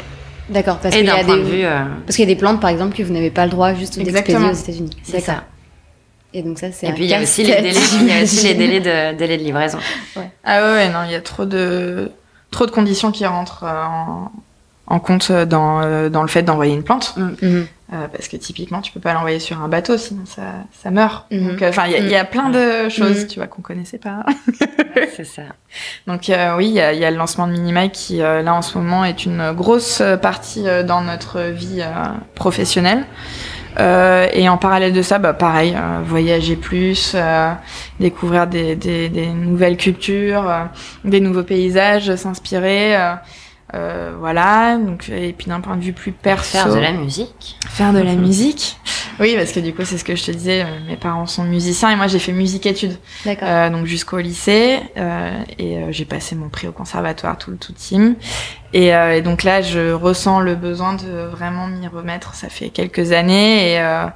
D'accord, 0.52 0.78
parce 0.78 0.94
qu'il 0.94 1.04
y, 1.04 1.06
d'un 1.06 1.14
a 1.16 1.24
point 1.24 1.36
des... 1.36 1.42
de 1.42 1.46
vue, 1.48 1.64
euh, 1.64 1.84
parce 2.06 2.16
qu'il 2.16 2.28
y 2.28 2.30
a 2.30 2.34
des 2.34 2.38
plantes, 2.38 2.60
par 2.60 2.70
exemple, 2.70 2.96
que 2.96 3.02
vous 3.02 3.12
n'avez 3.12 3.30
pas 3.30 3.44
le 3.44 3.50
droit 3.50 3.74
juste 3.74 3.98
d'expédier 3.98 4.36
aux 4.48 4.52
États-Unis. 4.52 4.90
c'est 5.02 5.20
ça. 5.20 5.44
Et 6.34 6.42
donc 6.42 6.58
ça, 6.58 6.72
c'est 6.72 6.86
Et 6.88 6.92
puis 6.92 7.04
il 7.04 7.10
y 7.10 7.14
a 7.14 7.20
aussi 7.20 7.42
les 7.42 7.56
délais, 7.56 7.70
il 8.00 8.08
y 8.08 8.12
a 8.12 8.22
aussi 8.22 8.36
les 8.36 8.52
j'imagine. 8.54 8.58
délais 8.58 8.80
de, 9.12 9.18
délais 9.18 9.36
de 9.36 9.42
livraison. 9.42 9.78
Ah 10.44 10.62
ouais, 10.62 10.88
non, 10.88 11.00
il 11.04 11.12
y 11.12 11.14
a 11.14 11.20
trop 11.20 11.44
de 11.44 12.10
trop 12.50 12.64
de 12.66 12.70
conditions 12.70 13.12
qui 13.12 13.26
rentrent 13.26 13.64
euh, 13.64 13.84
en, 13.84 14.32
en 14.86 14.98
compte 15.00 15.30
dans, 15.32 15.82
euh, 15.82 16.08
dans 16.08 16.22
le 16.22 16.28
fait 16.28 16.42
d'envoyer 16.42 16.74
une 16.74 16.82
plante. 16.84 17.14
Mhm. 17.16 17.66
Euh, 17.92 18.06
parce 18.10 18.26
que 18.28 18.38
typiquement, 18.38 18.80
tu 18.80 18.90
peux 18.90 19.00
pas 19.00 19.12
l'envoyer 19.12 19.38
sur 19.38 19.60
un 19.60 19.68
bateau, 19.68 19.98
sinon 19.98 20.22
ça, 20.24 20.42
ça 20.82 20.90
meurt. 20.90 21.30
Mhm. 21.30 21.48
Donc, 21.50 21.62
euh, 21.62 21.68
enfin, 21.68 21.82
il 21.86 21.92
y, 21.92 21.96
a- 21.96 21.98
y 22.00 22.16
a 22.16 22.24
plein 22.24 22.48
de 22.48 22.88
choses, 22.88 23.22
Mhm. 23.22 23.26
tu 23.26 23.38
vois, 23.38 23.46
qu'on 23.48 23.60
connaissait 23.60 23.98
pas. 23.98 24.24
c'est 25.14 25.24
ça. 25.26 25.42
Donc 26.06 26.30
euh, 26.30 26.56
oui, 26.56 26.68
il 26.68 26.72
y 26.74 26.80
a, 26.80 26.94
il 26.94 26.98
y 27.00 27.04
a 27.04 27.10
le 27.10 27.18
lancement 27.18 27.46
de 27.46 27.52
Minimai 27.52 27.90
qui, 27.90 28.16
là, 28.18 28.54
en 28.54 28.62
ce 28.62 28.78
moment, 28.78 29.04
est 29.04 29.26
une 29.26 29.52
grosse 29.52 30.02
partie 30.22 30.64
dans 30.86 31.02
notre 31.02 31.40
vie 31.42 31.82
professionnelle. 32.34 33.04
Et 33.78 34.48
en 34.48 34.56
parallèle 34.58 34.92
de 34.92 35.02
ça, 35.02 35.18
bah, 35.18 35.32
pareil, 35.34 35.76
voyager 36.04 36.56
plus, 36.56 37.14
découvrir 38.00 38.46
des, 38.46 38.74
des, 38.76 39.08
des 39.08 39.26
nouvelles 39.26 39.76
cultures, 39.76 40.50
des 41.04 41.20
nouveaux 41.20 41.42
paysages, 41.42 42.14
s'inspirer. 42.16 42.96
Euh, 43.74 44.12
voilà, 44.18 44.76
donc 44.76 45.08
et 45.08 45.32
puis 45.32 45.46
d'un 45.48 45.60
point 45.60 45.76
de 45.76 45.82
vue 45.82 45.92
plus 45.92 46.12
perso, 46.12 46.58
Faire 46.58 46.68
de 46.74 46.78
la 46.78 46.92
musique. 46.92 47.56
faire 47.68 47.92
de 47.92 48.00
la 48.00 48.14
musique. 48.14 48.76
Oui, 49.20 49.34
parce 49.36 49.52
que 49.52 49.60
du 49.60 49.74
coup, 49.74 49.84
c'est 49.84 49.98
ce 49.98 50.04
que 50.04 50.16
je 50.16 50.24
te 50.24 50.30
disais, 50.30 50.62
euh, 50.62 50.66
mes 50.88 50.96
parents 50.96 51.26
sont 51.26 51.44
musiciens 51.44 51.90
et 51.90 51.96
moi 51.96 52.06
j'ai 52.06 52.18
fait 52.18 52.32
musique-études. 52.32 52.96
D'accord. 53.24 53.48
Euh, 53.48 53.70
donc 53.70 53.86
jusqu'au 53.86 54.18
lycée 54.18 54.80
euh, 54.96 55.30
et 55.58 55.76
euh, 55.78 55.86
j'ai 55.90 56.04
passé 56.06 56.34
mon 56.34 56.48
prix 56.48 56.66
au 56.66 56.72
conservatoire 56.72 57.36
tout 57.38 57.50
le 57.50 57.56
tout 57.58 57.72
team 57.72 58.16
et, 58.72 58.94
euh, 58.94 59.16
et 59.16 59.22
donc 59.22 59.42
là 59.42 59.60
je 59.62 59.92
ressens 59.92 60.40
le 60.40 60.54
besoin 60.54 60.94
de 60.94 61.26
vraiment 61.30 61.66
m'y 61.66 61.86
remettre 61.88 62.34
ça 62.34 62.48
fait 62.48 62.70
quelques 62.70 63.12
années 63.12 63.72
et 63.74 63.80
euh, 63.80 64.06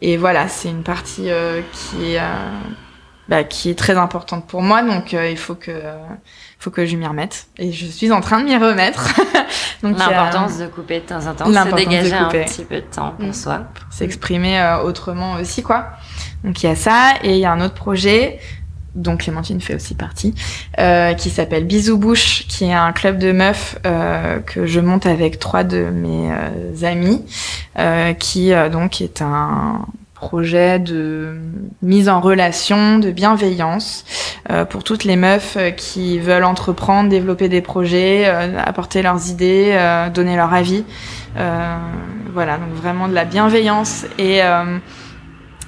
et 0.00 0.16
voilà 0.16 0.46
c'est 0.48 0.68
une 0.68 0.84
partie 0.84 1.28
euh, 1.30 1.60
qui 1.72 2.12
est 2.12 2.18
euh, 2.20 2.22
bah, 3.28 3.42
qui 3.42 3.70
est 3.70 3.74
très 3.78 3.96
importante 3.96 4.46
pour 4.46 4.62
moi, 4.62 4.82
donc 4.82 5.12
il 5.12 5.36
faut 5.36 5.56
que 5.56 5.72
faut 6.66 6.72
que 6.72 6.84
je 6.84 6.96
m'y 6.96 7.06
remette. 7.06 7.46
Et 7.58 7.70
je 7.70 7.86
suis 7.86 8.10
en 8.10 8.20
train 8.20 8.40
de 8.40 8.46
m'y 8.46 8.56
remettre. 8.56 9.14
L'importance 9.84 10.58
de 10.58 10.66
couper 10.66 10.98
de 10.98 11.04
temps 11.04 11.24
en 11.24 11.34
temps, 11.34 11.46
se 11.46 11.74
dégager 11.76 12.12
un 12.12 12.28
petit 12.28 12.64
peu 12.64 12.76
de 12.76 12.80
temps 12.80 13.12
pour 13.16 13.28
mm. 13.28 13.34
soi. 13.34 13.66
Pour 13.72 13.92
s'exprimer 13.92 14.78
autrement 14.84 15.34
aussi, 15.34 15.62
quoi. 15.62 15.90
Donc 16.42 16.60
il 16.64 16.66
y 16.66 16.68
a 16.68 16.74
ça, 16.74 17.14
et 17.22 17.34
il 17.34 17.38
y 17.38 17.44
a 17.44 17.52
un 17.52 17.60
autre 17.60 17.74
projet 17.74 18.40
dont 18.96 19.16
Clémentine 19.16 19.60
fait 19.60 19.76
aussi 19.76 19.94
partie, 19.94 20.34
euh, 20.80 21.14
qui 21.14 21.30
s'appelle 21.30 21.66
Bisou 21.66 21.98
Bouche, 21.98 22.46
qui 22.48 22.64
est 22.64 22.72
un 22.72 22.92
club 22.92 23.18
de 23.18 23.30
meufs 23.30 23.78
euh, 23.86 24.40
que 24.40 24.66
je 24.66 24.80
monte 24.80 25.06
avec 25.06 25.38
trois 25.38 25.62
de 25.62 25.90
mes 25.92 26.32
euh, 26.32 26.86
amis, 26.86 27.24
euh, 27.78 28.12
qui 28.14 28.52
euh, 28.52 28.68
donc 28.68 29.00
est 29.00 29.22
un 29.22 29.86
projet 30.26 30.78
de 30.78 31.36
mise 31.82 32.08
en 32.08 32.20
relation, 32.20 32.98
de 32.98 33.10
bienveillance 33.10 34.04
pour 34.70 34.84
toutes 34.84 35.04
les 35.04 35.16
meufs 35.16 35.56
qui 35.76 36.18
veulent 36.18 36.44
entreprendre, 36.44 37.08
développer 37.08 37.48
des 37.48 37.60
projets, 37.60 38.26
apporter 38.26 39.02
leurs 39.02 39.30
idées, 39.30 39.76
donner 40.14 40.36
leur 40.36 40.52
avis. 40.52 40.84
voilà, 42.32 42.58
donc 42.58 42.74
vraiment 42.74 43.08
de 43.08 43.14
la 43.14 43.24
bienveillance 43.24 44.06
et 44.18 44.42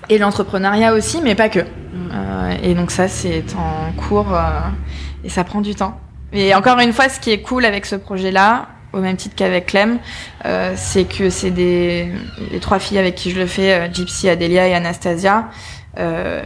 et 0.08 0.18
l'entrepreneuriat 0.18 0.94
aussi, 0.94 1.20
mais 1.22 1.34
pas 1.34 1.48
que. 1.48 1.60
Euh, 1.60 2.56
et 2.62 2.74
donc 2.74 2.90
ça, 2.90 3.08
c'est 3.08 3.44
en 3.56 3.92
cours 3.92 4.34
euh, 4.34 4.60
et 5.24 5.28
ça 5.28 5.44
prend 5.44 5.60
du 5.60 5.74
temps. 5.74 6.00
Et 6.32 6.54
encore 6.54 6.78
une 6.78 6.92
fois, 6.92 7.08
ce 7.08 7.20
qui 7.20 7.30
est 7.30 7.42
cool 7.42 7.64
avec 7.64 7.86
ce 7.86 7.96
projet-là, 7.96 8.68
au 8.98 9.02
même 9.02 9.16
titre 9.16 9.34
qu'avec 9.36 9.66
Clem, 9.66 9.98
euh, 10.44 10.74
c'est 10.76 11.04
que 11.04 11.30
c'est 11.30 11.50
des 11.50 12.12
les 12.50 12.60
trois 12.60 12.78
filles 12.78 12.98
avec 12.98 13.14
qui 13.14 13.30
je 13.30 13.38
le 13.38 13.46
fais, 13.46 13.90
Gypsy, 13.92 14.28
Adélia 14.28 14.66
et 14.68 14.74
Anastasia. 14.74 15.48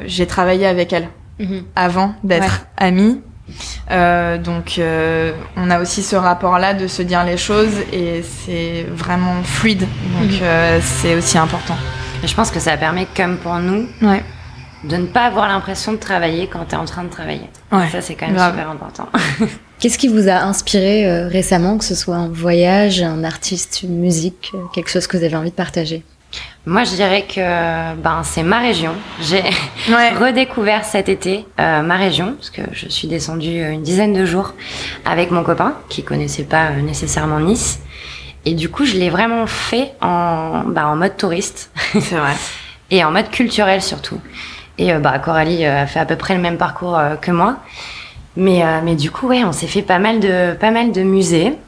J'ai 0.06 0.26
travaillé 0.26 0.66
avec 0.66 0.92
elles 0.92 1.08
mhm. 1.38 1.64
avant 1.76 2.14
d'être 2.24 2.66
amies. 2.76 3.20
donc 3.90 4.80
on 5.56 5.70
a 5.70 5.80
aussi 5.80 6.02
ce 6.02 6.16
rapport-là 6.16 6.72
de 6.72 6.86
se 6.86 7.02
dire 7.02 7.24
les 7.24 7.36
choses 7.36 7.74
et 7.92 8.22
c'est 8.22 8.86
vraiment 8.90 9.42
fluide. 9.42 9.86
Donc 10.20 10.30
mhm. 10.30 10.80
c'est 10.80 11.14
aussi 11.14 11.36
important. 11.36 11.76
Et 12.24 12.28
je 12.28 12.34
pense 12.34 12.50
que 12.50 12.60
ça 12.60 12.76
permet, 12.76 13.06
comme 13.14 13.36
pour 13.36 13.56
nous, 13.56 13.88
ouais 14.00 14.22
de 14.84 14.96
ne 14.96 15.06
pas 15.06 15.26
avoir 15.26 15.48
l'impression 15.48 15.92
de 15.92 15.98
travailler 15.98 16.48
quand 16.48 16.64
tu 16.66 16.74
es 16.74 16.78
en 16.78 16.84
train 16.84 17.04
de 17.04 17.10
travailler. 17.10 17.48
Ouais, 17.70 17.88
ça, 17.90 18.00
c'est 18.00 18.14
quand 18.14 18.26
même 18.26 18.38
super 18.38 18.70
important. 18.70 19.08
Qu'est-ce 19.78 19.98
qui 19.98 20.08
vous 20.08 20.28
a 20.28 20.34
inspiré 20.34 21.06
euh, 21.06 21.28
récemment, 21.28 21.78
que 21.78 21.84
ce 21.84 21.94
soit 21.94 22.16
un 22.16 22.28
voyage, 22.28 23.02
un 23.02 23.24
artiste, 23.24 23.82
une 23.82 23.98
musique, 23.98 24.52
euh, 24.54 24.58
quelque 24.72 24.90
chose 24.90 25.06
que 25.06 25.16
vous 25.16 25.24
avez 25.24 25.36
envie 25.36 25.50
de 25.50 25.56
partager? 25.56 26.04
Moi, 26.64 26.84
je 26.84 26.92
dirais 26.92 27.26
que 27.28 27.94
ben 27.96 28.22
c'est 28.22 28.44
ma 28.44 28.60
région. 28.60 28.92
J'ai 29.20 29.42
redécouvert 30.20 30.84
cet 30.84 31.08
été 31.08 31.44
euh, 31.60 31.82
ma 31.82 31.96
région 31.96 32.34
parce 32.34 32.50
que 32.50 32.62
je 32.72 32.88
suis 32.88 33.08
descendue 33.08 33.60
une 33.60 33.82
dizaine 33.82 34.12
de 34.12 34.24
jours 34.24 34.54
avec 35.04 35.30
mon 35.30 35.42
copain 35.42 35.74
qui 35.88 36.04
connaissait 36.04 36.44
pas 36.44 36.70
nécessairement 36.70 37.40
Nice. 37.40 37.80
Et 38.44 38.54
du 38.54 38.68
coup, 38.68 38.84
je 38.84 38.94
l'ai 38.94 39.10
vraiment 39.10 39.46
fait 39.46 39.92
en, 40.00 40.62
ben, 40.66 40.86
en 40.86 40.96
mode 40.96 41.16
touriste. 41.16 41.70
C'est 41.92 42.16
vrai. 42.16 42.34
et 42.92 43.02
en 43.02 43.10
mode 43.10 43.30
culturel 43.30 43.82
surtout. 43.82 44.20
Et 44.78 44.92
euh, 44.92 44.98
bah, 44.98 45.18
Coralie 45.18 45.64
euh, 45.64 45.82
a 45.82 45.86
fait 45.86 46.00
à 46.00 46.06
peu 46.06 46.16
près 46.16 46.34
le 46.34 46.40
même 46.40 46.56
parcours 46.56 46.96
euh, 46.96 47.16
que 47.16 47.30
moi. 47.30 47.56
Mais, 48.36 48.64
mais 48.82 48.94
du 48.94 49.10
coup, 49.10 49.28
ouais, 49.28 49.44
on 49.44 49.52
s'est 49.52 49.66
fait 49.66 49.82
pas 49.82 49.98
mal 49.98 50.18
de, 50.18 50.54
pas 50.54 50.70
mal 50.70 50.90
de 50.90 51.02
musées. 51.02 51.58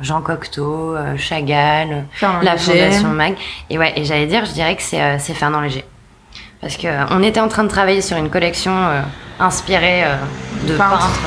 Jean 0.00 0.20
Cocteau, 0.20 0.96
Chagall, 1.16 2.04
la 2.20 2.56
Fondation 2.56 3.08
Mag. 3.08 3.34
Et 3.68 3.78
ouais, 3.78 3.92
et 3.96 4.04
j'allais 4.04 4.26
dire, 4.26 4.44
je 4.44 4.52
dirais 4.52 4.76
que 4.76 4.82
c'est, 4.82 5.18
Fernand 5.34 5.60
Léger. 5.60 5.84
Parce 6.60 6.76
que 6.76 6.86
on 7.12 7.20
était 7.20 7.40
en 7.40 7.48
train 7.48 7.64
de 7.64 7.68
travailler 7.68 8.00
sur 8.00 8.16
une 8.16 8.30
collection 8.30 8.72
inspirée 9.40 10.04
de 10.68 10.76
peintres. 10.76 11.18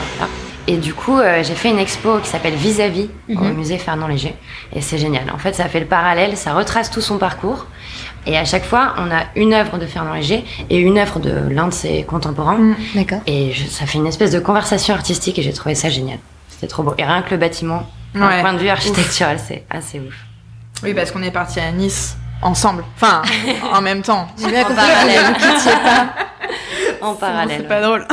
Et 0.68 0.78
du 0.78 0.94
coup, 0.94 1.18
j'ai 1.44 1.56
fait 1.56 1.70
une 1.70 1.80
expo 1.80 2.20
qui 2.20 2.28
s'appelle 2.28 2.56
Vis-à-vis 2.56 3.10
au 3.30 3.40
mhm. 3.40 3.54
musée 3.54 3.78
Fernand 3.78 4.08
Léger. 4.08 4.36
Et 4.74 4.82
c'est 4.82 4.98
génial. 4.98 5.32
En 5.34 5.38
fait, 5.38 5.54
ça 5.54 5.70
fait 5.70 5.80
le 5.80 5.86
parallèle, 5.86 6.36
ça 6.36 6.54
retrace 6.54 6.92
tout 6.92 7.02
son 7.02 7.18
parcours. 7.18 7.68
Et 8.26 8.38
à 8.38 8.44
chaque 8.44 8.66
fois, 8.66 8.94
on 8.98 9.10
a 9.10 9.24
une 9.38 9.54
œuvre 9.54 9.78
de 9.78 9.86
Fernand 9.86 10.14
Léger 10.14 10.44
et 10.70 10.78
une 10.78 10.98
œuvre 10.98 11.20
de 11.20 11.32
l'un 11.50 11.68
de 11.68 11.74
ses 11.74 12.04
contemporains. 12.04 12.58
Mm, 12.58 12.76
d'accord. 12.96 13.20
Et 13.26 13.54
ça 13.70 13.86
fait 13.86 13.98
une 13.98 14.08
espèce 14.08 14.32
de 14.32 14.40
conversation 14.40 14.94
artistique 14.94 15.40
et 15.40 15.42
j'ai 15.42 15.54
trouvé 15.54 15.76
ça 15.76 15.88
génial. 15.90 16.20
C'était 16.50 16.68
trop 16.68 16.84
beau. 16.84 16.94
Et 16.98 17.06
rien 17.06 17.22
que 17.22 17.32
le 17.32 17.38
bâtiment, 17.38 17.88
d'un 18.14 18.42
point 18.42 18.54
de 18.54 18.60
vue 18.60 18.68
architectural, 18.68 19.40
c'est 19.46 19.64
assez 19.70 20.00
ouf. 20.00 20.16
Oui, 20.84 20.94
parce 20.94 21.12
qu'on 21.12 21.24
est 21.24 21.32
parti 21.32 21.62
à 21.62 21.72
Nice 21.72 22.18
ensemble. 22.42 22.84
Enfin, 22.96 23.22
en 23.74 23.82
même 23.82 24.02
temps. 24.02 24.28
J'ai 24.38 24.50
bien 24.50 24.64
compris 24.64 24.76
que 24.76 25.84
pas. 25.84 26.14
en 27.02 27.16
parallèle. 27.16 27.58
C'est 27.62 27.68
pas 27.68 27.82
drôle. 27.82 28.08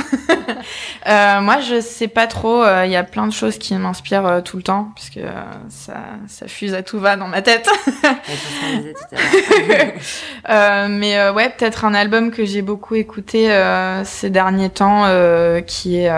euh, 1.07 1.41
moi, 1.41 1.61
je 1.61 1.81
sais 1.81 2.09
pas 2.09 2.27
trop. 2.27 2.65
Il 2.65 2.69
euh, 2.69 2.87
y 2.87 2.97
a 2.97 3.05
plein 3.05 3.27
de 3.27 3.33
choses 3.33 3.59
qui 3.59 3.75
m'inspirent 3.75 4.27
euh, 4.27 4.41
tout 4.41 4.57
le 4.57 4.63
temps, 4.63 4.91
puisque 4.95 5.21
ça, 5.69 5.95
ça 6.29 6.49
fuse 6.49 6.75
à 6.75 6.83
tout 6.83 6.99
va 6.99 7.17
dans 7.17 7.29
ma 7.29 7.43
tête. 7.43 7.69
mais 10.89 11.31
ouais, 11.31 11.51
peut-être 11.51 11.85
un 11.85 11.95
album 11.95 12.31
que 12.31 12.45
j'ai 12.45 12.63
beaucoup 12.63 12.95
écouté 12.95 13.49
ces 14.05 14.31
derniers 14.31 14.71
temps, 14.71 15.05
qui 15.67 15.99
est 15.99 16.11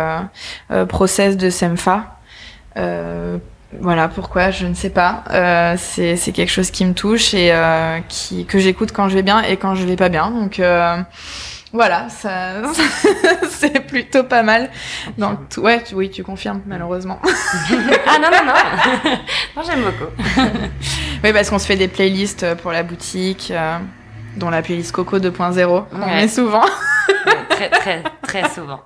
Process 0.89 1.37
de 1.37 1.51
Semfa. 1.51 2.17
Voilà 3.81 4.09
pourquoi, 4.09 4.51
je 4.51 4.67
ne 4.67 4.75
sais 4.75 4.91
pas. 4.91 5.25
Euh, 5.31 5.75
c'est 5.77 6.33
quelque 6.33 6.51
chose 6.51 6.71
qui 6.71 6.85
me 6.85 6.95
touche 6.95 7.35
et 7.35 7.53
euh, 7.53 7.99
qui, 8.09 8.47
que 8.47 8.59
j'écoute 8.59 8.93
quand 8.93 9.09
je 9.09 9.15
vais 9.15 9.23
bien 9.23 9.43
et 9.43 9.57
quand 9.57 9.75
je 9.75 9.85
vais 9.85 9.97
pas 9.97 10.09
bien. 10.09 10.31
Donc 10.31 10.61
euh, 10.61 10.97
voilà, 11.77 12.09
ça, 12.09 12.55
c'est 13.51 13.87
plutôt 13.87 14.25
pas 14.25 14.43
mal. 14.43 14.71
Donc 15.19 15.39
ouais, 15.59 15.83
tu, 15.83 15.95
oui, 15.95 16.11
tu 16.11 16.23
confirmes 16.23 16.63
malheureusement. 16.67 17.21
ah 17.25 18.19
non 18.19 18.29
non 18.31 18.45
non, 18.47 19.11
non 19.57 19.63
j'aime 19.65 19.83
beaucoup. 19.83 20.11
oui, 21.25 21.33
parce 21.33 21.51
qu'on 21.51 21.59
se 21.59 21.67
fait 21.67 21.77
des 21.77 21.89
playlists 21.89 22.55
pour 22.57 22.73
la 22.73 22.83
boutique, 22.83 23.51
euh, 23.51 23.79
dont 24.37 24.51
la 24.51 24.63
playlist 24.63 24.93
Coco 24.93 25.19
2.0. 25.19 25.85
On 25.93 25.99
met 25.99 26.29
souvent 26.29 26.65
très, 27.57 27.71
très, 27.71 28.03
très 28.23 28.49
souvent. 28.51 28.81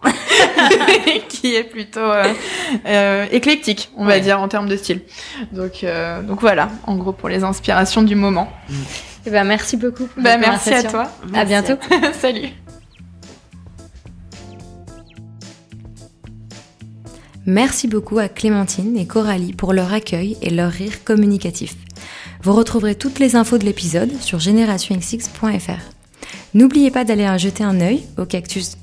qui 1.28 1.54
est 1.54 1.64
plutôt 1.64 2.00
euh, 2.00 2.32
euh, 2.86 3.26
éclectique, 3.30 3.90
on 3.96 4.04
va 4.04 4.20
dire, 4.20 4.40
en 4.40 4.48
termes 4.48 4.68
de 4.68 4.76
style. 4.76 5.02
Donc, 5.52 5.84
euh, 5.84 6.22
donc 6.22 6.40
voilà, 6.40 6.68
en 6.86 6.96
gros, 6.96 7.12
pour 7.12 7.28
les 7.28 7.44
inspirations 7.44 8.02
du 8.02 8.14
moment. 8.14 8.52
Eh 9.26 9.30
ben, 9.30 9.44
merci 9.44 9.76
beaucoup. 9.76 10.08
Bah, 10.16 10.36
merci 10.38 10.72
à 10.72 10.82
toi. 10.82 11.10
à 11.34 11.44
bientôt. 11.44 11.74
Salut. 12.14 12.50
Merci 17.50 17.88
beaucoup 17.88 18.20
à 18.20 18.28
Clémentine 18.28 18.96
et 18.96 19.08
Coralie 19.08 19.54
pour 19.54 19.72
leur 19.72 19.92
accueil 19.92 20.36
et 20.40 20.50
leur 20.50 20.70
rire 20.70 21.02
communicatif. 21.02 21.74
Vous 22.44 22.52
retrouverez 22.52 22.94
toutes 22.94 23.18
les 23.18 23.34
infos 23.34 23.58
de 23.58 23.64
l'épisode 23.64 24.12
sur 24.20 24.38
générationxx.fr. 24.38 25.82
N'oubliez 26.54 26.92
pas 26.92 27.02
d'aller 27.02 27.26
jeter 27.38 27.64
un 27.64 27.80
œil 27.80 28.04
au 28.18 28.24
cactus. 28.24 28.76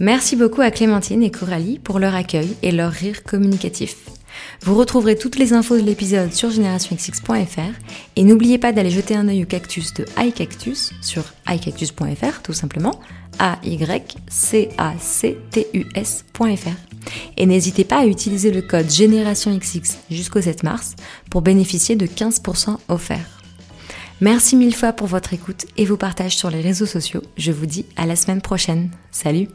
Merci 0.00 0.34
beaucoup 0.34 0.62
à 0.62 0.72
Clémentine 0.72 1.22
et 1.22 1.30
Coralie 1.30 1.78
pour 1.78 2.00
leur 2.00 2.16
accueil 2.16 2.56
et 2.64 2.72
leur 2.72 2.90
rire 2.90 3.22
communicatif. 3.22 4.15
Vous 4.62 4.74
retrouverez 4.74 5.16
toutes 5.16 5.38
les 5.38 5.52
infos 5.52 5.76
de 5.76 5.82
l'épisode 5.82 6.32
sur 6.32 6.50
générationxx.fr 6.50 7.60
et 8.16 8.24
n'oubliez 8.24 8.58
pas 8.58 8.72
d'aller 8.72 8.90
jeter 8.90 9.14
un 9.14 9.28
œil 9.28 9.44
au 9.44 9.46
cactus 9.46 9.94
de 9.94 10.04
iCactus 10.18 10.92
sur 11.02 11.24
iCactus.fr 11.48 12.42
tout 12.42 12.52
simplement, 12.52 13.00
a 13.38 13.58
y 13.64 13.78
c 14.28 14.70
a 14.78 14.94
c 14.98 15.38
t 15.50 15.68
u 15.74 15.84
s.fr. 15.94 16.70
Et 17.36 17.46
n'hésitez 17.46 17.84
pas 17.84 18.00
à 18.00 18.06
utiliser 18.06 18.50
le 18.50 18.62
code 18.62 18.90
GénérationXX 18.90 19.98
jusqu'au 20.10 20.40
7 20.40 20.62
mars 20.64 20.96
pour 21.30 21.42
bénéficier 21.42 21.96
de 21.96 22.06
15% 22.06 22.78
offerts. 22.88 23.36
Merci 24.20 24.56
mille 24.56 24.74
fois 24.74 24.92
pour 24.92 25.06
votre 25.06 25.34
écoute 25.34 25.66
et 25.76 25.84
vos 25.84 25.98
partages 25.98 26.36
sur 26.36 26.50
les 26.50 26.62
réseaux 26.62 26.86
sociaux. 26.86 27.22
Je 27.36 27.52
vous 27.52 27.66
dis 27.66 27.84
à 27.96 28.06
la 28.06 28.16
semaine 28.16 28.40
prochaine. 28.40 28.90
Salut 29.10 29.48